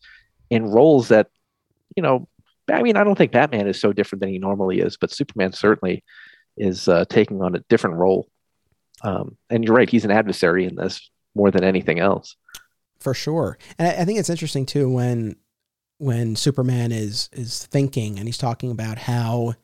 [0.49, 1.27] in roles that,
[1.95, 2.27] you know,
[2.71, 5.51] I mean, I don't think Batman is so different than he normally is, but Superman
[5.51, 6.03] certainly
[6.55, 8.29] is uh, taking on a different role.
[9.01, 12.35] Um, and you're right; he's an adversary in this more than anything else.
[12.99, 13.57] for sure.
[13.77, 15.35] And I, I think it's interesting too when
[15.97, 19.55] when Superman is is thinking and he's talking about how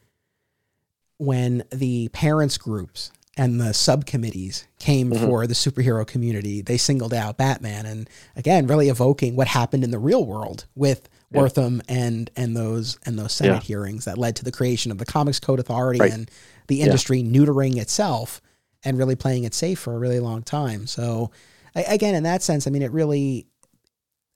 [1.17, 5.19] when the parents groups and the subcommittees came Mhm.
[5.25, 9.91] for the superhero community, they singled out Batman and again really evoking what happened in
[9.91, 11.41] the real world with Yeah.
[11.41, 13.59] Wertham and and those and those Senate Yeah.
[13.61, 16.11] hearings that led to the creation of the Comics Code Authority Right.
[16.11, 16.29] and
[16.67, 16.85] the Yeah.
[16.85, 18.41] industry neutering itself
[18.83, 20.87] and really playing it safe for a really long time.
[20.87, 21.31] So
[21.75, 23.45] I, again, in that sense, I mean, it really,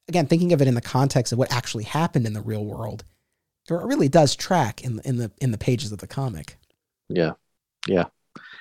[0.08, 3.04] again, thinking of it in the context of what actually happened in the real world,
[3.70, 6.58] it really does track in in the in the pages of the comic.
[7.10, 7.34] Yeah,
[7.88, 8.06] yeah.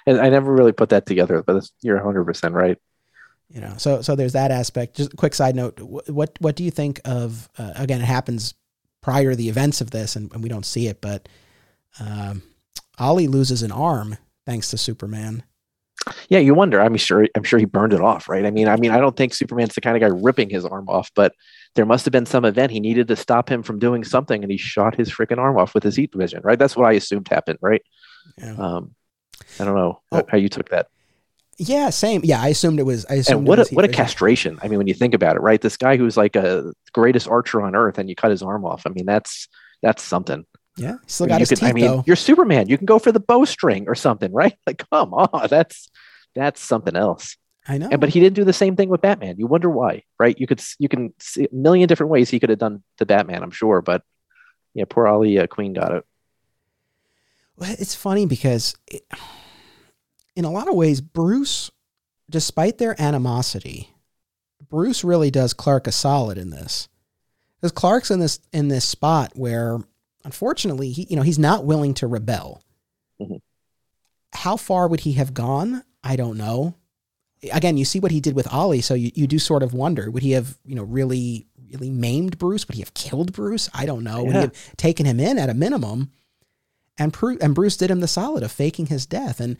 [0.06, 2.78] And I never really put that together, but you're 100 percent right.
[3.48, 4.96] You know, so so there's that aspect.
[4.96, 7.48] Just a quick side note: what what do you think of?
[7.58, 8.54] Uh, again, it happens
[9.02, 11.28] prior to the events of this, and, and we don't see it, but
[12.00, 12.42] um,
[12.98, 14.16] Ollie loses an arm
[14.46, 15.42] thanks to Superman.
[16.28, 16.80] Yeah, you wonder.
[16.80, 17.26] I'm sure.
[17.36, 18.46] I'm sure he burned it off, right?
[18.46, 20.88] I mean, I mean, I don't think Superman's the kind of guy ripping his arm
[20.88, 21.34] off, but
[21.74, 24.50] there must have been some event he needed to stop him from doing something, and
[24.50, 26.58] he shot his freaking arm off with his heat vision, right?
[26.58, 27.82] That's what I assumed happened, right?
[28.38, 28.54] Yeah.
[28.56, 28.94] Um,
[29.60, 30.22] I don't know Oh.
[30.28, 30.88] how you took that.
[31.58, 32.22] yeah, same.
[32.24, 33.04] Yeah, I assumed it was.
[33.08, 34.58] I assumed And what a what a castration!
[34.62, 35.60] I mean, when you think about it, right?
[35.60, 38.82] This guy who's like a greatest archer on earth, and you cut his arm off.
[38.86, 39.48] I mean, that's
[39.82, 40.44] that's something.
[40.78, 42.04] Yeah, still got his you could- teeth I mean, though.
[42.06, 42.68] you're Superman.
[42.68, 44.54] You can go for the bowstring or something, right?
[44.66, 45.88] Like, come on, that's
[46.34, 47.36] that's something else.
[47.68, 47.88] I know.
[47.92, 49.36] And but he didn't do the same thing with Batman.
[49.38, 50.36] You wonder why, right?
[50.40, 53.42] You could you can see a million different ways he could have done the Batman.
[53.42, 54.02] I'm sure, but
[54.74, 56.04] yeah, poor Ollie uh, Queen got it.
[57.56, 59.02] Well, it's funny because it,
[60.34, 61.70] in a lot of ways, Bruce,
[62.30, 63.90] despite their animosity,
[64.68, 66.88] Bruce really does Clark a solid in this.
[67.60, 69.78] Because Clark's in this in this spot where,
[70.24, 72.62] unfortunately, he you know he's not willing to rebel.
[73.20, 73.40] Mhm.
[74.32, 75.84] How far would he have gone?
[76.02, 76.74] I don't know.
[77.52, 80.10] Again, you see what he did with Ollie, so you, you do sort of wonder:
[80.10, 82.66] would he have you know really really maimed Bruce?
[82.66, 83.68] Would he have killed Bruce?
[83.72, 84.24] I don't know.
[84.24, 86.10] Would he have taken him in at a minimum?
[87.02, 89.40] And, Pru- and Bruce did him the solid of faking his death.
[89.40, 89.56] And,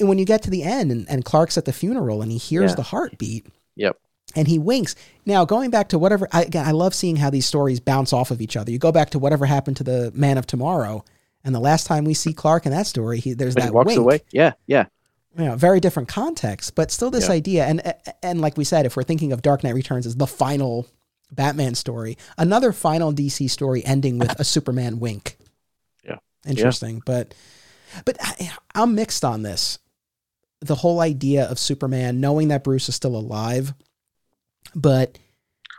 [0.00, 2.38] and when you get to the end and, and Clark's at the funeral and he
[2.38, 2.76] hears Yeah.
[2.76, 3.46] the heartbeat
[3.76, 3.96] Yep.
[4.36, 4.94] and he winks.
[5.26, 8.30] Now, going back to whatever, I, again, I love seeing how these stories bounce off
[8.30, 8.70] of each other.
[8.70, 11.04] You go back to whatever happened to the Man of Tomorrow.
[11.44, 13.88] And the last time we see Clark in that story, he, there's he that walks
[13.88, 13.98] wink.
[13.98, 14.20] away.
[14.32, 14.86] Yeah, yeah,
[15.38, 17.34] You know, very different context, but still this Yeah.
[17.34, 17.66] idea.
[17.66, 20.86] And and like we said, if we're thinking of Dark Knight Returns as the final
[21.30, 25.36] Batman story, another final DC story ending with a Superman wink.
[26.44, 26.50] Yeah.
[26.50, 27.02] interesting.
[27.04, 27.34] But
[28.04, 29.78] but I, I'm mixed on this.
[30.60, 33.74] The whole idea of Superman knowing that Bruce is still alive,
[34.74, 35.18] but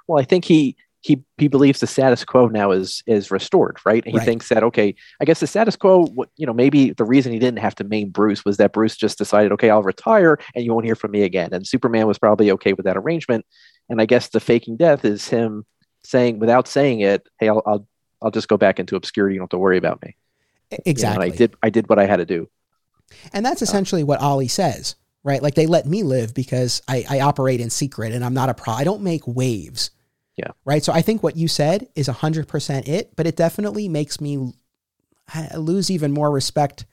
[0.08, 4.04] Well, I think he he he believes the status quo now is is restored, right?
[4.04, 4.26] And he Right.
[4.26, 7.40] thinks that okay, I guess the status quo, what- you know, maybe the reason he
[7.40, 10.74] didn't have to maim Bruce was that Bruce just decided, okay, I'll retire and you
[10.74, 11.50] won't hear from me again.
[11.54, 13.46] And Superman was probably okay with that arrangement.
[13.90, 15.66] And I guess the faking death is him
[16.04, 17.88] saying, without saying it, hey, I'll I'll,
[18.22, 19.36] I'll just go back into obscurity.
[19.36, 20.16] You don't have to worry about me.
[20.72, 21.32] You know, exactly.
[21.32, 22.50] I did I did what I had to do.
[23.34, 25.42] And that's essentially what Ollie says, right?
[25.42, 28.54] Like they let me live because I, I operate in secret and I'm not a
[28.54, 28.74] pro.
[28.74, 29.92] I don't make waves.
[30.38, 30.52] Yeah.
[30.66, 30.84] Right.
[30.84, 34.54] So I think what you said is 100% it, but it definitely makes me
[35.56, 36.86] lose even more respect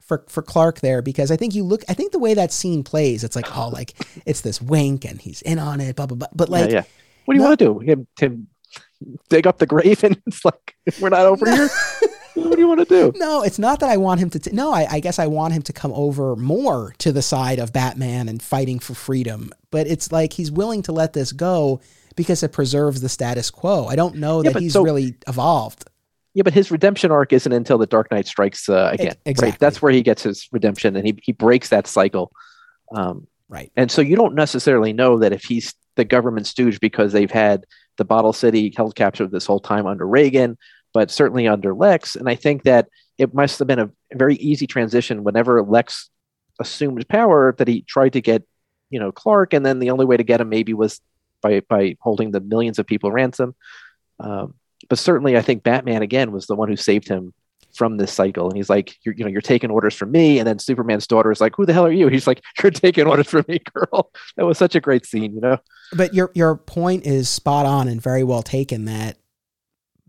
[0.00, 1.82] for for Clark there because I think you look.
[1.88, 3.92] I think the way that scene plays, it's like oh, like
[4.24, 6.28] it's this wink and he's in on it, blah blah blah.
[6.34, 6.84] But like, yeah, yeah.
[7.26, 7.78] what do you want to do?
[7.80, 8.46] Him to
[9.28, 11.68] dig up the grave and it's like we're not over here.
[12.42, 13.12] what do you want to do?
[13.16, 14.38] No, it's not that I want him to.
[14.38, 17.58] T- no, I, I guess I want him to come over more to the side
[17.58, 19.50] of Batman and fighting for freedom.
[19.70, 21.80] But it's like he's willing to let this go
[22.16, 23.86] because it preserves the status quo.
[23.86, 25.84] I don't know Yeah, that he's so- really evolved.
[26.34, 29.14] Yeah, but his redemption arc isn't until the Dark Knight strikes uh, again.
[29.24, 29.50] exactly.
[29.50, 29.58] Right?
[29.58, 32.30] That's where he gets his redemption, and he he breaks that cycle.
[32.94, 33.72] Um, Right.
[33.76, 37.64] and so you don't necessarily know that if he's the government stooge because they've had
[37.96, 40.58] the Bottle City held captive this whole time under Reagan,
[40.98, 42.16] but certainly under Lex.
[42.16, 42.88] And I think that
[43.18, 46.10] it must have been a very easy transition whenever Lex
[46.58, 48.42] assumed power that he tried to get,
[48.90, 51.00] you know, Clark, and then the only way to get him maybe was
[51.40, 53.54] by by holding the millions of people ransom.
[54.18, 54.54] Um,
[54.88, 57.32] but certainly, I think Batman again was the one who saved him
[57.74, 58.48] from this cycle.
[58.48, 60.40] And he's like, you know, you're taking orders from me.
[60.40, 62.08] And then Superman's daughter is like, who the hell are you?
[62.08, 64.10] He's like, you're taking orders from me, girl.
[64.36, 65.58] That was such a great scene, you know?
[65.92, 68.86] But your your point is spot on and very well taken.
[68.86, 69.17] That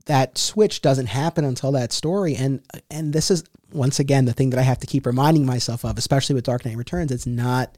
[0.10, 4.50] that switch doesn't happen until that story, and and this is once again the thing
[4.50, 7.12] that I have to keep reminding myself of, especially with Dark Knight Returns.
[7.12, 7.78] It's not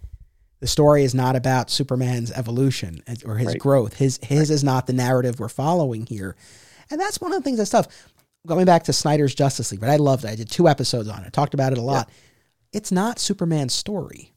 [0.61, 3.59] the story is not about Superman's evolution or his Right.
[3.59, 3.95] growth.
[3.95, 6.37] His his is not the narrative we're following here,
[6.89, 7.89] and that's one of the things that's tough.
[8.47, 10.29] Going back to Snyder's Justice League, but I loved it.
[10.29, 11.27] I did two episodes on it.
[11.27, 12.09] I Talked about it a lot.
[12.71, 14.33] It's not Superman's story.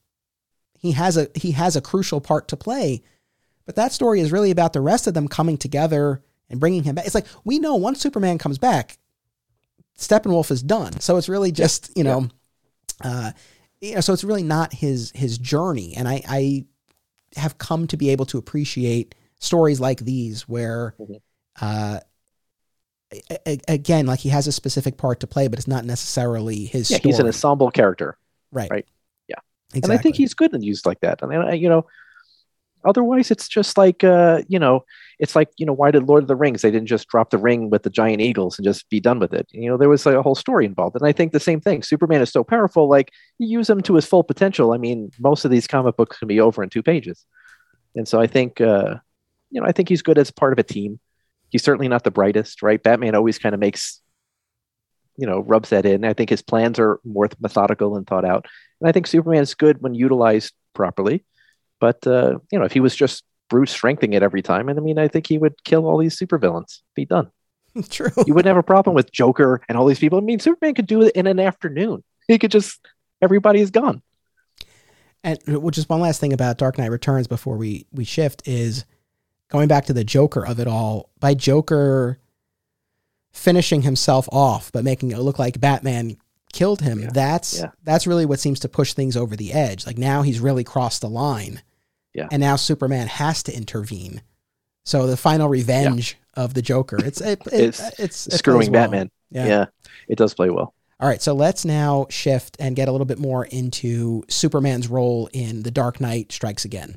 [0.80, 3.02] He has a he has a crucial part to play,
[3.66, 6.24] but that story is really about the rest of them coming together
[6.55, 7.05] and bringing him back.
[7.06, 8.97] It's like we know once Superman comes back,
[9.98, 11.01] Steppenwolf is done.
[11.01, 12.28] So it's really just you know,
[13.02, 13.32] uh,
[13.81, 15.94] you know, so it's really not his his journey.
[15.97, 16.64] And I I
[17.36, 21.20] have come to be able to appreciate stories like these where, Mhm.
[21.60, 22.01] uh,
[23.68, 26.98] again, like he has a specific part to play, but it's not necessarily his Yeah,
[26.98, 27.10] story.
[27.12, 28.16] he's an ensemble character.
[28.52, 28.86] right, right.
[29.28, 29.36] Yeah.
[29.74, 29.81] exactly.
[29.82, 31.22] And I think he's good and used like that.
[31.22, 31.86] And, uh, you know,
[32.85, 34.85] otherwise it's just like, uh, you know,
[35.19, 37.39] it's like, you know, why did Lord of the Rings, they didn't just drop the
[37.39, 39.47] ring with the giant eagles and just be done with it.
[39.51, 40.97] You know, there was like, a whole story involved.
[40.97, 41.82] And I think the same thing.
[41.82, 44.73] Superman is so powerful, like you use him to his full potential.
[44.73, 47.24] I mean, most of these comic books can be over in two pages.
[47.95, 48.97] And so I think, uh,
[49.51, 50.99] you know, I think he's good as part of a team.
[51.51, 52.82] He's certainly not the brightest, right?
[52.82, 54.01] Batman always kind of makes,
[55.16, 56.05] you know, rubs that in.
[56.05, 58.47] I think his plans are more methodical and thought out.
[58.81, 61.24] And I think Superman is good when utilized properly.
[61.81, 64.82] But uh, you know, if he was just brute strengthening it every time, and I
[64.82, 66.80] mean, I think he would kill all these supervillains.
[66.94, 67.30] Be done.
[67.90, 68.10] true.
[68.26, 70.18] You wouldn't have a problem with Joker and all these people.
[70.18, 72.02] I mean, Superman could do it in an afternoon.
[72.28, 72.80] He could just
[73.20, 74.02] everybody is gone.
[75.22, 78.84] And which is one last thing about Dark Knight Returns before we we shift is
[79.48, 81.10] going back to the Joker of it all.
[81.18, 82.18] By Joker
[83.32, 86.16] finishing himself off, but making it look like Batman
[86.52, 87.00] killed him.
[87.00, 87.10] Yeah.
[87.12, 87.70] That's Yeah.
[87.82, 89.86] that's really what seems to push things over the edge.
[89.86, 91.62] Like now he's really crossed the line.
[92.15, 92.28] Yeah.
[92.31, 94.23] And now Superman has to intervene.
[94.85, 96.99] So the final revenge of the Joker.
[97.05, 98.82] It's it, it, It's it's, it Screwing well.
[98.85, 99.11] Batman.
[99.31, 99.47] Yeah.
[99.47, 99.65] yeah,
[100.09, 100.74] it does play well.
[101.01, 105.28] All right, so let's now shift and get a little bit more into Superman's role
[105.32, 106.95] in The Dark Knight Strikes Again.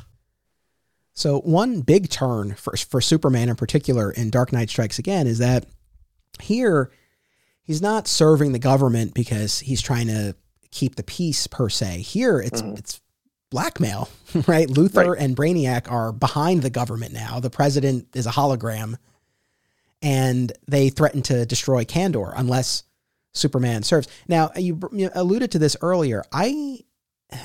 [1.16, 5.40] So, one big turn for, for Superman in particular in Dark Knight Strikes Again is
[5.40, 5.66] that
[6.40, 6.92] here
[7.64, 10.36] he's not serving the government because he's trying to
[10.70, 12.02] keep the peace per se.
[12.02, 12.78] Here it's Mhm.
[12.78, 13.02] it's
[13.50, 14.10] blackmail,
[14.48, 14.68] right?
[14.68, 15.22] Luthor Right.
[15.22, 17.40] and Brainiac are behind the government now.
[17.40, 18.96] The president is a hologram
[20.02, 22.84] and they threaten to destroy Kandor unless
[23.34, 24.08] Superman serves.
[24.28, 26.24] Now, you, you alluded to this earlier.
[26.32, 26.80] I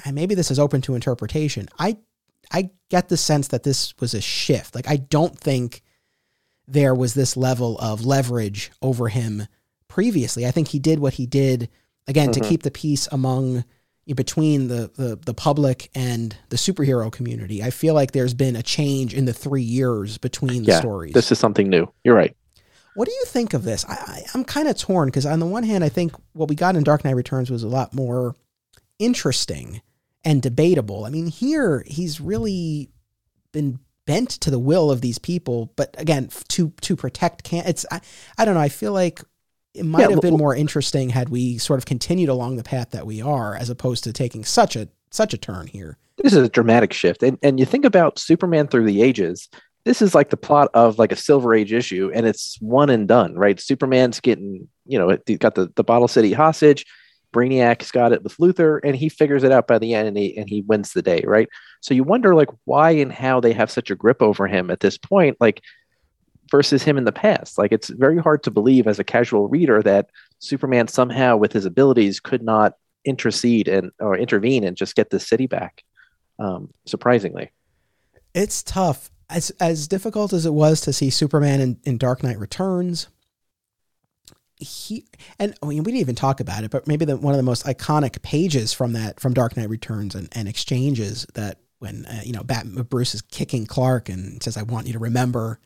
[0.04, 1.68] and maybe this is open to interpretation.
[1.78, 1.96] I
[2.52, 4.74] I get the sense that this was a shift.
[4.74, 5.82] Like I don't think
[6.68, 9.46] there was this level of leverage over him
[9.88, 10.46] previously.
[10.46, 11.68] I think he did what he did
[12.06, 12.48] again to Mhm.
[12.48, 13.64] keep the peace among
[14.06, 17.62] between the, the the public and the superhero community.
[17.62, 21.12] I feel like there's been a change in the three years between the Yeah, stories.
[21.12, 21.92] This is something new.
[22.02, 22.36] You're right.
[22.94, 23.84] What do you think of this?
[23.88, 26.54] I, I, I'm kind of torn because on the one hand, I think what we
[26.54, 28.34] got in Dark Knight Returns was a lot more
[28.98, 29.80] interesting
[30.24, 31.04] and debatable.
[31.04, 32.90] I mean, here he's really
[33.52, 37.64] been bent to the will of these people, but again, f- to to protect can
[37.66, 38.00] it's I,
[38.36, 38.60] I don't know.
[38.60, 39.22] I feel like
[39.74, 42.62] it might Yeah, have been well- more interesting had we sort of continued along the
[42.62, 45.98] path that we are, as opposed to taking such a such a turn here.
[46.22, 49.48] this is a dramatic shift and, and you think about superman through the ages
[49.84, 53.08] this is like the plot of like a silver age issue and it's one and
[53.08, 56.86] done right superman's getting you know he's got the, the bottle city hostage
[57.34, 60.36] brainiac's got it with luthor and he figures it out by the end and he,
[60.36, 61.48] and he wins the day right
[61.80, 64.80] so you wonder like why and how they have such a grip over him at
[64.80, 65.60] this point like
[66.52, 69.82] versus him in the past like it's very hard to believe as a casual reader
[69.82, 72.74] that superman somehow with his abilities could not
[73.04, 75.84] intercede and or intervene and just get the city back.
[76.38, 77.50] Um, surprisingly,
[78.34, 79.10] it's tough.
[79.30, 83.08] As as difficult as it was to see Superman in, in Dark Knight Returns,
[84.56, 85.06] he
[85.38, 87.44] and I mean we didn't even talk about it, but maybe the, one of the
[87.44, 92.20] most iconic pages from that from Dark Knight Returns and, and exchanges that when uh,
[92.24, 95.58] you know Batman Bruce is kicking Clark and says, "I want you to remember."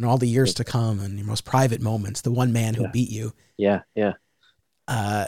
[0.00, 2.84] In all the years to come, and your most private moments, the one man who
[2.84, 2.90] Yeah.
[2.90, 3.34] beat you.
[3.58, 4.14] yeah, yeah,
[4.88, 5.26] Uh,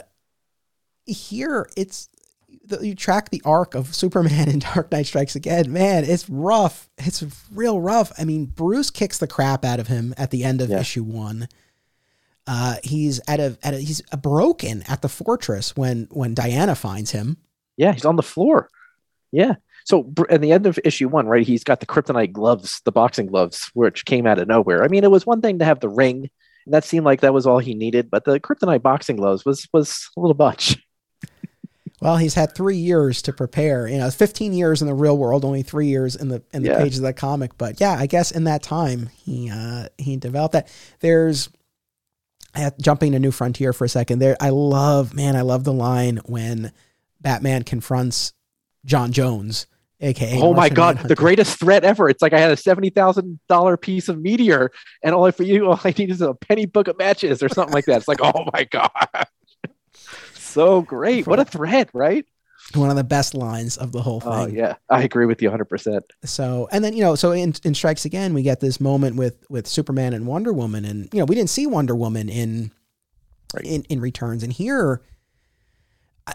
[1.05, 2.09] here, it's
[2.65, 5.71] the, you track the arc of Superman in Dark Knight Strikes Again.
[5.71, 6.89] Man, it's rough.
[6.97, 7.23] It's
[7.53, 8.11] real rough.
[8.17, 10.79] I mean, Bruce kicks the crap out of him at the end of Yeah.
[10.79, 11.47] issue one.
[12.47, 17.11] Uh, he's at a, at a he's broken at the fortress when when Diana finds
[17.11, 17.37] him.
[17.77, 17.93] yeah.
[17.93, 18.69] He's on the floor.
[19.31, 19.53] Yeah.
[19.85, 23.25] So at the end of issue one, right, he's got the kryptonite gloves, the boxing
[23.27, 24.83] gloves, which came out of nowhere.
[24.83, 26.29] I mean, it was one thing to have the ring,
[26.65, 29.67] and that seemed like that was all he needed, but the kryptonite boxing gloves was
[29.73, 30.77] was a little much.
[32.01, 33.87] Well, he's had three years to prepare.
[33.87, 36.69] You know, 15 years in the real world, only three years in the in the
[36.69, 36.77] Yeah.
[36.77, 37.57] pages of that comic.
[37.57, 40.67] But yeah, I guess in that time he uh, he developed that.
[40.99, 41.47] There's
[42.55, 44.19] uh, jumping to New Frontier for a second.
[44.19, 46.73] There, I love man, I love the line when
[47.21, 48.33] Batman confronts
[48.83, 49.65] John Jones,
[50.03, 52.09] aka oh my god, the greatest threat ever!
[52.09, 54.71] It's like I had a seventy thousand dollar piece of meteor,
[55.03, 57.49] and all I for you, all I need is a penny book of matches or
[57.49, 57.97] something like that.
[57.97, 58.91] It's like, oh my god,
[60.33, 61.25] so great!
[61.27, 62.25] What a threat, right?
[62.75, 64.55] one of the best lines of the whole oh, thing.
[64.55, 66.03] Oh yeah, I agree with you hundred percent.
[66.23, 69.45] So, and then you know, so in, in Strikes Again, we get this moment with
[69.49, 72.71] with Superman and Wonder Woman, and you know, we didn't see Wonder Woman in
[73.53, 73.65] Right.
[73.65, 75.01] in in Returns, and here,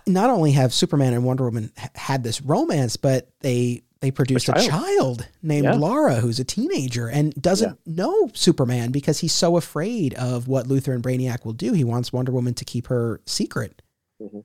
[0.06, 4.48] not only have Superman and Wonder Woman h- had this romance, but they they produced
[4.48, 4.68] a child.
[4.70, 5.74] child, named Yeah.
[5.74, 10.94] Laura, who's a teenager and doesn't know Superman because he's so afraid of what Luthor
[10.94, 11.72] and Brainiac will do.
[11.72, 13.82] He wants Wonder Woman to keep her secret.
[14.22, 14.44] Mhm.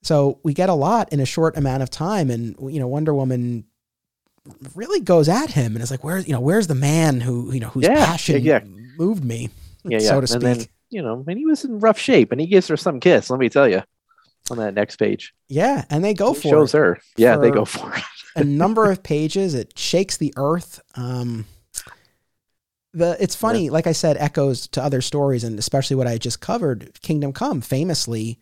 [0.00, 3.12] So we get a lot in a short amount of time, and you know, Wonder
[3.12, 3.64] Woman
[4.74, 7.60] really goes at him and is like, "Where's you know, where's the man who you
[7.60, 8.60] know whose Yeah, passion yeah,
[8.96, 9.50] moved me,
[9.84, 10.08] Yeah, yeah.
[10.08, 12.46] so to speak?" And then you know, and he was in rough shape, and he
[12.46, 13.28] gives her some kiss.
[13.28, 13.82] Let me tell you,
[14.50, 16.78] on that next page, yeah, and they go He for shows it.
[16.78, 17.00] her.
[17.16, 18.02] Yeah, they go for it.
[18.36, 19.54] a number of pages.
[19.54, 20.80] It shakes the earth.
[20.94, 21.46] Um,
[22.94, 26.40] the it's funny, like I said, echoes to other stories, and especially what I just
[26.40, 27.00] covered.
[27.02, 28.38] Kingdom Come famously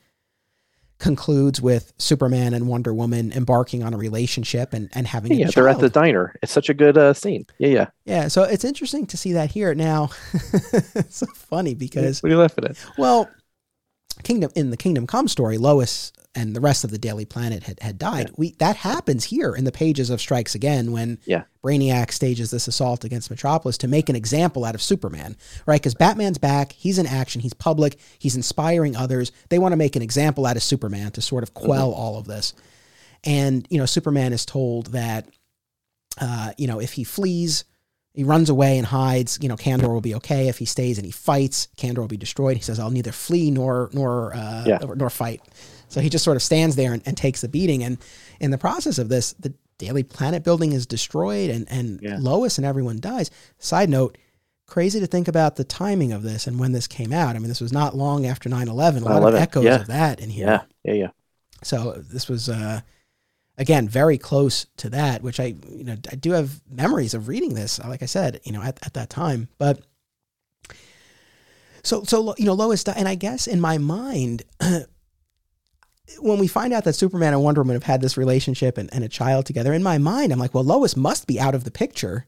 [0.99, 5.51] concludes with Superman and Wonder Woman embarking on a relationship and, and having a Yeah,
[5.55, 6.35] they're at the diner.
[6.43, 7.47] It's such a good uh, scene.
[7.59, 7.87] Yeah, yeah.
[8.05, 9.75] yeah, so it's interesting to see that here.
[9.75, 12.77] Now, it's so funny because what are you laughing at?
[12.97, 13.29] well,
[14.23, 17.81] Kingdom in the Kingdom Come story, Lois and the rest of the Daily Planet had,
[17.81, 18.29] had died.
[18.29, 18.35] Yeah.
[18.37, 21.45] We that happens here in the pages of Strikes Again when Yeah.
[21.65, 25.81] Brainiac stages this assault against Metropolis to make an example out of Superman, right?
[25.81, 29.33] Because Batman's back, he's in action, he's public, he's inspiring others.
[29.49, 32.27] They want to make an example out of Superman to sort of quell all of
[32.27, 32.53] this.
[33.25, 35.29] And you know, Superman is told that
[36.21, 37.65] uh, you know if he flees,
[38.17, 39.39] he runs away and hides.
[39.43, 40.49] You know, Kandor will be okay.
[40.49, 42.57] If he stays and he fights, Kandor will be destroyed.
[42.57, 44.79] He says, "I'll neither flee nor nor uh, Yeah.
[44.97, 45.43] nor fight."
[45.89, 47.85] So he just sort of stands there and, and takes the beating.
[47.85, 47.99] And
[48.41, 52.17] in the process of this, the Daily Planet building is destroyed, and and Yeah.
[52.19, 53.31] Lois and everyone dies.
[53.59, 54.17] Side note.
[54.67, 57.37] Crazy to think about the timing of this and when this came out.
[57.37, 59.05] I mean, this was not long after 9 11.
[59.05, 59.77] A lot of echoes yeah.
[59.77, 60.47] of that in here.
[60.49, 61.11] Yeah, yeah, yeah.
[61.63, 62.81] So this was uh,
[63.59, 67.55] again very close to that, which I you know I do have memories of reading
[67.55, 67.79] this.
[67.79, 69.81] Like I said, you know at, at that time, but
[71.83, 74.43] so so you know Lois and I guess in my mind.
[76.21, 79.03] When we find out that Superman and Wonder Woman have had this relationship and, and
[79.03, 81.71] a child together, in my mind, I'm like, well, Lois must be out of the
[81.73, 82.27] picture.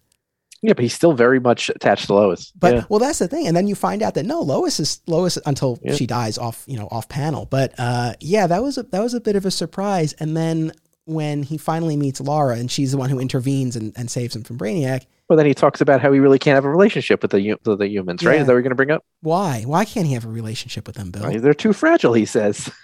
[0.63, 2.51] Yeah, but he's still very much attached to Lois.
[2.59, 2.85] But yeah.
[2.89, 3.47] well, that's the thing.
[3.47, 5.95] And then you find out that no, Lois is Lois until Yeah.
[5.95, 7.47] she dies off, you know, off panel.
[7.47, 10.13] But uh, yeah, that was a that was a bit of a surprise.
[10.15, 10.73] And then
[11.09, 14.45] when he finally meets Laura and she's the one who intervenes and, and saves him
[14.45, 17.33] from Brainiac, well, then he talks about how he really can't have a relationship with
[17.33, 18.35] the with the humans, right?
[18.35, 18.41] Yeah.
[18.43, 19.05] Is that what you're going to bring up?
[19.21, 19.63] why?
[19.67, 21.41] Why can't he have a relationship with them, Bill?
[21.41, 22.71] They're too fragile, he says.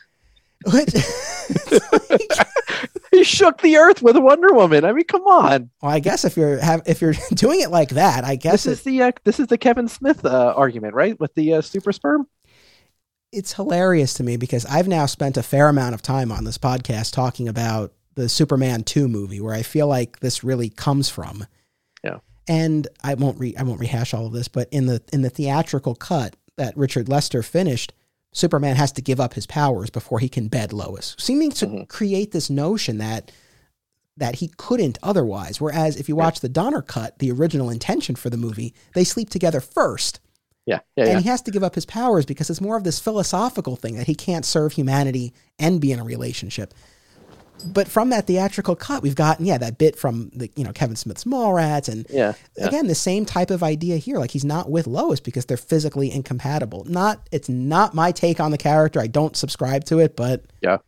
[0.66, 0.88] What?
[3.10, 4.84] he shook the earth with a Wonder Woman.
[4.84, 5.70] I mean, come on.
[5.82, 8.66] well, I guess if you're have if you're doing it like that, I guess This
[8.66, 11.18] it, is the uh, this is the Kevin Smith uh, argument, right?
[11.20, 12.26] With the uh, super sperm.
[13.32, 16.56] it's hilarious to me because I've now spent a fair amount of time on this
[16.56, 21.46] podcast talking about the Superman 2 movie where I feel like this really comes from.
[22.02, 22.18] Yeah.
[22.48, 25.30] And I won't re- I won't rehash all of this, but in the in the
[25.30, 27.92] theatrical cut that Richard Lester finished,
[28.32, 31.88] Superman has to give up his powers before he can bed Lois, seeming to Mhm.
[31.88, 33.30] create this notion that
[34.16, 35.60] that he couldn't otherwise.
[35.60, 39.28] Whereas if you watch the Donner cut, the original intention for the movie, they sleep
[39.30, 40.20] together first.
[40.66, 41.20] Yeah, yeah, and yeah.
[41.20, 44.06] he has to give up his powers because it's more of this philosophical thing that
[44.06, 46.72] he can't serve humanity and be in a relationship.
[47.64, 50.96] But from that theatrical cut, we've gotten yeah that bit from the you know Kevin
[50.96, 52.66] Smith's Mallrats, and yeah, yeah.
[52.66, 54.18] again the same type of idea here.
[54.18, 56.84] Like he's not with Lois because they're physically incompatible.
[56.84, 59.00] Not it's not my take on the character.
[59.00, 60.78] I don't subscribe to it, but Yeah.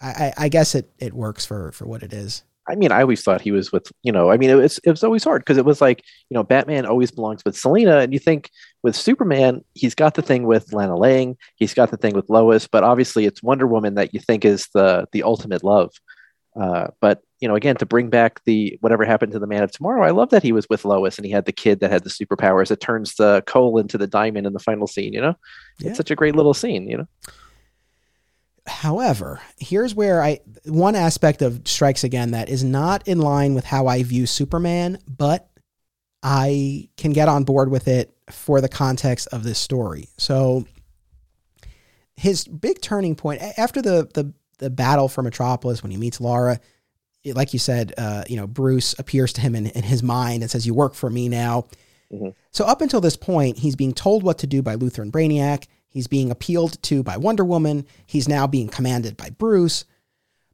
[0.00, 2.42] I, I, I guess it it works for for what it is.
[2.68, 4.90] I mean, I always thought he was with, you know, I mean, it was, it
[4.90, 7.98] was always hard because it was like, you know, Batman always belongs with Selina.
[7.98, 8.50] And you think
[8.82, 12.66] with Superman, he's got the thing with Lana Lang, he's got the thing with Lois,
[12.66, 15.92] but obviously it's Wonder Woman that you think is the, the ultimate love.
[16.58, 19.70] Uh, but, you know, again, to bring back the whatever happened to the Man of
[19.70, 22.02] Tomorrow, I love that he was with Lois and he had the kid that had
[22.02, 25.36] the superpowers that turns the coal into the diamond in the final scene, you know?
[25.78, 25.90] Yeah.
[25.90, 27.08] It's such a great little scene, you know?
[28.68, 33.64] However, here's where I one aspect of Strikes Again that is not in line with
[33.64, 35.48] how I view Superman, but
[36.22, 40.08] I can get on board with it for the context of this story.
[40.18, 40.66] So
[42.16, 46.58] his big turning point after the the the battle for Metropolis when he meets Laura,
[47.22, 50.42] it- like you said, uh, you know, Bruce appears to him in, in his mind
[50.42, 51.66] and says, "You work for me now."
[52.12, 52.34] Mhm.
[52.50, 55.66] So up until this point, he's being told what to do by Luthor and Brainiac.
[55.88, 57.86] He's being appealed to by Wonder Woman.
[58.06, 59.84] He's now being commanded by Bruce.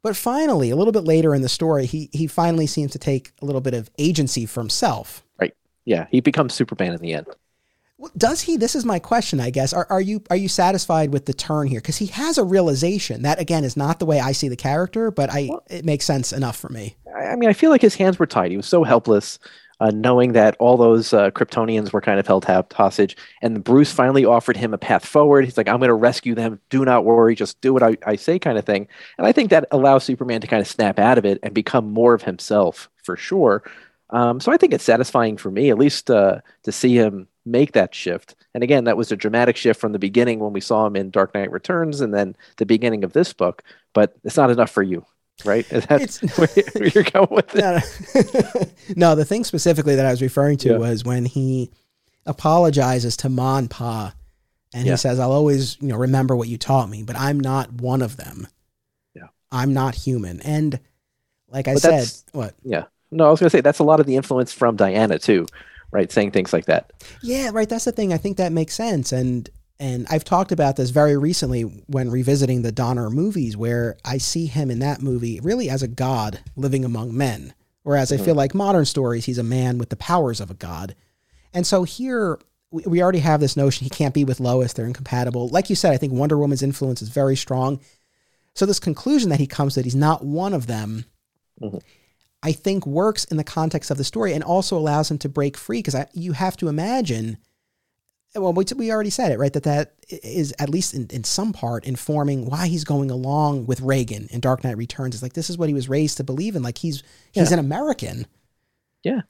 [0.01, 3.31] But finally, a little bit later in the story, he he finally seems to take
[3.41, 5.23] a little bit of agency for himself.
[5.39, 5.53] Right.
[5.83, 7.27] Yeah, he becomes Superman in the end.
[8.17, 8.57] Does he?
[8.57, 9.73] This is my question, I guess.
[9.73, 11.79] Are, are you are you satisfied with the turn here?
[11.79, 15.11] Because he has a realization that again is not the way I see the character,
[15.11, 16.97] but I Well- it makes sense enough for me.
[17.15, 18.51] I I mean, I feel like his hands were tied.
[18.51, 19.39] He was so helpless,
[19.79, 23.17] uh, knowing that all those uh, Kryptonians were kind of held hostage.
[23.41, 25.45] And Bruce finally offered him a path forward.
[25.45, 26.59] He's like, I'm going to rescue them.
[26.69, 27.35] Do not worry.
[27.35, 28.87] Just do what I, I say, kind of thing.
[29.17, 31.91] And I think that allows Superman to kind of snap out of it and become
[31.91, 33.63] more of himself for sure.
[34.11, 37.73] Um, so I think it's satisfying for me, at least uh, to see him make
[37.73, 38.35] that shift.
[38.53, 41.09] And again, that was a dramatic shift from the beginning when we saw him in
[41.09, 43.63] Dark Knight Returns and then the beginning of this book.
[43.93, 45.05] But it's not enough for you,
[45.43, 45.69] right?
[45.71, 46.37] Is that It's-
[46.75, 47.59] where you're going with it?
[48.95, 49.15] No, no.
[49.15, 50.77] the thing specifically that I was referring to Yeah.
[50.77, 51.71] was when he
[52.25, 54.13] apologizes to Mon Pa
[54.73, 54.93] and Yeah.
[54.93, 58.01] he says, I'll always, you know, remember what you taught me, but I'm not one
[58.01, 58.47] of them.
[59.13, 59.27] Yeah.
[59.51, 60.41] I'm not human.
[60.41, 60.79] And
[61.49, 62.55] like I But said, what?
[62.63, 62.85] Yeah.
[63.11, 65.45] No, I was going to say that's a lot of the influence from Diana too,
[65.91, 66.11] right?
[66.11, 66.91] Saying things like that.
[67.21, 67.69] Yeah, right.
[67.69, 68.11] That's the thing.
[68.11, 69.11] I think that makes sense.
[69.11, 69.49] And
[69.79, 74.45] and I've talked about this very recently when revisiting the Donner movies, where I see
[74.45, 77.53] him in that movie really as a god living among men.
[77.83, 80.95] Whereas I feel like modern stories, he's a man with the powers of a god.
[81.53, 82.39] And so here
[82.71, 85.49] we, we already have this notion he can't be with Lois, they're incompatible.
[85.49, 87.79] Like you said, I think Wonder Woman's influence is very strong.
[88.55, 91.05] So this conclusion that he comes to that he's not one of them,
[91.61, 91.81] Mhm.
[92.41, 95.57] I think works in the context of the story and also allows him to break
[95.57, 97.37] free because you have to imagine
[98.35, 101.53] well we, we already said it right that that is at least in, in some
[101.53, 105.15] part informing why he's going along with reagan in dark knight returns.
[105.15, 106.61] It's like this is what he was raised to believe in.
[106.63, 107.01] Like he's
[107.31, 108.27] he's an american.
[109.03, 109.21] Yeah.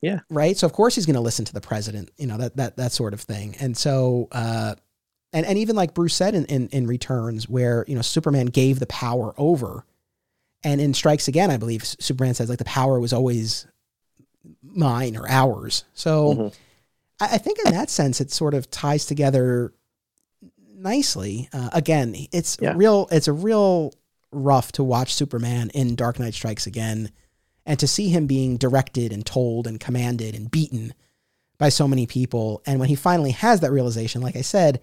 [0.00, 0.20] Yeah.
[0.30, 0.56] right?
[0.56, 2.92] So of course he's going to listen to the president you know that that that
[2.92, 3.54] sort of thing.
[3.60, 4.74] And so uh
[5.32, 8.78] and, and even like bruce said in, in in returns where you know superman gave
[8.80, 9.84] the power over.
[10.64, 13.66] And in strikes again i believe superman says like the power was always
[14.62, 15.84] mine or ours.
[15.94, 16.52] So Mhm.
[17.32, 19.72] I, think in that sense it sort of ties together
[20.74, 22.74] nicely uh, again it's Yeah.
[22.76, 23.92] real it's a real
[24.30, 27.10] rough to watch superman in dark knight strikes again
[27.66, 30.94] and to see him being directed and told and commanded and beaten
[31.58, 34.80] by so many people and when he finally has that realization like i said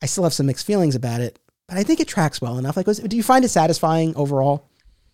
[0.00, 1.38] i still have some mixed feelings about it
[1.68, 4.68] but i think it tracks well enough like was, do you find it satisfying overall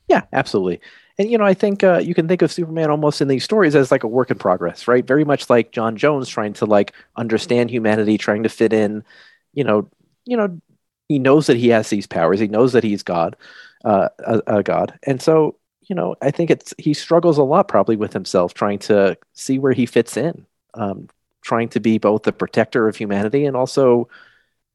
[0.08, 0.80] Yeah, absolutely.
[1.18, 3.74] And you know, I think uh, you can think of Superman almost in these stories
[3.74, 5.04] as like a work in progress, right?
[5.06, 9.04] Very much like John Jones trying to like understand humanity, trying to fit in.
[9.52, 9.90] You know,
[10.24, 10.60] you know,
[11.08, 12.38] he knows that he has these powers.
[12.40, 13.36] He knows that he's God,
[13.84, 15.56] uh, a, a God, and so
[15.88, 19.58] you know, I think it's he struggles a lot probably with himself, trying to see
[19.58, 21.08] where he fits in, um,
[21.42, 24.08] trying to be both the protector of humanity and also,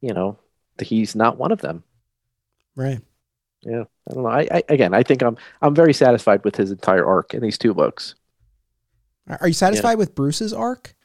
[0.02, 0.38] you know,
[0.82, 1.84] he's not one of them.
[2.76, 3.02] right
[3.64, 4.30] Yeah, I don't know.
[4.30, 7.58] I, I again, I think I'm I'm very satisfied with his entire arc in these
[7.58, 8.16] two books.
[9.30, 10.96] are are you satisfied with bruce's arc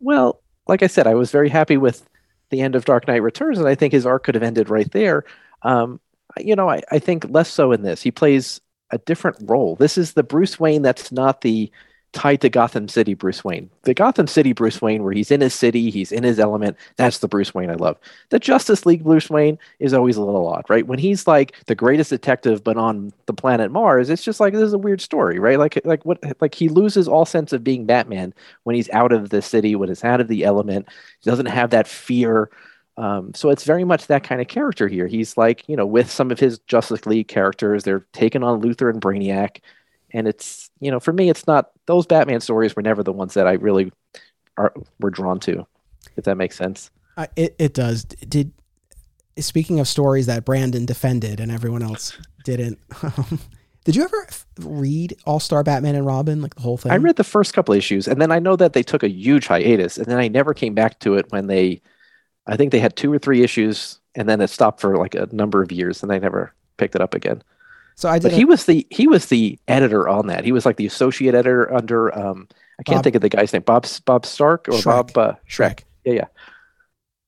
[0.00, 2.08] Well, like I said, I was very happy with
[2.50, 4.90] the end of Dark Knight Returns, and I think his arc could have ended right
[4.92, 5.24] there.
[5.62, 6.00] Um,
[6.38, 8.02] you know, I, I think less so in this.
[8.02, 8.60] He plays
[8.90, 9.76] a different role.
[9.76, 11.70] This is the Bruce Wayne that's not the
[12.12, 13.68] tied to Gotham City Bruce Wayne.
[13.82, 17.18] The Gotham City Bruce Wayne, where he's in his city, he's in his element, that's
[17.18, 17.98] the Bruce Wayne I love.
[18.30, 20.86] The Justice League Bruce Wayne is always a little odd, right?
[20.86, 24.62] When he's like the greatest detective, but on the planet Mars, it's just like this
[24.62, 25.58] is a weird story, right?
[25.58, 28.32] Like like what like he loses all sense of being Batman
[28.64, 30.88] when he's out of the city, when he's out of the element.
[31.20, 32.50] He doesn't have that fear.
[32.96, 35.06] Um, so it's very much that kind of character here.
[35.06, 38.88] He's like, you know, with some of his Justice League characters, they're taking on Luthor
[38.88, 39.60] and Brainiac
[40.12, 43.34] and it's you know for me it's not those batman stories were never the ones
[43.34, 43.92] that i really
[44.56, 45.66] are were drawn to
[46.16, 46.90] if that makes sense.
[47.16, 48.04] Uh, it, it does.
[48.04, 48.52] Did
[49.38, 52.78] speaking of stories that brandon defended and everyone else didn't
[53.84, 54.26] did you ever
[54.60, 56.90] read all star batman and robin like the whole thing?
[56.90, 59.46] I read the first couple issues and then i know that they took a huge
[59.46, 61.82] hiatus and then i never came back to it when they
[62.46, 65.28] i think they had two or three issues and then it stopped for like a
[65.32, 67.42] number of years and i never picked it up again
[67.96, 68.30] so I did.
[68.30, 70.44] But he was the he was the editor on that.
[70.44, 72.48] He was like the associate editor under um
[72.78, 73.62] I can't Bob, think of the guy's name.
[73.62, 75.12] Bob Bob Stark or Schreck.
[75.14, 75.80] Bob uh, Schreck.
[76.04, 76.26] Yeah, yeah.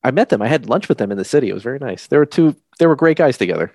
[0.05, 0.43] I met them.
[0.43, 1.49] I had lunch with them in the city.
[1.49, 2.07] It was very nice.
[2.07, 2.55] There were two.
[2.79, 3.73] They were great guys together.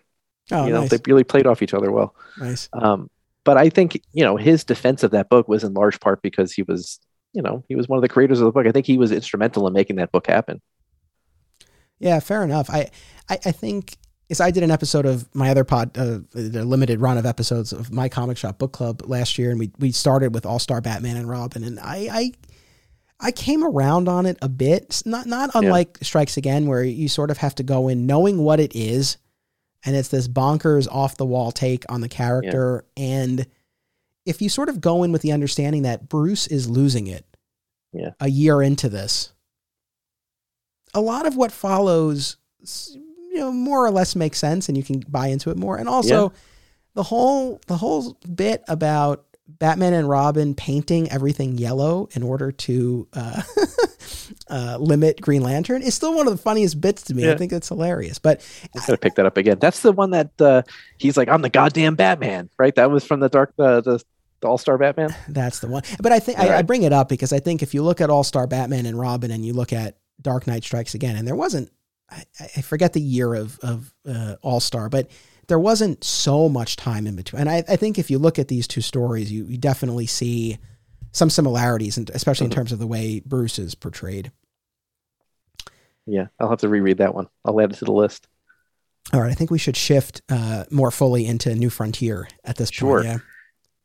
[0.51, 0.91] Oh, you know, nice.
[0.91, 2.15] they really played off each other well.
[2.37, 2.69] Nice.
[2.73, 3.09] Um,
[3.43, 6.53] but I think you know his defense of that book was in large part because
[6.53, 6.99] he was,
[7.33, 8.67] you know, he was one of the creators of the book.
[8.67, 10.61] I think he was instrumental in making that book happen.
[11.99, 12.69] Yeah, fair enough.
[12.69, 12.91] I,
[13.29, 13.97] I, I think
[14.29, 17.73] is I did an episode of my other pod, uh, the limited run of episodes
[17.73, 20.81] of my comic shop book club last year, and we we started with All Star
[20.81, 22.31] Batman and Robin, and I, I
[23.19, 26.05] I came around on it a bit, not not unlike yeah.
[26.05, 29.17] Strikes Again, where you sort of have to go in knowing what it is,
[29.85, 33.03] and it's this bonkers off the wall take on the character, yeah.
[33.05, 33.45] and
[34.25, 37.25] if you sort of go in with the understanding that Bruce is losing it,
[37.91, 38.11] yeah.
[38.21, 39.33] a year into this,
[40.93, 42.37] a lot of what follows
[43.33, 45.77] you know more or less makes sense and you can buy into it more.
[45.77, 46.37] And also yeah.
[46.93, 53.07] the whole the whole bit about Batman and Robin painting everything yellow in order to
[53.13, 53.41] uh,
[54.49, 57.25] uh, limit Green Lantern is still one of the funniest bits to me.
[57.25, 57.33] Yeah.
[57.33, 58.19] I think it's hilarious.
[58.19, 58.45] But
[58.75, 59.57] I'm gonna pick that up again.
[59.59, 60.61] That's the one that uh,
[60.97, 62.75] he's like, "I'm the goddamn Batman," right?
[62.75, 64.03] That was from the Dark the the,
[64.41, 65.13] the All Star Batman.
[65.27, 65.83] That's the one.
[65.99, 66.59] But I think I.
[66.59, 68.99] I bring it up because I think if you look at All Star Batman and
[68.99, 71.71] Robin and you look at Dark Knight Strikes Again, and there wasn't
[72.09, 75.09] I, I forget the year of of uh, All Star, but
[75.47, 77.41] there wasn't so much time in between.
[77.41, 80.57] And I, I think if you look at these two stories, you, you definitely see
[81.11, 82.53] some similarities, and especially mm-hmm.
[82.53, 84.31] in terms of the way Bruce is portrayed.
[86.05, 87.27] Yeah, I'll have to reread that one.
[87.45, 88.27] I'll add it to the list.
[89.11, 92.69] All right, I think we should shift uh, more fully into New Frontier at this
[92.69, 93.01] sure.
[93.01, 93.05] point.
[93.05, 93.17] Yeah.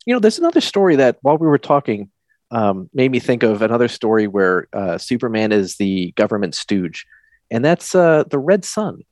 [0.06, 2.10] You know, there's another story that while we were talking
[2.50, 7.04] um, made me think of another story where uh, Superman is the government stooge
[7.50, 9.02] and that's uh, the Red Sun.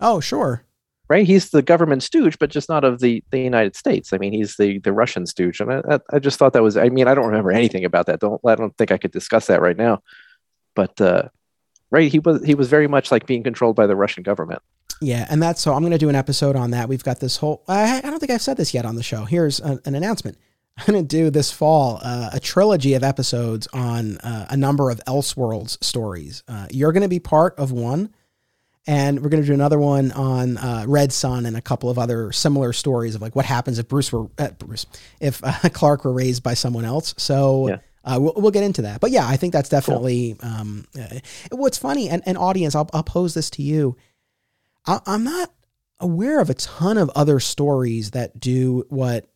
[0.00, 0.64] Oh, sure.
[1.08, 4.12] Right, he's the government stooge, but just not of the, the United States.
[4.12, 6.76] I mean, he's the, the Russian stooge, and I, I just thought that was.
[6.76, 8.20] I mean, I don't remember anything about that.
[8.20, 10.02] Don't I don't think I could discuss that right now.
[10.74, 11.28] But uh,
[11.90, 14.60] right, he was he was very much like being controlled by the Russian government.
[15.00, 15.72] Yeah, and that's so.
[15.72, 16.90] I'm going to do an episode on that.
[16.90, 17.64] We've got this whole.
[17.68, 19.24] I, I don't think I've said this yet on the show.
[19.24, 20.36] Here's a, an announcement.
[20.78, 24.90] I'm going to do this fall uh, a trilogy of episodes on uh, a number
[24.90, 26.44] of Elseworlds stories.
[26.46, 28.14] Uh, you're going to be part of one,
[28.86, 31.98] and we're going to do another one on uh, Red Sun and a couple of
[31.98, 34.86] other similar stories of like what happens if Bruce were uh, Bruce
[35.20, 37.14] if uh, Clark were raised by someone else.
[37.18, 37.68] So.
[37.68, 37.78] Yeah.
[38.16, 40.50] we'll, we'll get into that, but yeah, I think that's definitely cool.
[40.50, 40.86] um,
[41.50, 42.08] what's funny.
[42.08, 43.98] And, and audience, I'll, I'll pose this to you.
[44.86, 45.52] I, I'm not
[46.00, 49.28] aware of a ton of other stories that do what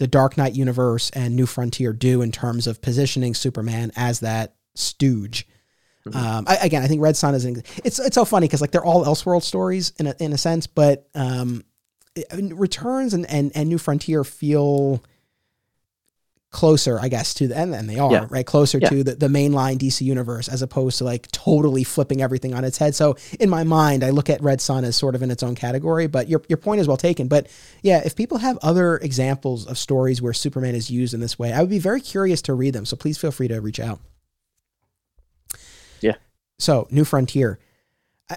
[0.00, 4.54] the Dark Knight universe and New Frontier do in terms of positioning Superman as that
[4.74, 5.46] stooge.
[6.06, 6.16] Mm-hmm.
[6.16, 8.70] Um, I, again, I think Red Sun is an, it's it's so funny because like
[8.70, 11.64] they're all Elseworld stories in a, in a sense, but um,
[12.16, 15.04] it, Returns and, and and New Frontier feel
[16.50, 18.26] closer, I guess, to the and, and they are yeah.
[18.28, 18.88] right closer yeah.
[18.88, 22.78] to the, the mainline DC universe as opposed to like totally flipping everything on its
[22.78, 22.94] head.
[22.94, 25.54] So in my mind, I look at Red Sun as sort of in its own
[25.54, 26.08] category.
[26.08, 27.28] But your your point is well taken.
[27.28, 27.46] But
[27.82, 31.52] yeah, if people have other examples of stories where Superman is used in this way,
[31.52, 32.84] I would be very curious to read them.
[32.84, 34.00] So please feel free to reach out.
[36.00, 36.16] Yeah.
[36.58, 37.58] So New Frontier.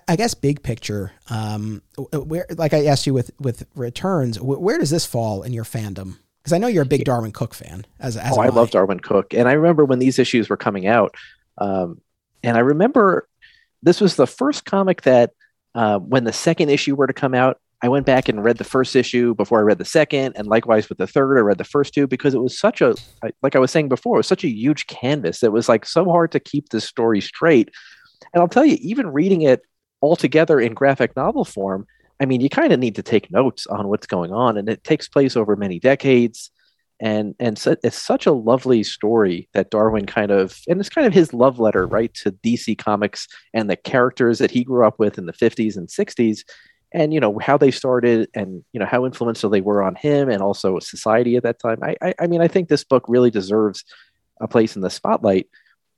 [0.07, 4.89] I guess big picture, um, where like I asked you with with returns, where does
[4.89, 6.17] this fall in your fandom?
[6.43, 7.85] Because I know you're a big Darwyn Cooke fan.
[7.99, 10.57] As, as oh, I, I love Darwyn Cooke, and I remember when these issues were
[10.57, 11.15] coming out,
[11.57, 12.01] um,
[12.43, 13.27] and I remember
[13.81, 15.31] this was the first comic that
[15.73, 18.63] uh, when the second issue were to come out, I went back and read the
[18.63, 21.63] first issue before I read the second, and likewise with the third, I read the
[21.63, 22.95] first two because it was such a,
[23.41, 25.43] like I was saying before, it was such a huge canvas.
[25.43, 27.71] It was like so hard to keep the story straight.
[28.33, 29.63] And I'll tell you, even reading it
[29.99, 31.85] all together in graphic novel form,
[32.19, 34.83] I mean, you kind of need to take notes on what's going on, and it
[34.83, 36.51] takes place over many decades.
[36.99, 41.07] and and so it's such a lovely story that Darwyn kind of and it's kind
[41.07, 44.99] of his love letter right to DC Comics and the characters that he grew up
[44.99, 46.43] with in the 50s and 60s
[46.93, 50.29] and you know how they started and you know how influential they were on him
[50.29, 53.31] and also society at that time I, I i, mean i think this book really
[53.31, 53.83] deserves
[54.39, 55.47] a place in the spotlight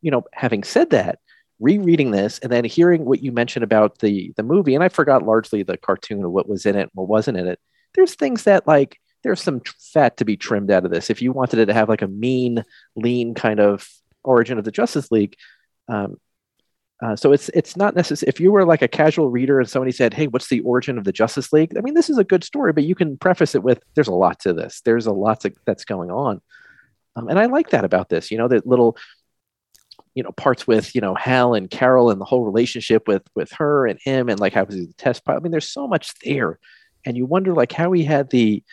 [0.02, 1.20] you know having said that
[1.60, 5.24] rereading this and then hearing what you mentioned about the the movie and i forgot
[5.24, 7.60] largely the cartoon of what was in it and what wasn't in it
[7.94, 9.62] there's things that like there's some
[9.94, 12.08] fat to be trimmed out of this if you wanted it to have like a
[12.08, 12.64] mean
[12.96, 13.88] lean kind of
[14.24, 15.36] origin of the justice league
[15.88, 16.18] um,
[17.04, 18.30] uh, so it's it's not necessary.
[18.30, 21.04] If you were like a casual reader and somebody said, "Hey, what's the origin of
[21.04, 23.64] the Justice League?" I mean, this is a good story, but you can preface it
[23.64, 24.82] with, "There's a lot to this.
[24.86, 26.42] There's a lot to, that's going on,"
[27.18, 28.32] um, and I like that about this.
[28.32, 28.98] You know, that little,
[30.16, 33.52] you know, parts with you know Hal and Carol and the whole relationship with with
[33.54, 35.40] her and him and like how was he the test pilot.
[35.40, 36.58] I mean, there's so much there,
[37.06, 38.64] and you wonder like how he had the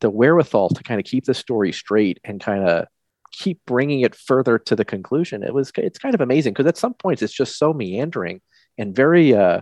[0.00, 2.86] the wherewithal to kind of keep the story straight and kind of
[3.32, 5.42] keep bringing it further to the conclusion.
[5.42, 8.40] It was it's kind of amazing because at some points it's just so meandering
[8.78, 9.60] and very uh,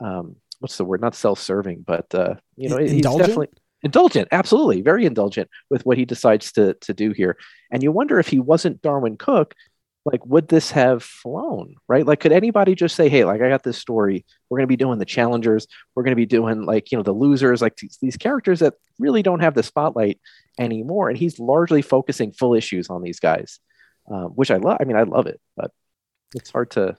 [0.00, 1.00] um, what's the word?
[1.00, 3.04] Not self-serving, but uh, you know, indulgent?
[3.04, 3.48] he's definitely
[3.82, 4.28] indulgent.
[4.32, 7.36] Absolutely, very indulgent with what he decides to to do here.
[7.70, 9.54] And you wonder if he wasn't Darwyn Cooke,
[10.04, 12.06] like would this have flown right?
[12.06, 14.24] Like could anybody just say hey like i got this story.
[14.48, 15.66] We're going to be doing the challengers.
[15.94, 19.22] We're going to be doing like you know the losers like these, characters that really
[19.22, 20.20] don't have the spotlight
[20.58, 23.58] anymore and he's largely focusing full issues on these guys
[24.12, 25.70] uh, which i love i mean i love it but
[26.34, 26.96] it's hard to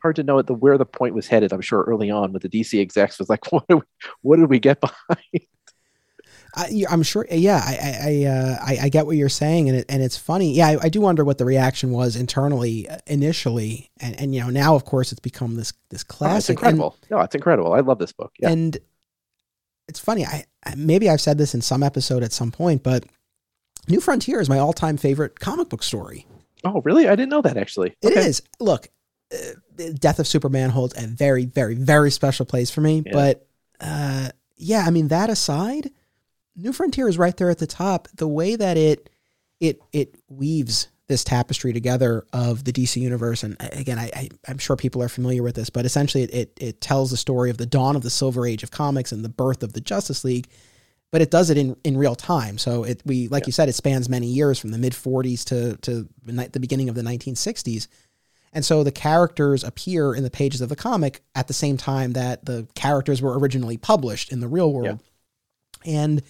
[0.00, 2.42] hard to know at the where the point was headed i'm sure early on with
[2.42, 3.80] the dc execs was like what, we,
[4.22, 5.46] what did we get behind
[6.54, 7.26] I, am sure.
[7.30, 10.52] Yeah, I I, uh, I, I get what you're saying, and it, and it's funny.
[10.52, 14.42] Yeah, I, I, do wonder what the reaction was internally uh, initially, and and you
[14.42, 16.34] know now of course it's become this this classic.
[16.34, 16.96] Oh, it's incredible.
[17.02, 17.72] And, no, it's incredible.
[17.72, 18.32] I love this book.
[18.38, 18.50] Yeah.
[18.50, 18.76] And
[19.88, 20.26] it's funny.
[20.26, 20.44] I
[20.76, 23.04] maybe I've said this in some episode at some point, but
[23.88, 26.26] New Frontier is my all time favorite comic book story.
[26.64, 27.08] Oh, really?
[27.08, 27.96] I didn't know that actually.
[28.02, 28.26] It okay.
[28.26, 28.42] is.
[28.60, 28.88] Look,
[29.32, 33.02] uh, Death of Superman holds a very, very, very special place for me.
[33.06, 33.12] Yeah.
[33.12, 33.46] But
[33.80, 35.90] uh, yeah, I mean that aside
[36.56, 38.08] New Frontier is right there at the top.
[38.14, 39.10] The way that it
[39.60, 44.58] it it weaves this tapestry together of the DC universe, and again, I, I am
[44.58, 47.58] sure people are familiar with this, but essentially, it, it it tells the story of
[47.58, 50.48] the dawn of the Silver Age of comics and the birth of the Justice League,
[51.10, 52.58] but it does it in in real time.
[52.58, 53.48] So it we like yeah.
[53.48, 56.94] you said, it spans many years from the mid 40s to to the beginning of
[56.94, 57.88] the 1960s.
[58.54, 62.12] And so the characters appear in the pages of the comic at the same time
[62.12, 65.00] that the characters were originally published in the real world.
[65.84, 65.94] Yeah.
[65.94, 66.22] And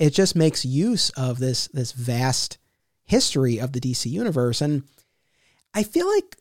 [0.00, 2.58] it just makes use of this this vast
[3.04, 4.82] history of the DC universe, and
[5.74, 6.36] I feel like,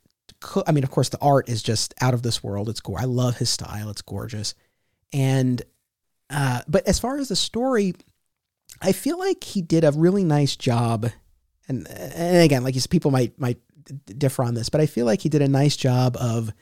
[0.65, 2.69] I mean, of course, the art is just out of this world.
[2.69, 2.95] It's cool.
[2.97, 4.55] I love his style; it's gorgeous,
[5.11, 5.61] and
[6.29, 7.93] uh, but as far as the story,
[8.81, 11.07] I feel like he did a really nice job.
[11.67, 13.59] And and again, like you said, people might might
[14.05, 16.53] differ on this, but I feel like he did a nice job of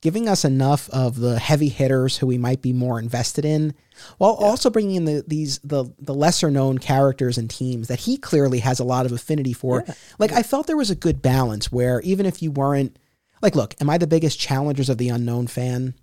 [0.00, 3.74] giving us enough of the heavy hitters who we might be more invested in,
[4.18, 4.46] while yeah.
[4.46, 8.60] also bringing in the these the the lesser known characters and teams that he clearly
[8.60, 9.84] has a lot of affinity for.
[9.86, 9.94] Yeah.
[10.18, 12.98] Like I felt there was a good balance where even if you weren't
[13.42, 15.94] like, look, am I the biggest challengers of the unknown fan?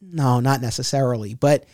[0.00, 1.64] No, not necessarily, but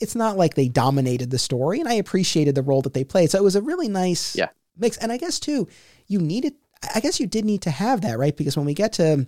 [0.00, 3.30] it's not like they dominated the story, and I appreciated the role that they played.
[3.30, 4.48] So it was a really nice yeah.
[4.76, 5.68] mix, and I guess too,
[6.06, 6.54] you needed.
[6.94, 8.36] I guess you did need to have that, right?
[8.36, 9.26] Because when we get to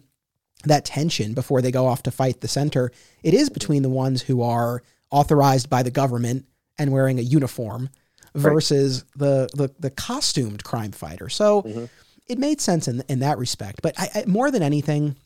[0.64, 2.90] that tension before they go off to fight the center,
[3.22, 6.46] it is between the ones who are authorized by the government
[6.78, 7.88] and wearing a uniform
[8.34, 9.20] versus right.
[9.20, 11.28] the, the, the costumed crime fighter.
[11.28, 11.84] So mm-hmm.
[12.26, 13.80] it made sense in in that respect.
[13.82, 15.16] But I, I, more than anything,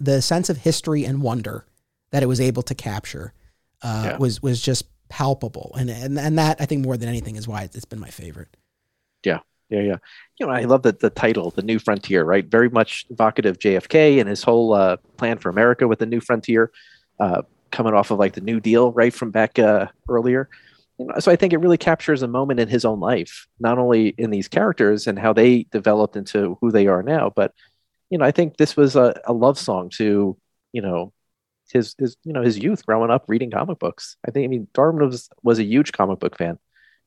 [0.00, 1.64] the sense of history and wonder
[2.10, 3.32] that it was able to capture
[3.82, 4.16] uh, yeah.
[4.18, 7.62] was was just palpable, and and and that I think more than anything is why
[7.62, 8.48] it's been my favorite.
[9.24, 9.96] Yeah, yeah, yeah.
[10.38, 12.44] You know, I love that the title, "The New Frontier," right?
[12.44, 16.70] Very much evocative JFK and his whole uh, plan for America with the New Frontier,
[17.18, 20.48] uh, coming off of like the New Deal, right from back uh, earlier.
[20.98, 23.78] You know, so I think it really captures a moment in his own life, not
[23.78, 27.52] only in these characters and how they developed into who they are now, but
[28.08, 30.36] you know, I think this was a, a love song to
[30.72, 31.12] you know
[31.72, 34.16] his his you know his youth growing up reading comic books.
[34.26, 36.58] I think I mean Darwyn was was a huge comic book fan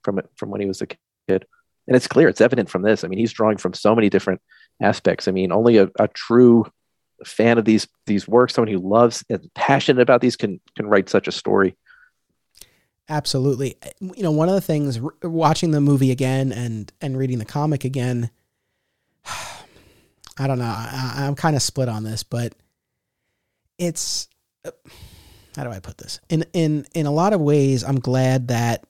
[0.04, 0.88] from from when he was a
[1.28, 1.46] kid
[1.88, 3.04] and it's clear it's evident from this.
[3.04, 4.42] I mean he's drawing from so many different
[4.82, 5.28] aspects.
[5.28, 6.66] I mean only a, a true
[7.26, 11.10] fan of these these works someone who loves and passionate about these can can write
[11.10, 11.76] such a story.
[13.10, 13.76] Absolutely.
[14.00, 17.84] You know one of the things watching the movie again and and reading the comic
[17.84, 18.30] again
[20.38, 22.54] i don't know I, i'm kind of split on this but
[23.78, 24.30] it's
[24.64, 24.72] uh,
[25.56, 26.20] how do i put this?
[26.30, 28.86] In in in a lot of ways i'm glad that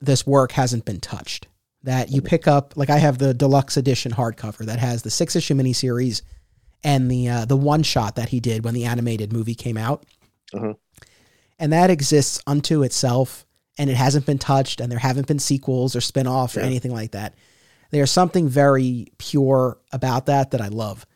[0.00, 1.46] this work hasn't been touched
[1.84, 2.74] that you pick up.
[2.76, 6.22] Like I have the deluxe edition hardcover that has the six issue miniseries
[6.84, 10.04] and the uh, the one shot that he did when the animated movie came out,
[10.54, 10.76] Mhm.
[11.58, 13.44] and that exists unto itself,
[13.78, 16.92] and it hasn't been touched, and there haven't been sequels or spin offs or anything
[16.92, 17.34] like that.
[17.90, 21.06] There's something very pure about that that I love.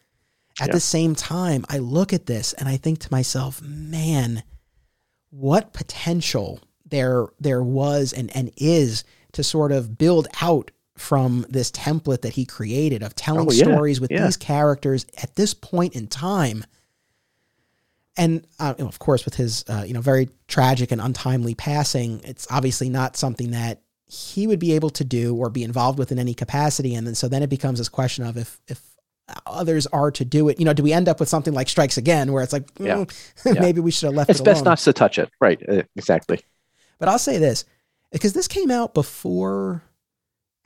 [0.60, 0.74] At Yeah.
[0.74, 4.42] the same time, I look at this and I think to myself, man,
[5.30, 9.02] what potential there there was and, and is
[9.34, 13.64] to sort of build out from this template that he created of telling Oh, yeah,
[13.64, 14.24] stories with yeah.
[14.24, 16.64] these characters at this point in time.
[18.16, 22.46] And uh, of course, with his uh, you know very tragic and untimely passing, it's
[22.50, 26.18] obviously not something that he would be able to do or be involved with in
[26.20, 26.94] any capacity.
[26.94, 28.80] And then so then it becomes this question of if if
[29.46, 31.96] others are to do it, you know, do we end up with something like Strikes
[31.96, 33.10] Again, where it's like, mm,
[33.44, 33.60] Yeah.
[33.60, 35.30] maybe we should have left It's it best not to touch it.
[35.40, 35.60] Right.
[35.68, 36.40] uh, exactly.
[37.00, 37.64] But I'll say this
[38.14, 39.82] because this came out before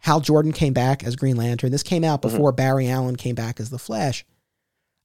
[0.00, 1.72] Hal Jordan came back as Green Lantern.
[1.72, 2.30] This came out Mhm.
[2.30, 4.24] before Barry Allen came back as the Flash.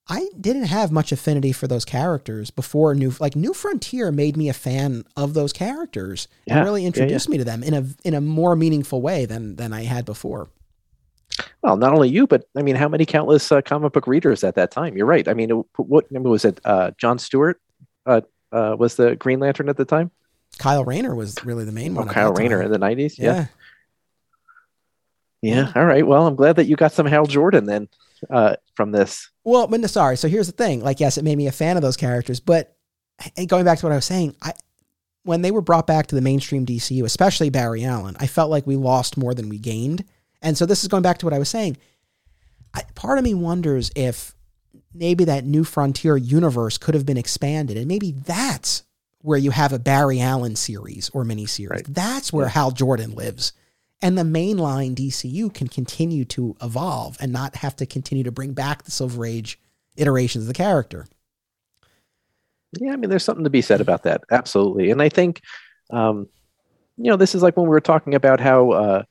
[0.10, 4.49] I didn't have much affinity for those characters before New like New Frontier made me
[4.49, 7.86] a fan of those characters Yeah, and really yeah, introduced me to them in a
[8.03, 10.49] in a more meaningful way than than I had before.
[11.61, 14.56] Well, not only you, but I mean, how many countless uh, comic book readers at
[14.56, 14.98] that time?
[14.98, 15.28] You're right.
[15.28, 16.60] I mean, it, what I mean, was it?
[16.65, 17.60] Uh, John Stewart
[18.06, 18.22] uh,
[18.52, 20.11] uh, was the Green Lantern at the time.
[20.60, 22.08] Kyle Rayner was really the main one.
[22.08, 23.18] at Kyle Rayner in the '90s.
[23.18, 23.48] Yeah.
[25.42, 25.56] Yeah.
[25.56, 26.08] yeah, All right.
[26.08, 27.90] Well, I'm glad that you got some Hal Jordan then
[28.30, 29.30] uh, from this.
[29.44, 30.16] Well, but no, sorry.
[30.16, 30.82] So here's the thing.
[30.82, 32.78] Like, yes, it made me a fan of those characters, but
[33.48, 34.54] going back to what I was saying, I
[35.24, 38.68] when they were brought back to the mainstream DCU, especially Barry Allen, I felt like
[38.68, 40.04] we lost more than we gained.
[40.42, 41.78] And so this is going back to what I was saying.
[42.74, 44.36] I, part of me wonders if
[44.94, 48.84] maybe that new frontier universe could have been expanded, and maybe that's
[49.24, 51.70] where you have a Barry Allen series or miniseries.
[51.70, 51.86] Right.
[51.88, 52.52] That's where Yeah.
[52.52, 53.54] Hal Jordan lives.
[54.02, 58.52] And the mainline DCU can continue to evolve and not have to continue to bring
[58.54, 59.58] back the Silver Age
[59.95, 61.08] iterations of the character.
[62.80, 64.22] Yeah, I mean, there's something to be said about that.
[64.30, 64.91] Absolutely.
[64.91, 65.41] And I think,
[65.91, 66.28] um,
[66.98, 69.04] you know, this is like when we were talking about how, uh,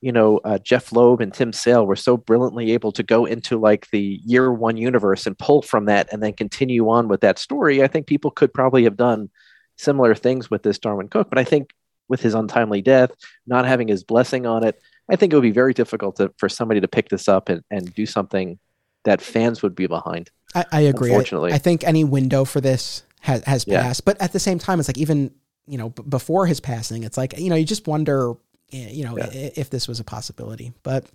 [0.00, 3.58] you know, uh, Jeph Loeb and Tim Sale were so brilliantly able to go into
[3.58, 7.38] like the year one universe and pull from that and then continue on with that
[7.38, 7.82] story.
[7.82, 9.28] I think people could probably have done
[9.76, 11.70] similar things with this Darwyn Cooke, but I think
[12.08, 13.10] with his untimely death,
[13.46, 16.48] not having his blessing on it, I think it would be very difficult to, for
[16.48, 18.58] somebody to pick this up and, and do something
[19.04, 20.30] that fans would be behind.
[20.54, 21.10] I, I agree.
[21.10, 21.52] I- Unfortunately.
[21.52, 23.82] I, think any window for this has has Yeah.
[23.82, 24.04] passed.
[24.04, 25.32] But at the same time, it's like even
[25.66, 28.34] you know b- before his passing, it's like you know you just wonder
[28.72, 29.28] you know Yeah.
[29.32, 30.72] if this was a possibility.
[30.82, 31.06] But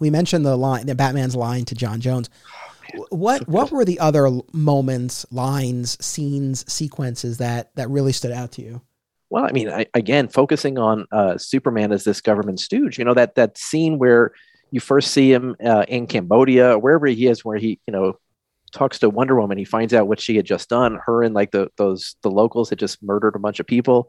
[0.00, 2.28] we mentioned the line, the Batman's line to J'onn J'onzz.
[2.94, 8.12] Wh- What Oh, so what were the other moments, lines, scenes, sequences that that really
[8.12, 8.80] stood out to you?
[9.30, 13.12] Well, I mean, I, again, focusing on uh, Superman as this government stooge, you know,
[13.14, 14.32] that that scene where
[14.70, 18.18] you first see him uh, in Cambodia, or wherever he is, where he, you know,
[18.72, 20.98] talks to Wonder Woman, he finds out what she had just done.
[21.04, 24.08] Her and like the those the locals had just murdered a bunch of people,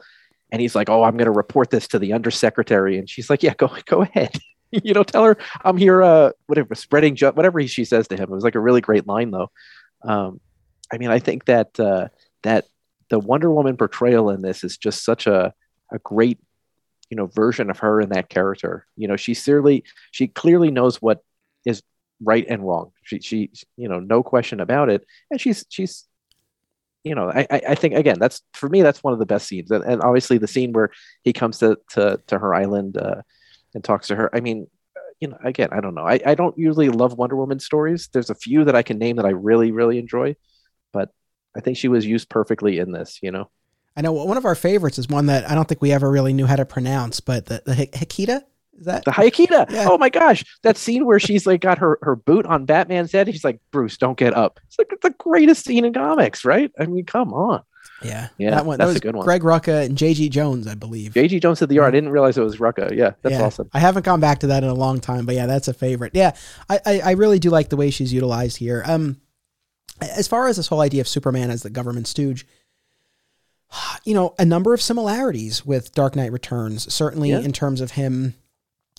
[0.52, 3.44] and he's like, "Oh, I'm going to report this to the undersecretary," and she's like,
[3.44, 4.36] "Yeah, go go ahead."
[4.72, 6.02] you know, tell her I'm here.
[6.02, 8.24] Uh, whatever, spreading ju- whatever she says to him.
[8.24, 9.52] It was like a really great line, though.
[10.04, 10.40] Um,
[10.92, 12.10] I mean, I think that uh,
[12.44, 12.66] that
[13.10, 15.54] the Wonder Woman portrayal in this is just such a
[15.92, 16.40] a great
[17.10, 18.86] you know version of her in that character.
[18.96, 21.24] You know, she clearly she clearly knows what
[21.66, 21.82] is
[22.24, 22.92] right and wrong.
[23.04, 26.06] She she you know no question about it, and she's she's
[27.10, 29.72] you know I I think again that's for me that's one of the best scenes,
[29.72, 30.90] and, and obviously the scene where
[31.24, 33.22] he comes to to to her island uh,
[33.74, 34.30] and talks to her.
[34.36, 34.68] I mean.
[35.22, 36.08] You know, again, I don't know.
[36.08, 38.08] I, I don't usually love Wonder Woman stories.
[38.14, 40.38] There's a few that I can name that I really, really enjoy,
[40.94, 41.10] but
[41.54, 43.20] I think she was used perfectly in this.
[43.22, 43.50] You know,
[43.98, 46.32] I know one of our favorites is one that I don't think we ever really
[46.32, 48.44] knew how to pronounce, but the, the Hi- Hikita
[48.80, 49.70] is that The Hayakita.
[49.70, 49.88] Yeah.
[49.90, 50.44] Oh my gosh.
[50.64, 53.28] That scene where she's like got her, her boot on Batman's head.
[53.28, 54.60] He's like, Bruce, don't get up.
[54.68, 56.72] It's like the greatest scene in comics, right?
[56.80, 57.62] I mean, come on.
[58.04, 59.26] yeah Yeah, that one that's that was a good one.
[59.26, 60.30] Greg Rucka and J.G.
[60.30, 61.14] Jones, I believe.
[61.14, 61.90] JG Jones did the art.
[61.90, 62.96] I didn't realize it was Rucka.
[62.96, 63.44] Yeah, that's yeah.
[63.44, 63.70] awesome.
[63.74, 66.14] I haven't gone back to that in a long time, but yeah, that's a favorite.
[66.16, 66.36] Yeah,
[66.70, 68.84] I, I, I really do like the way she's utilized here.
[68.86, 69.20] Um,
[70.02, 72.46] as far as this whole idea of Superman as the government stooge,
[74.06, 77.40] you know, a number of similarities with Dark Knight Returns, certainly Yeah.
[77.40, 78.34] in terms of him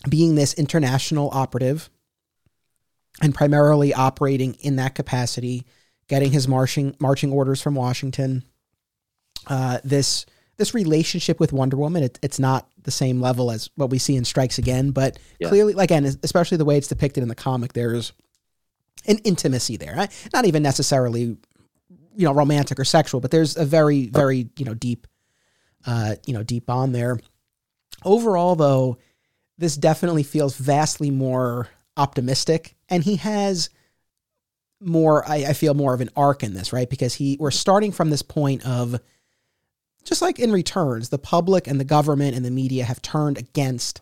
[0.09, 1.91] being this international operative
[3.23, 5.67] and primarily operating in that capacity,
[6.09, 8.45] getting his marching marching orders from Washington.
[9.47, 13.89] Uh, this this relationship with Wonder Woman, it, it's not the same level as what
[13.89, 15.49] we see in Strikes Again, but Yeah.
[15.49, 18.13] clearly, again, especially the way it's depicted in the comic, there's
[19.07, 19.97] an intimacy there.
[19.97, 21.39] Not- Not even necessarily, you
[22.27, 25.07] know, romantic or sexual, but there's a very, very, you know, deep,
[25.87, 27.19] uh, you know, deep bond there.
[28.05, 28.99] Overall, though,
[29.61, 33.69] this definitely feels vastly more optimistic, and he has
[34.81, 35.23] more.
[35.29, 36.89] I, I feel more of an arc in this, right?
[36.89, 38.99] Because he we're starting from this point of
[40.03, 44.01] just like in returns, the public and the government and the media have turned against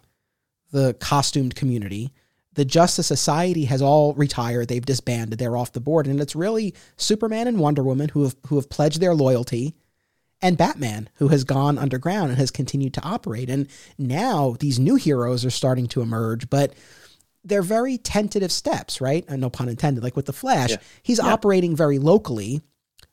[0.70, 2.12] the costumed community.
[2.52, 4.68] The Justice Society has all retired.
[4.68, 5.40] They've disbanded.
[5.40, 6.06] They're off the board.
[6.06, 9.74] And it's really Superman and Wonder Woman who have, who have pledged their loyalty
[10.40, 13.50] and Batman who has gone underground and has continued to operate.
[13.50, 16.74] And now these new heroes are starting to emerge, but
[17.44, 19.24] they're very tentative steps, right?
[19.28, 20.02] And no pun intended.
[20.04, 20.76] Like with the Flash, Yeah.
[21.02, 21.32] he's Yeah.
[21.32, 22.60] operating very locally.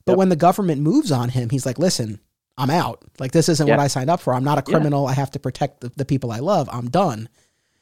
[0.06, 0.18] But Yep.
[0.18, 2.20] when the government moves on him, he's like, listen,
[2.58, 3.04] I'm out.
[3.20, 4.34] Like, this isn't what I signed up for.
[4.34, 4.76] I'm not a Yeah.
[4.78, 5.08] criminal.
[5.08, 6.70] I have to protect the, the people I love.
[6.72, 7.28] I'm done.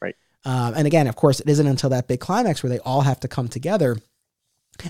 [0.02, 0.16] Right.
[0.46, 3.20] Um, and again, of course, it isn't until that big climax where they all have
[3.22, 3.98] to come together.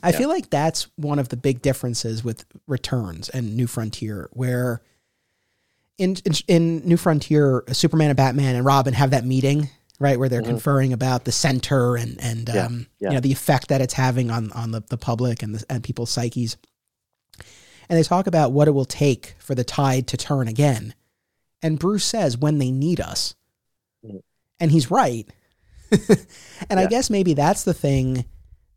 [0.01, 0.17] I Yeah.
[0.17, 4.81] feel like that's one of the big differences with Returns and New Frontier, where
[5.97, 9.69] in, in in New Frontier, Superman and Batman and Robin have that meeting,
[9.99, 10.45] right, where they're Mhm.
[10.47, 13.09] conferring about the center and and Yeah, um, yeah.
[13.09, 15.83] you know the effect that it's having on on the, the public and the, and
[15.83, 16.57] people's psyches.
[17.89, 20.95] And they talk about what it will take for the tide to turn again.
[21.61, 23.35] And Bruce says when they need us.
[24.05, 24.21] Mhm.
[24.59, 25.27] And he's right.
[26.69, 28.25] and I guess maybe that's the thing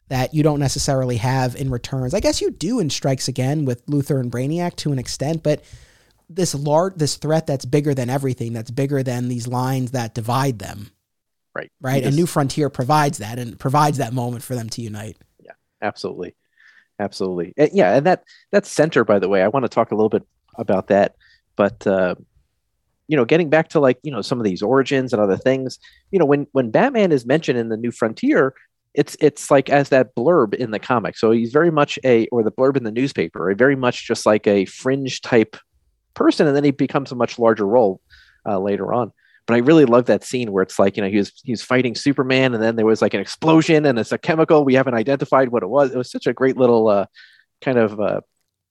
[0.09, 2.15] that you don't necessarily have in returns.
[2.15, 5.65] I guess you do in Strikes Again with Luthor and Brainiac to an extent, but
[6.29, 10.59] this large this threat that's bigger than everything, that's bigger than these lines that divide
[10.59, 10.91] them.
[11.55, 11.73] Right.
[11.81, 12.03] Right.
[12.03, 15.17] You and New Frontier provides that and provides that moment for them to unite.
[15.41, 16.35] Yeah, absolutely
[16.99, 19.95] absolutely And yeah and that that center by the way i want to talk a
[19.95, 20.27] little bit
[20.57, 21.15] about that
[21.55, 22.15] but uh
[23.09, 25.79] you know getting back to like you know some of these origins and other things
[26.11, 28.55] you know when when batman is mentioned in the new frontier
[28.97, 32.43] it's it's like as that blurb in the comic so he's very much a or
[32.43, 35.57] the blurb in the newspaper a very much just like a fringe type
[36.15, 38.01] person and then he becomes a much larger role
[38.49, 39.13] uh, later on
[39.47, 41.95] but I really love that scene where it's like, you know, he was he's fighting
[41.95, 44.65] Superman, and then there was like an explosion, and it's a chemical.
[44.65, 45.93] We haven't identified what it was.
[45.93, 47.07] It was such a great little uh,
[47.61, 48.21] kind of uh,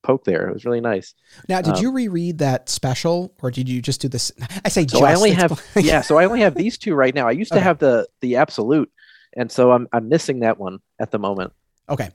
[0.03, 0.49] poke there.
[0.49, 1.13] It was really nice.
[1.47, 4.31] Now, did Um, you reread that special or did you just do this?
[4.63, 5.03] I say So just.
[5.03, 6.01] I only have yeah.
[6.01, 7.27] So I only have these two right now.
[7.27, 8.91] I used to have the the absolute,
[9.35, 11.53] and so I'm I'm missing that one at the moment.
[11.89, 12.09] Okay.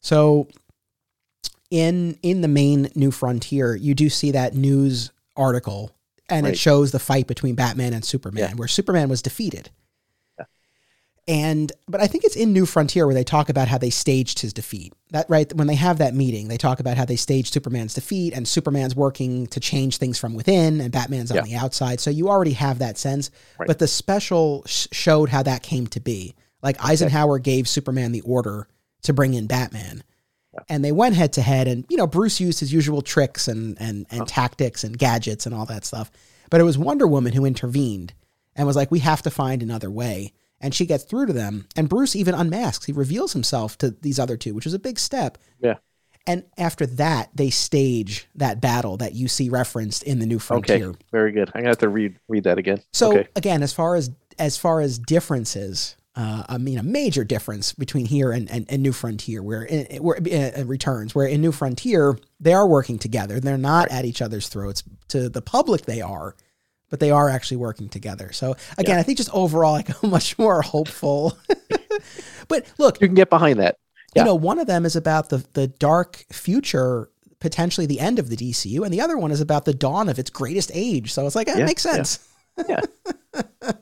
[0.00, 0.48] So
[1.70, 5.90] in in the main New Frontier, you do see that news article
[6.28, 8.54] and it shows the fight between Batman and Superman Yeah.
[8.56, 9.70] where Superman was defeated.
[10.38, 10.44] Yeah.
[11.28, 14.38] And but I think it's in New Frontier where they talk about how they staged
[14.40, 14.92] his defeat.
[15.10, 18.32] That right when they have that meeting, they talk about how they staged Superman's defeat
[18.32, 21.42] and Superman's working to change things from within and Batman's on Yeah.
[21.42, 22.00] the outside.
[22.00, 23.30] So you already have that sense.
[23.58, 23.66] Right.
[23.66, 26.34] But the special sh- showed how that came to be.
[26.66, 28.66] Like Eisenhower gave Superman the order
[29.02, 30.02] to bring in Batman.
[30.68, 33.76] And they went head to head and you know Bruce used his usual tricks and
[33.80, 36.10] and and tactics and gadgets and all that stuff.
[36.50, 38.14] But it was Wonder Woman who intervened
[38.56, 40.32] and was like we have to find another way.
[40.58, 42.86] And she gets through to them and Bruce even unmasks.
[42.86, 45.38] He reveals himself to these other two, which is a big step.
[45.60, 45.74] Yeah.
[46.26, 50.88] And after that, they stage that battle that you see referenced in the New Frontier.
[50.88, 51.50] Okay, very good.
[51.54, 52.82] I'm gonna have to read read that again.
[52.92, 53.28] So okay.
[53.36, 58.06] again, as far as as far as differences, uh, I mean a major difference between
[58.06, 62.18] here and, and, and New Frontier, where in, where uh, returns, where in New Frontier
[62.40, 63.38] they are working together.
[63.38, 64.82] They're not at each other's throats.
[65.08, 66.34] To the public, they are,
[66.90, 68.32] but they are actually working together.
[68.32, 71.36] So again, I think just overall, like a much more hopeful.
[72.48, 73.76] but look, you can get behind that.
[74.14, 74.22] Yeah.
[74.22, 77.10] you know, one of them is about the the dark future,
[77.40, 80.18] potentially the end of the DCU, and the other one is about the dawn of
[80.18, 81.12] its greatest age.
[81.12, 81.92] So it's like eh, it Yeah, makes yeah.
[81.92, 82.28] sense.
[82.66, 82.80] Yeah.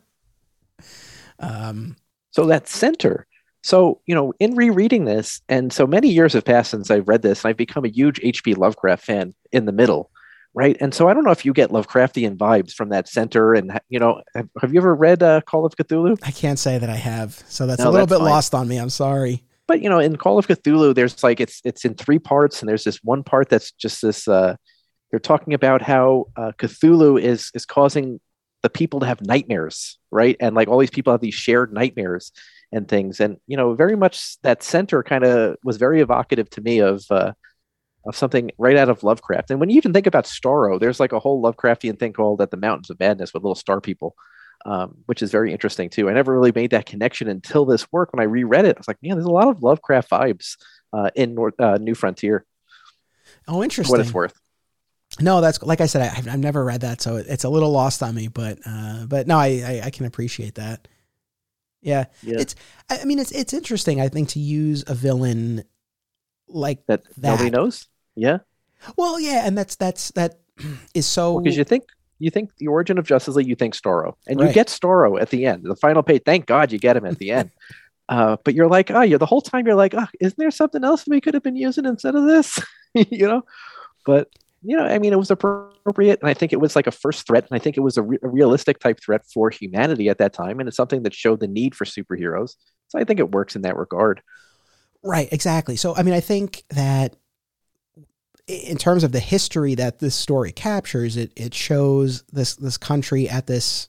[1.38, 1.96] Um,
[2.34, 3.28] So that center.
[3.62, 7.22] So, you know, in rereading this, and so many years have passed since I've read
[7.22, 8.54] this, and I've become a huge H.P.
[8.54, 10.10] Lovecraft fan in the middle,
[10.52, 10.76] right?
[10.80, 13.54] And so I don't know if you get Lovecraftian vibes from that center.
[13.54, 16.18] And, you know, have, have you ever read uh, Call of Cthulhu?
[16.24, 18.32] I can't say that I have, so that's No, a little that's bit fine.
[18.32, 18.78] lost on me.
[18.78, 19.44] I'm sorry.
[19.68, 22.68] But, you know, in Call of Cthulhu, there's like, it's, it's in three parts, and
[22.68, 24.56] there's this one part that's just this, uh,
[25.12, 28.18] they're talking about how uh, Cthulhu is, is causing
[28.64, 30.38] the people to have nightmares, right?
[30.40, 32.32] And like all these people have these shared nightmares
[32.72, 33.20] and things.
[33.20, 37.04] And you know, very much that center kind of was very evocative to me of
[37.10, 37.34] uh,
[38.06, 39.50] of something right out of Lovecraft.
[39.50, 42.50] And when you even think about Starro, there's like a whole Lovecraftian thing called "At
[42.50, 44.16] the Mountains of Madness" with little star people,
[44.64, 46.08] um, which is very interesting too.
[46.08, 48.14] I never really made that connection until this work.
[48.14, 50.56] When I reread it, I was like, man, there's a lot of Lovecraft vibes
[50.94, 52.46] uh, in North, uh, New Frontier.
[53.46, 53.92] Oh, For interesting.
[53.92, 54.40] what it's worth.
[55.20, 56.02] No, that's like I said.
[56.02, 58.28] I, I've, I've never read that, so it's a little lost on me.
[58.28, 60.88] But uh, but no, I, I I can appreciate that.
[61.82, 62.40] Yeah, Yeah.
[62.40, 62.54] it's.
[62.90, 64.00] I mean, it's it's interesting.
[64.00, 65.64] I think to use a villain
[66.48, 67.30] like That, that.
[67.30, 67.86] nobody knows.
[68.16, 68.38] Yeah,
[68.96, 70.40] Well, yeah, and that's that's that
[70.94, 71.38] is so.
[71.40, 71.84] because you think
[72.18, 74.48] You think the origin of Justice League, you think Starro, and Right.
[74.48, 76.22] you get Starro at the end, the final page.
[76.24, 77.50] Thank God you get him at the end.
[78.06, 80.84] Uh, but you're like, oh, you're the whole time you're like, oh, isn't there something
[80.84, 82.58] else we could have been using instead of this?
[82.94, 83.40] you know,
[84.04, 84.28] but
[84.64, 87.26] you know, I mean, it was appropriate, and I think it was like a first
[87.26, 90.18] threat, and I think it was a, re- a realistic type threat for humanity at
[90.18, 92.54] that time, and it's something that showed the need for superheroes.
[92.88, 94.22] So I think it works in that regard.
[95.02, 95.76] Right, exactly.
[95.76, 97.16] So, I mean, I think that
[98.46, 103.28] in terms of the history that this story captures, it it shows this this country
[103.28, 103.88] at this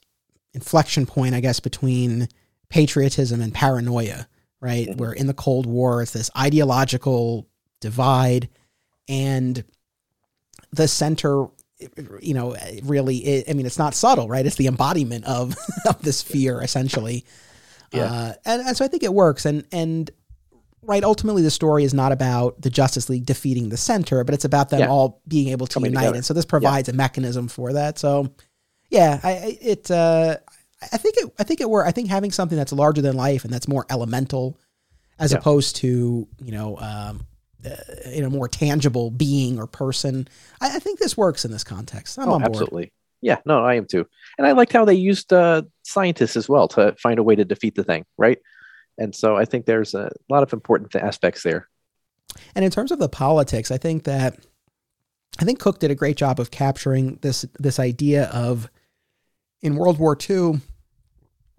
[0.54, 2.28] inflection point, I guess, between
[2.70, 4.28] patriotism and paranoia.
[4.62, 4.98] Right, Mhm.
[4.98, 7.48] where in the Cold War, it's this ideological
[7.82, 8.50] divide,
[9.08, 9.64] and
[10.76, 11.48] the center,
[12.22, 13.44] you know, really.
[13.50, 14.46] I mean, it's not subtle, right?
[14.46, 15.56] It's the embodiment of
[15.88, 17.26] of this fear, essentially.
[17.92, 18.04] Yeah.
[18.04, 20.10] Uh, and, and so I think it works, and and
[20.88, 24.46] right ultimately the story is not about the justice league defeating the center but it's
[24.46, 24.88] about them Yeah.
[24.88, 26.16] all being able to Coming unite together.
[26.18, 28.30] and so this provides a mechanism for that so
[28.92, 30.38] yeah i I- it uh
[30.94, 33.46] i think it i think it were i think having something that's larger than life
[33.46, 34.60] and that's more elemental
[35.18, 35.40] as Yeah.
[35.40, 37.26] opposed to you know um
[38.06, 40.28] in a more tangible being or person
[40.62, 42.92] I, I think this works in this context i'm oh, on board absolutely.
[43.26, 44.08] Yeah, no, I am too.
[44.38, 47.44] And I liked how they used uh, scientists as well to find a way to
[47.44, 48.38] defeat the thing, right?
[49.00, 51.68] And so I think there's a lot of important aspects there.
[52.54, 54.38] And in terms of the politics, I think that
[55.40, 58.70] I think Cooke did a great job of capturing this this idea of
[59.62, 60.62] in World War II,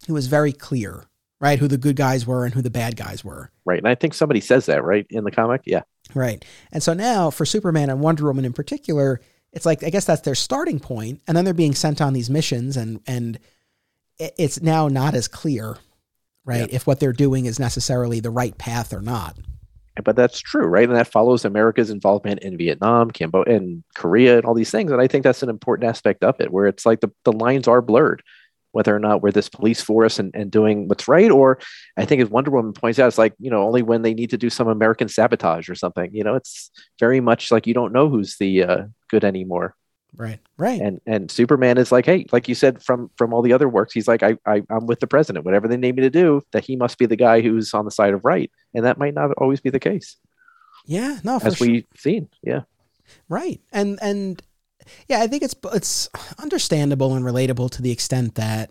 [0.07, 1.05] it was very clear,
[1.41, 3.51] right, who the good guys were and who the bad guys were.
[3.65, 3.79] Right.
[3.79, 5.63] And I think somebody says that, right, in the comic.
[5.67, 5.83] Yeah.
[6.15, 6.45] Right.
[6.73, 9.21] And so now for Superman and Wonder Woman in particular,
[9.53, 12.29] it's like I guess that's their starting point, and then they're being sent on these
[12.29, 13.39] missions, and and
[14.19, 15.79] it's now not as clear,
[16.45, 19.39] right, if what they're doing is necessarily the right path or not.
[20.05, 20.87] But that's true, right?
[20.87, 24.93] And that follows America's involvement in Vietnam, Cambodia, and Korea, and all these things.
[24.93, 27.67] And I think that's an important aspect of it, where it's like the, the lines
[27.67, 28.23] are blurred,
[28.77, 31.31] whether or not we're this police force and, and doing what's right.
[31.31, 31.59] Or
[31.97, 34.29] I think as Wonder Woman points out, it's like, you know, only when they need
[34.31, 36.15] to do some American sabotage or something.
[36.15, 36.71] You know, it's
[37.01, 39.75] very much like you don't know who's the uh, good anymore.
[40.15, 40.41] Right.
[40.59, 40.79] Right.
[40.79, 43.95] and and Superman is like, hey, like you said from from all the other works,
[43.95, 45.47] he's like, I, I I'm with the president.
[45.47, 47.91] Whatever they need me to do, that he must be the guy who's on the
[47.91, 50.17] side of right, and that might not always be the case,
[50.87, 51.19] yeah.
[51.25, 51.39] No.
[51.43, 52.29] As we've seen.
[52.43, 52.63] Yeah,
[53.29, 53.61] Right.
[53.73, 54.43] And and
[55.09, 56.09] yeah, I think it's it's
[56.39, 58.71] understandable and relatable to the extent that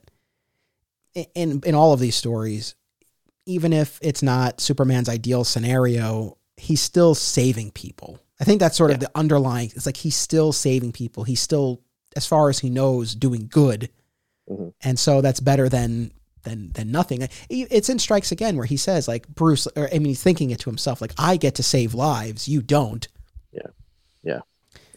[1.34, 2.76] in in all of these stories,
[3.46, 8.20] even if it's not Superman's ideal scenario, he's still saving people.
[8.40, 11.24] I think that's sort of the underlying it's like he's still saving people.
[11.24, 11.82] He's still
[12.16, 13.90] as far as he knows doing good.
[14.50, 14.74] Mhm.
[14.82, 16.12] And so that's better than
[16.44, 17.28] than than nothing.
[17.50, 20.60] It's in Strikes Again where he says like Bruce or I mean he's thinking it
[20.60, 23.08] to himself like I get to save lives, you don't.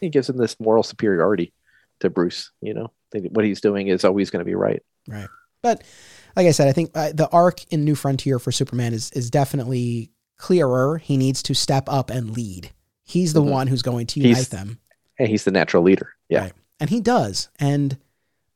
[0.00, 1.52] He gives him this moral superiority
[2.00, 2.50] to Bruce.
[2.60, 2.92] You know,
[3.30, 4.82] what he's doing is always going to be right.
[5.08, 5.28] Right.
[5.62, 5.82] But
[6.36, 9.30] like I said, I think uh, the arc in New Frontier for Superman is is
[9.30, 10.98] definitely clearer.
[10.98, 12.70] He needs to step up and lead.
[13.04, 13.50] He's the Mhm.
[13.50, 14.78] one who's going to unite He's- them,
[15.18, 16.10] And he's the natural leader.
[16.28, 16.52] Yeah, Right.
[16.78, 17.48] and he does.
[17.58, 17.96] And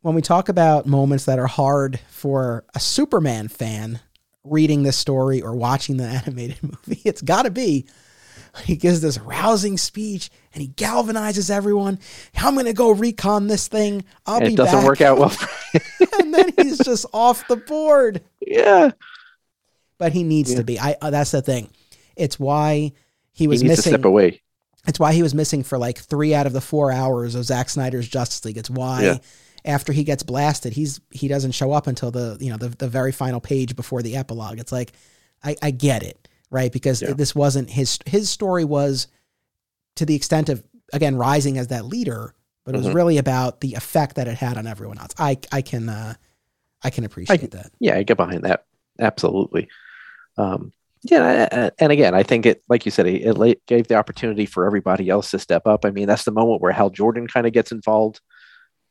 [0.03, 3.99] when we talk about moments that are hard for a Superman fan
[4.45, 7.87] reading this story or watching the animated movie, it's got to be.
[8.65, 11.99] He gives this rousing speech and he galvanizes everyone.
[12.37, 14.05] I'm going to go recon this thing.
[14.27, 14.87] I'll and be it doesn't back.
[14.87, 15.37] work out well.
[16.21, 18.23] and then he's just off the board.
[18.47, 18.91] yeah,
[19.99, 20.59] but he needs Yeah.
[20.59, 20.79] to be.
[20.79, 21.71] I uh, that's the thing.
[22.17, 22.93] It's why
[23.33, 24.05] he he was needs to step missing.
[24.07, 24.43] away.
[24.87, 27.69] It's why he was missing for like three out of the four hours of Zack
[27.71, 28.59] Snyder's Justice League.
[28.59, 29.19] It's why Yeah.
[29.65, 32.89] after he gets blasted, he's he doesn't show up until the you know the the
[32.89, 34.59] very final page before the epilogue.
[34.59, 34.93] It's like
[35.45, 37.13] I, I get it right because Yeah.
[37.15, 39.07] this wasn't his his story was
[39.97, 42.95] to the extent of again rising as that leader, but it was Mhm.
[42.95, 45.13] really about the effect that it had on everyone else.
[45.19, 46.15] I I can uh,
[46.83, 47.73] I can appreciate that.
[47.81, 48.65] Yeah, I get behind that.
[49.01, 49.69] Absolutely.
[50.37, 50.73] Um,
[51.05, 54.67] yeah, and again, I think it, like you said, it, it gave the opportunity for
[54.67, 55.85] everybody else to step up.
[55.85, 58.21] I mean, that's the moment where Hal Jordan kind of gets involved,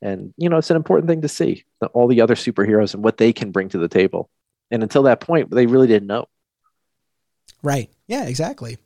[0.01, 1.63] and you know, it's an important thing to see
[1.93, 4.29] all the other superheroes and what they can bring to the table.
[4.71, 6.25] And until that point, they really didn't know.
[7.63, 7.89] Right.
[8.07, 8.25] Yeah.
[8.25, 8.77] Exactly.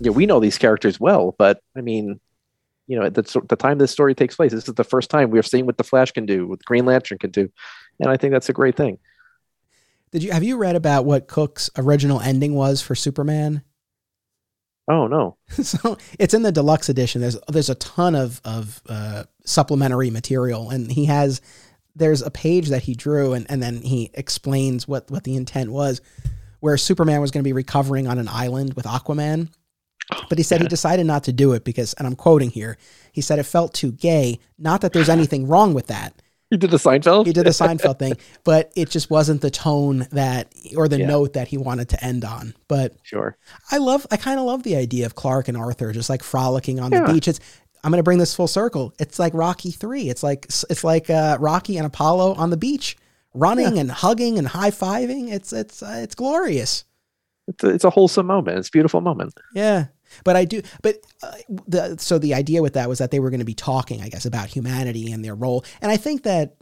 [0.00, 2.20] Yeah, we know these characters well, but I mean,
[2.86, 5.30] you know, at the, the time this story takes place, this is the first time
[5.30, 7.50] we're seeing what the Flash can do, what Green Lantern can do,
[8.00, 8.98] and I think that's a great thing.
[10.10, 13.62] Did you have you read about what Cooke's original ending was for Superman?
[14.88, 17.20] Oh no, so it's in the deluxe edition.
[17.20, 21.40] There's there's a ton of of uh, supplementary material, and he has
[21.94, 25.70] there's a page that he drew, and and then he explains what what the intent
[25.70, 26.00] was,
[26.58, 29.48] where Superman was going to be recovering on an island with Aquaman,
[30.28, 30.64] But he said Yeah.
[30.64, 32.78] he decided not to do it because, and I'm quoting here,
[33.12, 34.38] he said it felt too gay.
[34.58, 36.14] Not that there's anything wrong with that.
[36.50, 37.26] You did the Seinfeld.
[37.26, 38.14] He did the Seinfeld thing,
[38.44, 41.06] but it just wasn't the tone that or the Yeah.
[41.06, 42.54] note that he wanted to end on.
[42.66, 43.36] But Sure.
[43.70, 46.80] I love, I kind of love the idea of Clark and Arthur just like frolicking
[46.80, 47.28] on the beach.
[47.28, 47.38] It's,
[47.84, 48.92] I'm going to bring this full circle.
[48.98, 50.08] It's like Rocky three.
[50.10, 52.96] It's like, it's like uh, Rocky and Apollo on the beach,
[53.32, 55.32] running and hugging and high fiving.
[55.32, 56.84] It's, it's, uh, it's glorious.
[57.46, 58.58] It's a, it's a wholesome moment.
[58.58, 59.34] It's a beautiful moment.
[59.54, 59.86] Yeah.
[60.24, 61.32] But I do, but uh,
[61.68, 64.08] the, so the idea with that was that they were going to be talking, I
[64.08, 65.64] guess, about humanity and their role.
[65.80, 66.56] And I think that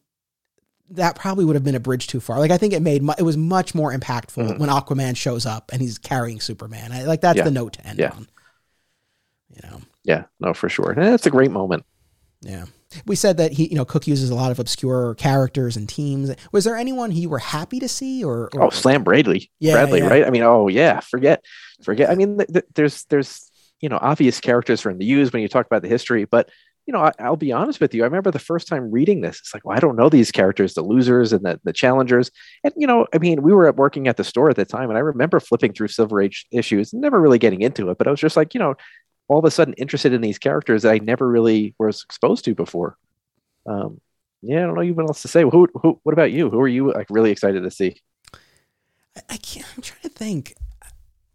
[0.90, 2.38] that probably would have been a bridge too far.
[2.38, 4.58] Like, I think it made, mu- it was much more impactful Mhm.
[4.58, 6.92] when Aquaman shows up and he's carrying Superman.
[6.92, 7.44] I, like, that's Yeah.
[7.44, 8.10] the note to end Yeah.
[8.12, 8.26] on.
[9.50, 9.80] You know?
[10.04, 10.24] Yeah.
[10.40, 10.92] No, for sure.
[10.92, 11.84] And it's a great moment.
[12.40, 12.64] Yeah.
[13.06, 16.30] We said that he, you know, Cooke uses a lot of obscure characters and teams.
[16.52, 19.50] Was there anyone you were happy to see or, or Oh, Slam Bradley.
[19.60, 20.06] Yeah, Bradley, yeah.
[20.08, 20.24] right?
[20.26, 21.00] I mean, oh yeah.
[21.00, 21.44] Forget,
[21.82, 22.10] forget.
[22.10, 23.50] I mean, th- th- there's there's
[23.80, 26.48] you know obvious characters from the use when you talk about the history, but
[26.86, 28.02] you know, I, I'll be honest with you.
[28.02, 29.38] I remember the first time reading this.
[29.40, 32.30] It's like, well, I don't know these characters, the losers and the the challengers.
[32.64, 34.88] And you know, I mean, we were at working at the store at the time,
[34.88, 38.10] and I remember flipping through Silver Age issues, never really getting into it, but I
[38.10, 38.74] was just like, you know,
[39.28, 42.54] all of a sudden interested in these characters that I never really was exposed to
[42.54, 42.96] before.
[43.66, 44.00] Um,
[44.42, 45.42] yeah, I don't know even else to say.
[45.42, 46.50] Who, who, what about you?
[46.50, 48.00] Who are you like really excited to see?
[49.16, 49.66] I, I can't.
[49.76, 50.54] I'm trying to think.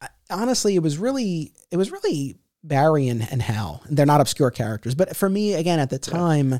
[0.01, 3.83] I, honestly, it was really, it was really Barry and, and Hal.
[3.89, 6.59] They're not obscure characters, but for me, again, at the time,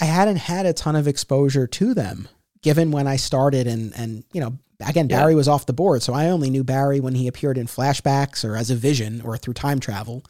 [0.00, 2.28] I hadn't had a ton of exposure to them.
[2.62, 5.18] Given when I started, and and you know, again, Yeah.
[5.20, 8.44] Barry was off the board, so I only knew Barry when he appeared in flashbacks
[8.44, 10.22] or as a vision or through time travel,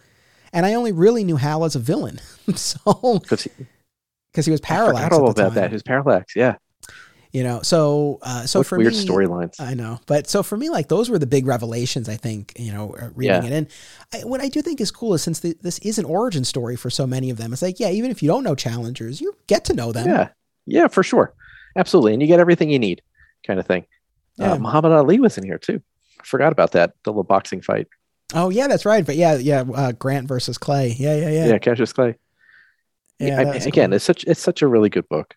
[0.53, 2.21] and I only really knew Hal as a villain.
[2.55, 2.79] so
[3.21, 3.49] Because
[4.33, 5.05] because he was I parallax.
[5.05, 5.61] forgot all at the about that.
[5.62, 6.35] time, Who's Parallax?
[6.37, 6.57] Yeah.
[7.33, 9.59] You know, so uh, so What for weird storylines.
[9.61, 12.09] I know, but so for me, like those were the big revelations.
[12.09, 13.49] I think you know, uh, reading Yeah.
[13.49, 13.69] it in.
[14.12, 16.77] I, what I do think is cool is since the, this is an origin story
[16.77, 19.35] for so many of them, it's like yeah, even if you don't know challengers, you
[19.49, 20.07] get to know them.
[20.07, 20.29] Yeah.
[20.66, 21.35] Yeah, for sure.
[21.77, 22.12] Absolutely.
[22.12, 23.03] And you get everything you need,
[23.45, 23.85] kind of thing.
[24.36, 24.52] Yeah.
[24.52, 25.81] Uh, Muhammad Ali was in here too.
[26.20, 26.94] I forgot about that.
[27.05, 27.86] The little boxing fight.
[28.35, 29.05] Oh yeah, that's right.
[29.06, 30.94] But yeah, yeah, uh, Grant versus Clay.
[30.98, 31.47] Yeah, yeah, yeah.
[31.47, 32.16] Yeah, Cassius Clay.
[33.20, 33.97] Yeah, I mean, was again, cool.
[33.97, 35.36] it's such it's such a really good book.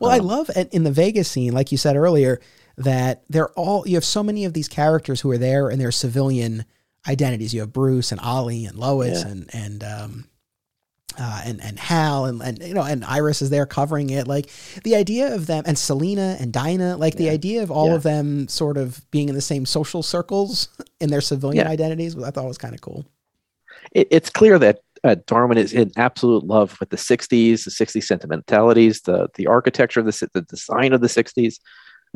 [0.00, 2.40] Well, I Um, love it in the Vegas scene, like you said earlier,
[2.76, 5.90] that they're all you have so many of these characters who are there in their
[5.90, 6.64] civilian
[7.08, 7.52] identities.
[7.52, 9.28] You have Bruce and Ollie and Lois Yeah.
[9.28, 10.24] and and um
[11.18, 14.26] uh, and and Hal and, and you know and Iris is there covering it.
[14.26, 14.50] Like
[14.84, 17.94] the idea of them and Selina and Dinah, like the idea of all Yeah.
[17.94, 20.68] of them sort of being in the same social circles
[21.00, 21.72] in their civilian Yeah.
[21.72, 23.04] identities, I thought was kind of cool.
[23.92, 28.04] It, it's clear that uh, Darwyn is in absolute love with the '60s, the '60s
[28.04, 31.56] sentimentalities, the the architecture of the the design of the '60s.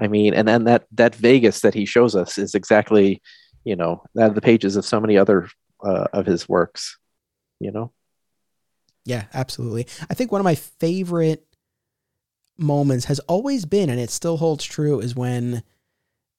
[0.00, 3.20] I mean, and then that that Vegas that he shows us is exactly,
[3.64, 5.48] you know, out of the pages of so many other
[5.84, 6.98] uh, of his works.
[7.60, 7.92] You know.
[9.04, 9.86] Yeah, absolutely.
[10.10, 11.46] I think one of my favorite
[12.58, 15.62] moments has always been, and it still holds true, is when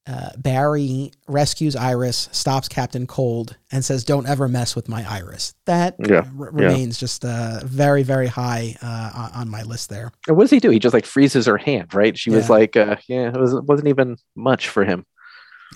[0.07, 5.53] uh, Barry rescues Iris, stops Captain Cold, and says, "Don't ever mess with my Iris."
[5.65, 6.65] That Yeah, r- yeah.
[6.67, 10.11] remains just uh, very, very high uh, on- my list there.
[10.27, 10.69] And what does he do?
[10.71, 12.17] He just like freezes her hand, right?
[12.17, 15.05] She was like, uh, yeah, it was, wasn't even much for him,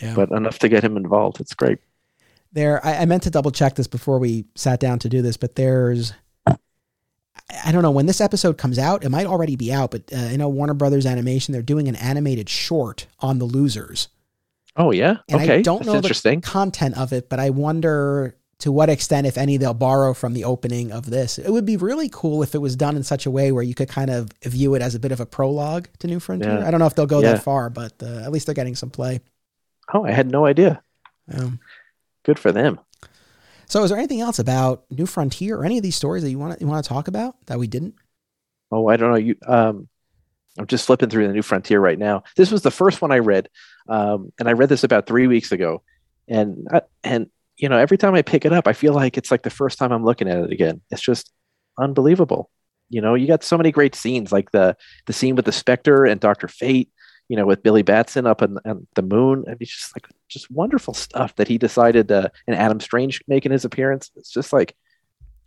[0.01, 0.15] Yeah.
[0.15, 1.39] but enough to get him involved.
[1.39, 1.79] It's great.
[2.51, 5.37] There, I, I meant to double check this before we sat down to do this,
[5.37, 6.13] but there's,
[7.65, 9.03] I- don't know when this episode comes out.
[9.03, 11.51] It might already be out, but uh, I know Warner Brothers Animation.
[11.51, 14.07] They're doing an animated short on the losers.
[14.77, 18.35] Oh yeah, And okay, I don't That's know the content of it, but I wonder
[18.59, 21.37] to what extent, if any, they'll borrow from the opening of this.
[21.37, 23.73] It would be really cool if it was done in such a way where you
[23.73, 26.59] could kind of view it as a bit of a prologue to New Frontier.
[26.59, 26.67] Yeah.
[26.67, 27.33] I don't know if they'll go Yeah.
[27.33, 29.21] that far, but uh, at least they're getting some play.
[29.93, 30.81] Oh, I had no idea.
[31.33, 31.59] Um,
[32.23, 32.79] Good for them.
[33.67, 36.39] So, is there anything else about New Frontier or any of these stories that you
[36.39, 37.95] want to you want to talk about that we didn't?
[38.71, 39.17] Oh, I don't know.
[39.17, 39.87] You, um,
[40.57, 42.23] I'm just flipping through the New Frontier right now.
[42.35, 43.49] This was the first one I read,
[43.89, 45.83] um, and I read this about three weeks ago,
[46.27, 49.31] and I, and you know, every time I pick it up, I feel like it's
[49.31, 50.81] like the first time I'm looking at it again.
[50.91, 51.31] It's just
[51.77, 52.49] unbelievable.
[52.89, 56.05] You know, you got so many great scenes, like the the scene with the Spectre
[56.05, 56.89] and Doctor Fate.
[57.27, 58.59] You know, with Billy Batson up on,
[58.93, 59.45] the moon.
[59.47, 62.11] Mean, it's just like just wonderful stuff that he decided.
[62.11, 64.11] Uh, and Adam Strange making his appearance.
[64.15, 64.75] It's just like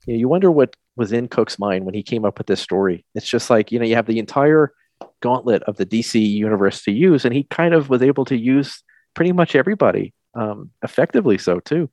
[0.06, 2.60] you, know, you wonder what was in Cooke's mind when he came up with this
[2.60, 3.04] story.
[3.14, 4.72] It's just like, you know, you have the entire
[5.20, 8.82] gauntlet of the DC universe to use, and he kind of was able to use
[9.14, 11.88] pretty much everybody um, effectively, so too.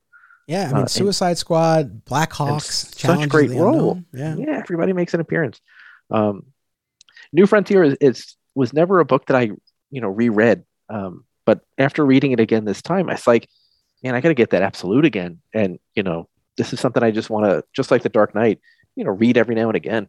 [0.47, 4.01] Yeah, I Uh, mean, and- Suicide Squad, Black Hawks, such great role.
[4.13, 5.59] Yeah, Yeah, everybody makes an appearance.
[6.09, 6.45] Um,
[7.33, 9.49] New Frontier is, is was never a book that I,
[9.91, 10.63] you know, reread.
[10.89, 13.47] Um, but after reading it again this time, I was like,
[14.03, 15.39] man, I got to get that absolute again.
[15.53, 16.27] And you know,
[16.57, 18.59] this is something I just want to, just like the Dark Knight,
[18.95, 20.07] you know, read every now and again.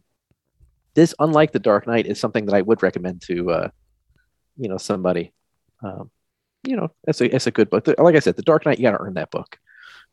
[0.95, 3.69] This, unlike the Dark Knight, is something that I would recommend to, uh,
[4.57, 5.31] you know, somebody.
[5.83, 6.09] Um,
[6.63, 7.87] you know, it's a it's a good book.
[7.97, 9.57] Like I said, the Dark Knight, you got to earn that book,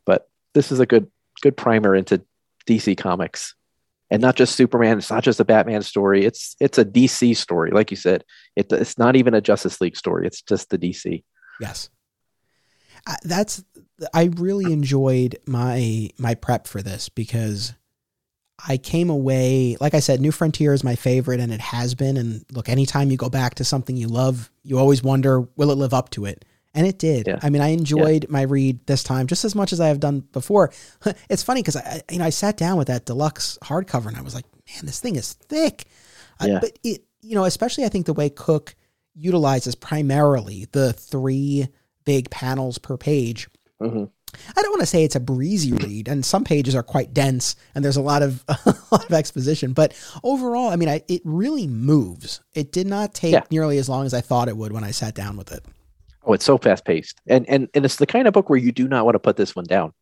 [0.05, 1.09] but this is a good
[1.41, 2.21] good primer into
[2.67, 3.55] DC Comics,
[4.11, 4.97] and not just Superman.
[4.97, 6.25] It's not just a Batman story.
[6.25, 8.23] It's it's a DC story, like you said.
[8.55, 10.27] It, it's not even a Justice League story.
[10.27, 11.23] It's just the DC.
[11.59, 11.89] Yes,
[13.23, 13.63] that's.
[14.13, 17.73] I really enjoyed my my prep for this because
[18.67, 22.17] I came away, like I said, New Frontier is my favorite and it has been.
[22.17, 25.77] And look, anytime you go back to something you love, you always wonder, will it
[25.77, 26.45] live up to it?
[26.75, 27.25] And it did.
[27.25, 27.39] Yeah.
[27.41, 28.31] I mean, I enjoyed yeah.
[28.31, 30.71] my read this time just as much as I have done before.
[31.29, 34.21] It's funny because I, you know, I sat down with that deluxe hardcover and I
[34.21, 35.85] was like, man, this thing is thick.
[36.43, 36.57] Yeah.
[36.57, 38.75] Uh, but it, you know, especially I think the way Cooke
[39.15, 41.67] utilizes primarily the three
[42.03, 43.47] big panels per page.
[43.81, 44.03] Mm-hmm.
[44.55, 47.55] I don't want to say it's a breezy read, and some pages are quite dense,
[47.73, 49.71] and there's a lot of a lot of exposition.
[49.73, 49.93] But
[50.23, 52.41] overall, I mean, I, it really moves.
[52.53, 53.43] It did not take yeah.
[53.49, 55.65] nearly as long as I thought it would when I sat down with it.
[56.25, 58.71] Oh, it's so fast paced, and and and it's the kind of book where you
[58.71, 59.93] do not want to put this one down.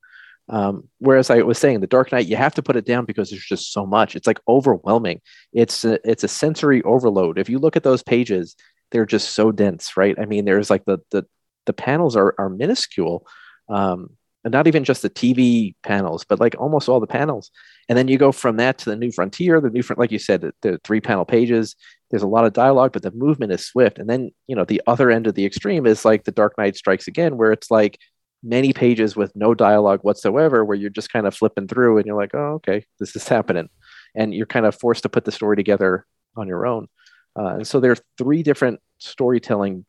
[0.50, 3.30] Um, whereas I was saying, The Dark Knight, you have to put it down because
[3.30, 4.16] there's just so much.
[4.16, 5.22] It's like overwhelming.
[5.54, 7.38] It's a, it's a sensory overload.
[7.38, 8.56] If you look at those pages,
[8.92, 10.18] they're just so dense, right?
[10.20, 11.26] I mean, there's like the the
[11.66, 13.26] the panels are are minuscule.
[13.70, 17.50] Um, and not even just the TV panels, but like almost all the panels.
[17.88, 20.20] And then you go from that to the New Frontier, the New Front, like you
[20.20, 21.76] said, the, the, three panel pages.
[22.14, 23.98] There's a lot of dialogue, but the movement is swift.
[23.98, 26.76] And then you know the other end of the extreme is like the Dark Knight
[26.76, 27.98] Strikes Again, where it's like
[28.44, 32.16] many pages with no dialogue whatsoever, where you're just kind of flipping through and you're
[32.16, 33.68] like, oh, okay, this is happening,
[34.14, 36.06] and you're kind of forced to put the story together
[36.38, 36.88] on your own.
[37.36, 39.84] Uh, and so there are three different storytelling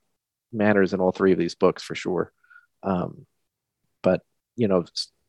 [0.50, 2.32] manners in all three of these books for sure.
[2.82, 3.26] Um,
[4.02, 4.22] but
[4.56, 4.86] you know,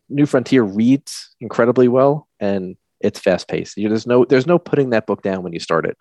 [0.07, 3.75] New Frontier reads incredibly well and it's fast paced.
[3.75, 5.97] There's no there's no putting that book down when you start it.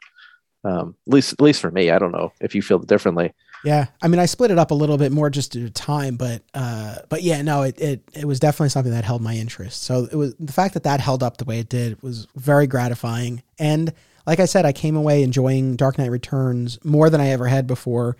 [0.64, 3.32] Um, at least at least for me, I don't know if you feel differently.
[3.64, 6.16] Yeah, I mean, I split it up a little bit more just due to time,
[6.16, 9.82] but uh, but yeah, no, it, it it was definitely something that held my interest.
[9.84, 12.66] So it was the fact that that held up the way it did was very
[12.66, 13.42] gratifying.
[13.58, 13.92] And
[14.26, 17.66] like I said, I came away enjoying Dark Knight Returns more than I ever had
[17.66, 18.16] before.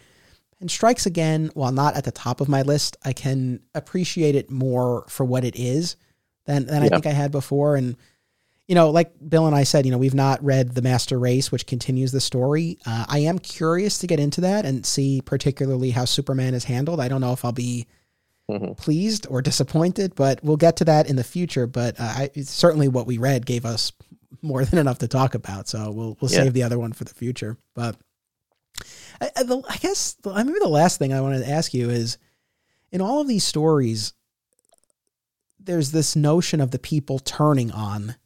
[0.60, 4.50] And Strikes Again, while not at the top of my list, I can appreciate it
[4.50, 5.96] more for what it is
[6.46, 6.86] than, than yeah.
[6.86, 7.76] I think I had before.
[7.76, 7.96] And,
[8.66, 11.52] you know, like Bill and I said, you know, we've not read The Master Race,
[11.52, 12.78] which continues the story.
[12.86, 17.00] Uh, I am curious to get into that and see particularly how Superman is handled.
[17.00, 17.86] I don't know if I'll be
[18.50, 18.72] mm-hmm.
[18.72, 21.66] pleased or disappointed, but we'll get to that in the future.
[21.66, 23.92] But uh, I, certainly what we read gave us
[24.40, 25.68] more than enough to talk about.
[25.68, 26.44] So we'll, we'll yeah.
[26.44, 27.58] save the other one for the future.
[27.74, 27.96] But
[29.20, 31.90] I, I, the, I guess the, maybe the last thing I wanted to ask you
[31.90, 32.16] is
[32.90, 34.14] in all of these stories,
[35.58, 38.16] there's this notion of the people turning on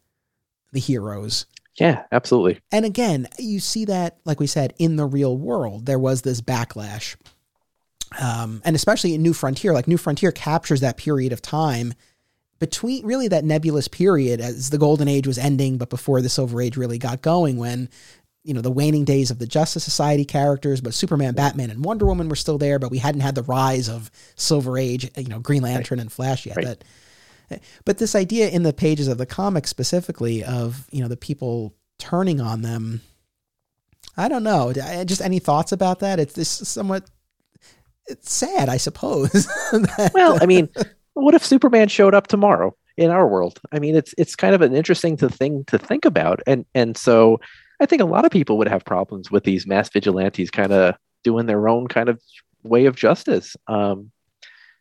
[0.71, 1.45] the heroes.
[1.75, 2.59] Yeah, absolutely.
[2.71, 6.41] And again, you see that, like we said, in the real world, there was this
[6.41, 7.15] backlash.
[8.19, 11.93] Um, and especially in New Frontier, like New Frontier captures that period of time
[12.59, 16.61] between really that nebulous period as the golden age was ending, but before the silver
[16.61, 17.89] age really got going, when
[18.43, 22.05] you know the waning days of the Justice Society characters, but Superman, Batman, and Wonder
[22.05, 25.39] Woman were still there, but we hadn't had the rise of Silver Age, you know,
[25.39, 26.03] Green Lantern right.
[26.03, 26.57] and Flash yet.
[26.57, 26.65] Right.
[26.65, 26.83] That,
[27.85, 31.75] but this idea in the pages of the comic specifically of you know the people
[31.97, 33.01] turning on them,
[34.17, 34.73] I don't know.
[34.73, 36.19] Just any thoughts about that?
[36.19, 37.09] It's this somewhat
[38.09, 39.29] it's sad, I suppose.
[39.71, 40.69] that, well, I mean,
[41.13, 43.59] what if Superman showed up tomorrow in our world?
[43.71, 46.97] I mean, it's it's kind of an interesting to thing to think about, and and
[46.97, 47.39] so
[47.79, 50.95] I think a lot of people would have problems with these mass vigilantes kind of
[51.23, 52.21] doing their own kind of
[52.63, 53.55] way of justice.
[53.67, 54.11] Um,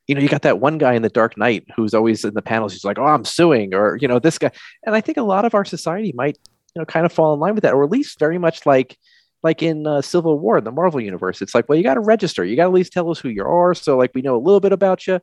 [0.08, 2.42] you know, you got that one guy in the Dark Knight who's always in the
[2.42, 2.72] panels.
[2.72, 4.50] He's like, "Oh, I'm suing," or you know, this guy.
[4.84, 6.38] And I think a lot of our society might,
[6.74, 8.96] you know, kind of fall in line with that, or at least very much like,
[9.42, 11.42] like in uh, Civil War in the Marvel universe.
[11.42, 12.42] It's like, well, you got to register.
[12.42, 14.40] You got to at least tell us who you are, so like we know a
[14.40, 15.20] little bit about you.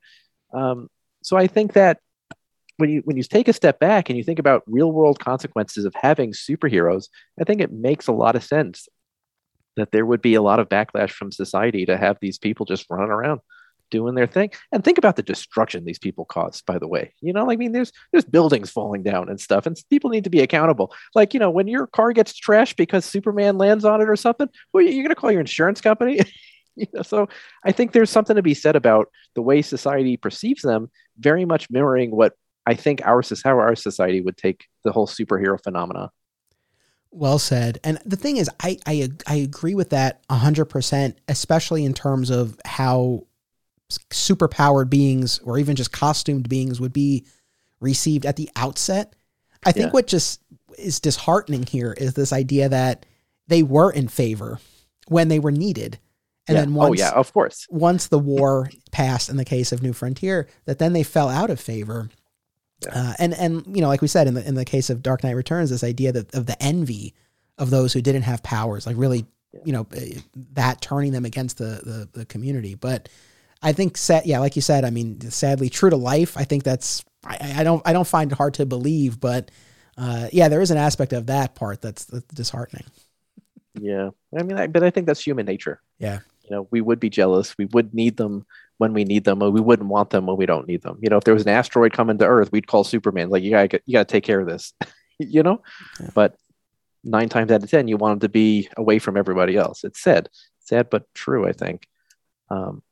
[0.53, 0.87] Um,
[1.23, 1.99] so I think that
[2.77, 5.85] when you when you take a step back and you think about real world consequences
[5.85, 7.07] of having superheroes,
[7.41, 8.87] I think it makes a lot of sense
[9.77, 12.85] that there would be a lot of backlash from society to have these people just
[12.87, 13.41] running around
[13.91, 14.51] doing their thing.
[14.71, 17.13] And think about the destruction these people caused, by the way.
[17.21, 20.29] You know, I mean, there's there's buildings falling down and stuff, and people need to
[20.29, 20.93] be accountable.
[21.13, 24.49] Like, you know, when your car gets trashed because Superman lands on it or something,
[24.73, 26.21] well, you're gonna call your insurance company.
[26.75, 27.27] you know, so
[27.63, 31.69] I think there's something to be said about the way society perceives them, very much
[31.69, 32.33] mirroring what
[32.65, 36.11] I think our how our society would take the whole superhero phenomena.
[37.11, 37.79] Well said.
[37.83, 42.29] And the thing is, I I, I agree with that hundred percent, especially in terms
[42.29, 43.27] of how
[44.09, 47.25] superpowered beings or even just costumed beings would be
[47.79, 49.13] received at the outset.
[49.65, 49.91] I think Yeah.
[49.91, 50.41] what just
[50.77, 53.05] is disheartening here is this idea that
[53.47, 54.59] they were in favor
[55.07, 55.99] when they were needed.
[56.47, 56.61] And yeah.
[56.61, 57.65] then once oh yeah, of course.
[57.69, 61.49] once the war passed in the case of New Frontier, that then they fell out
[61.49, 62.09] of favor.
[62.83, 62.91] Yeah.
[62.93, 65.23] Uh, and and you know, like we said in the in the case of Dark
[65.23, 67.15] Knight Returns, this idea that of the envy
[67.57, 69.25] of those who didn't have powers, like really,
[69.63, 70.19] you know, eh,
[70.53, 72.75] that turning them against the the, the community.
[72.75, 73.09] But
[73.61, 76.37] I think, set, yeah, like you said, I mean, sadly, true to life.
[76.37, 79.49] I think that's I, I don't I don't find it hard to believe, but
[79.97, 82.83] uh, yeah, there is an aspect of that part that's, that's disheartening.
[83.79, 85.81] Yeah, I mean, I, but I think that's human nature.
[85.99, 86.19] Yeah.
[86.43, 87.57] You know, we would be jealous.
[87.57, 88.45] We would need them
[88.77, 90.99] when we need them, or we wouldn't want them when we don't need them.
[91.01, 93.51] You know, if there was an asteroid coming to Earth, we'd call Superman like, "You
[93.51, 94.73] gotta, you gotta take care of this."
[95.19, 95.61] you know,
[95.99, 96.09] Yeah.
[96.13, 96.35] but
[97.03, 99.83] nine times out of ten, you want them to be away from everybody else.
[99.83, 100.29] It's sad,
[100.59, 101.47] sad but true.
[101.47, 101.87] I think.
[102.49, 102.83] Um,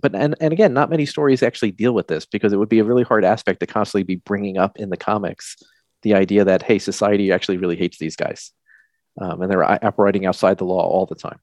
[0.00, 2.78] but and and again, not many stories actually deal with this because it would be
[2.78, 5.56] a really hard aspect to constantly be bringing up in the comics.
[6.02, 8.52] The idea that hey, society actually really hates these guys,
[9.20, 11.40] um, and they're operating outside the law all the time.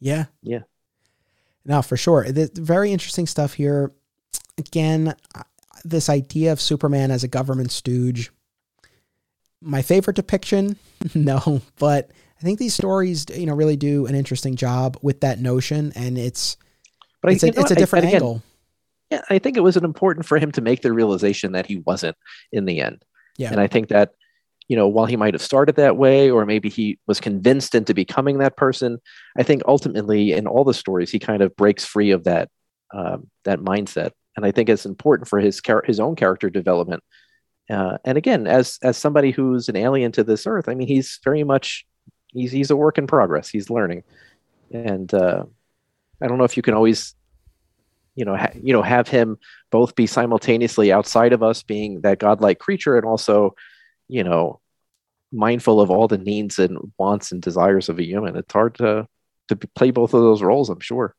[0.00, 0.26] Yeah.
[0.42, 0.60] Yeah.
[1.64, 2.24] No, for sure.
[2.24, 3.92] The, the very interesting stuff here.
[4.58, 5.42] Again, uh,
[5.84, 8.30] this idea of Superman as a government stooge.
[9.60, 10.76] My favorite depiction,
[11.14, 15.40] no, but I think these stories, you know, really do an interesting job with that
[15.40, 16.56] notion, and it's
[17.22, 17.72] But it's I, a, it's a what?
[17.72, 18.42] I- different and again, angle.
[19.10, 22.16] Yeah, I think it was important for him to make the realization that he wasn't
[22.50, 23.04] in the end.
[23.38, 23.52] Yeah.
[23.52, 24.14] And I think that,
[24.66, 27.94] you know, while he might have started that way, or maybe he was convinced into
[27.94, 28.98] becoming that person,
[29.38, 32.48] I think ultimately in all the stories he kind of breaks free of that
[32.92, 34.10] um, that mindset.
[34.36, 37.04] And I think it's important for his char- his own character development.
[37.70, 41.20] Uh, and again, as as somebody who's an alien to this earth, I mean, he's
[41.22, 41.86] very much
[42.28, 43.48] he's he's a work in progress.
[43.48, 44.04] He's learning,
[44.70, 45.44] and uh,
[46.20, 47.14] I don't know if you can always
[48.14, 49.38] you know ha- you know have him
[49.70, 53.54] both be simultaneously outside of us being that godlike creature and also
[54.08, 54.60] you know
[55.32, 58.36] mindful of all the needs and wants and desires of a human.
[58.36, 59.06] It's hard to
[59.48, 61.14] to play both of those roles i'm sure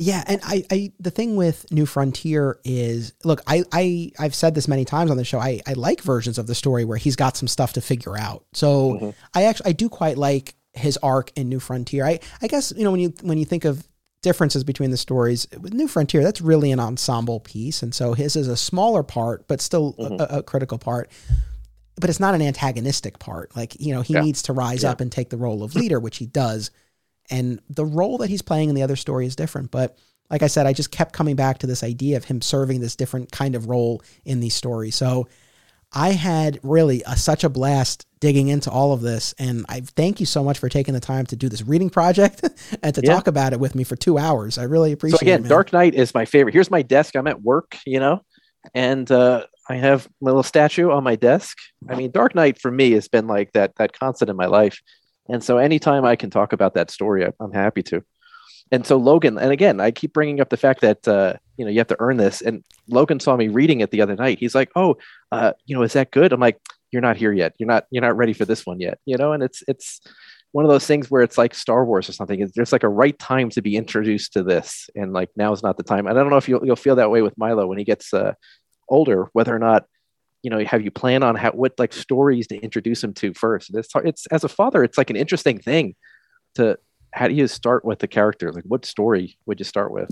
[0.00, 4.54] Yeah, and I, I the thing with New Frontier is look, I, I I've said
[4.54, 5.38] this many times on the show.
[5.40, 8.44] I, I like versions of the story where he's got some stuff to figure out.
[8.52, 9.14] So Mhm.
[9.34, 12.04] I actually I do quite like his arc in New Frontier.
[12.06, 13.88] I, I guess you know when you when you think of
[14.22, 18.36] differences between the stories with New Frontier, that's really an ensemble piece, and so his
[18.36, 20.20] is a smaller part, but still a- Mhm.
[20.20, 21.10] a, a critical part.
[22.00, 23.56] But it's not an antagonistic part.
[23.56, 24.20] Like you know, he Yeah.
[24.20, 24.90] needs to rise Yeah.
[24.92, 26.70] up and take the role of leader, which he does
[27.30, 29.98] and the role that he's playing in the other story is different but
[30.30, 32.96] like i said i just kept coming back to this idea of him serving this
[32.96, 34.94] different kind of role in these stories.
[34.96, 35.28] So
[35.92, 40.20] i had really a, such a blast digging into all of this and i thank
[40.20, 42.42] you so much for taking the time to do this reading project
[42.82, 43.14] and to Yeah.
[43.14, 44.58] talk about it with me for two hours.
[44.58, 45.20] I really appreciate it.
[45.20, 46.52] so again it dark knight is my favorite.
[46.52, 47.16] Here's my desk.
[47.16, 48.20] I'm at work you know
[48.74, 51.56] and uh i have my little statue on my desk.
[51.88, 54.82] I mean dark knight for me has been like that that constant in my life
[55.28, 58.02] and so anytime i can talk about that story i'm happy to.
[58.70, 61.70] And so logan and again i keep bringing up the fact that uh you know
[61.70, 62.42] you have to earn this.
[62.42, 64.38] And logan saw me reading it the other night.
[64.38, 64.96] He's like oh
[65.32, 66.32] uh you know is that good?
[66.32, 66.60] I'm like
[66.90, 67.54] you're not here yet.
[67.58, 69.32] You're not you're not ready for this one yet you know?
[69.32, 70.00] And it's it's
[70.52, 72.50] one of those things where it's like Star Wars or something.
[72.54, 75.76] There's like a right time to be introduced to this, and like now is not
[75.76, 76.06] the time.
[76.06, 78.14] And I don't know if you'll you'll feel that way with Milo when he gets
[78.14, 78.32] uh,
[78.88, 79.84] older, whether or not
[80.42, 83.74] you know have you plan on how what like stories to introduce him to first.
[83.74, 85.94] It's it's as a father, it's like an interesting thing
[86.54, 86.78] to
[87.12, 88.52] how do you start with the character?
[88.52, 90.10] Like what story would you start with?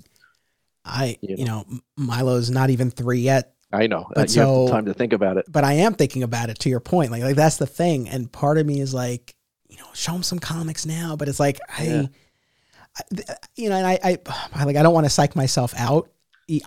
[0.88, 1.64] i you you know
[1.96, 4.94] milo's not even three yet I know But uh, you have so- the time to
[4.94, 5.46] think about it.
[5.48, 7.10] but I am thinking about it to your point.
[7.10, 8.08] Like, like that's the thing.
[8.08, 9.34] And part of me is like,
[9.68, 11.16] you know, show him some comics now.
[11.16, 12.02] But it's like, I, Yeah.
[12.96, 14.18] I you know, and I, I,
[14.54, 16.08] I like, I don't want to psych myself out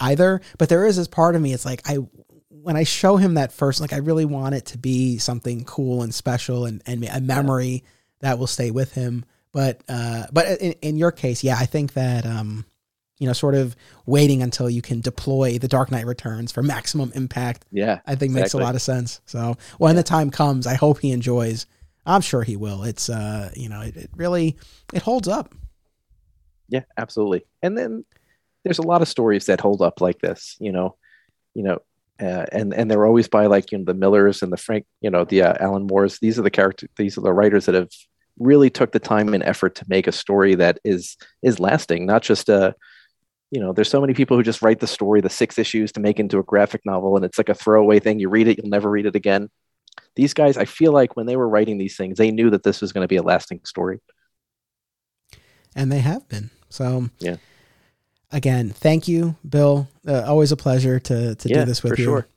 [0.02, 0.42] either.
[0.58, 1.54] But there is this part of me.
[1.54, 2.00] It's like I,
[2.50, 6.02] when I show him that first, like I really want it to be something cool
[6.02, 7.84] and special and and a memory
[8.20, 9.26] that will stay with him.
[9.52, 12.66] But uh, but in, in your case, yeah, I think that um,
[13.20, 17.12] you know, sort of waiting until you can deploy the Dark Knight Returns for maximum
[17.14, 19.22] impact Yeah, I think makes a lot of sense.
[19.26, 21.66] So when the time comes, I hope he enjoys.
[22.06, 22.84] I'm sure he will.
[22.84, 24.58] It's uh, you know, it, it really
[24.94, 25.54] it holds up.
[26.70, 27.46] Yeah, absolutely.
[27.62, 28.06] And then
[28.64, 30.96] there's a lot of stories that hold up like this, you know,
[31.56, 31.80] you know,
[32.20, 35.10] uh, and and they're always by like you know the Millers and the Frank, you
[35.10, 36.20] know, the uh, Alan Moores.
[36.20, 36.88] These are the character.
[36.98, 37.90] These are the writers that have
[38.38, 42.22] really took the time and effort to make a story that is is lasting, not
[42.22, 42.76] just a.
[43.52, 46.00] You know, there's so many people who just write the story, the six issues, to
[46.00, 48.20] make into a graphic novel, and it's like a throwaway thing.
[48.20, 49.50] You read it, you'll never read it again.
[50.16, 52.80] These guys, I feel like when they were writing these things, they knew that this
[52.80, 54.00] was going to be a lasting story.
[55.76, 56.52] And they have been.
[56.70, 57.38] So Yeah.
[58.32, 59.88] Again, thank you, Bill.
[60.08, 61.96] Uh, always a pleasure to to yeah, do this with you.
[61.96, 62.06] for you.
[62.06, 62.28] Sure.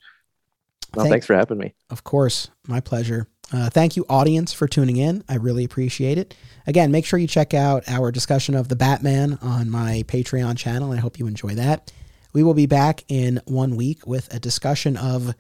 [0.95, 1.75] Well, Thank- thanks for having me.
[1.91, 3.27] Of course, my pleasure.
[3.53, 5.25] Uh, thank you, audience, for tuning in.
[5.29, 6.35] I really appreciate it.
[6.67, 10.93] Again, make sure you check out our discussion of the Batman on my Patreon channel.
[10.93, 11.93] I hope you enjoy that.
[12.33, 15.35] We will be back in one week with a discussion of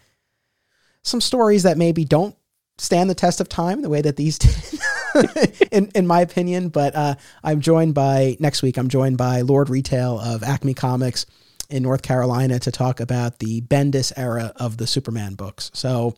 [1.02, 2.36] some stories that maybe don't
[2.78, 4.38] stand the test of time the way that these
[5.14, 6.68] did, in, in my opinion.
[6.68, 11.26] But uh, I'm joined by, next week, I'm joined by Lord Retail of Acme Comics
[11.70, 15.70] in North Carolina to talk about the Bendis era of the Superman books.
[15.74, 16.14] So,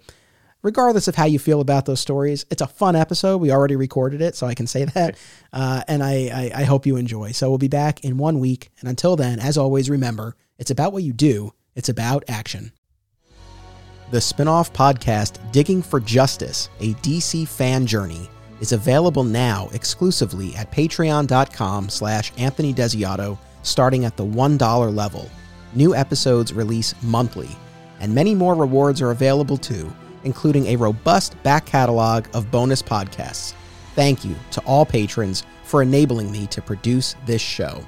[0.63, 3.39] regardless of how you feel about those stories, it's a fun episode.
[3.39, 5.17] We already recorded it, so I can say that.
[5.53, 7.33] Uh, and I, I, I hope you enjoy.
[7.33, 8.71] So, we'll be back in one week.
[8.81, 12.73] And until then, as always, remember it's about what you do, it's about action.
[14.15, 18.31] The spin off podcast, Digging for Justice, a DC fan journey,
[18.61, 25.29] is available now exclusively at patreon.com slash Anthony Desiato, starting at the $1 level.
[25.75, 27.49] New episodes release monthly,
[27.99, 29.93] and many more rewards are available too,
[30.23, 33.53] including a robust back catalog of bonus podcasts.
[33.97, 37.85] Thank you to all patrons for enabling me to produce this show.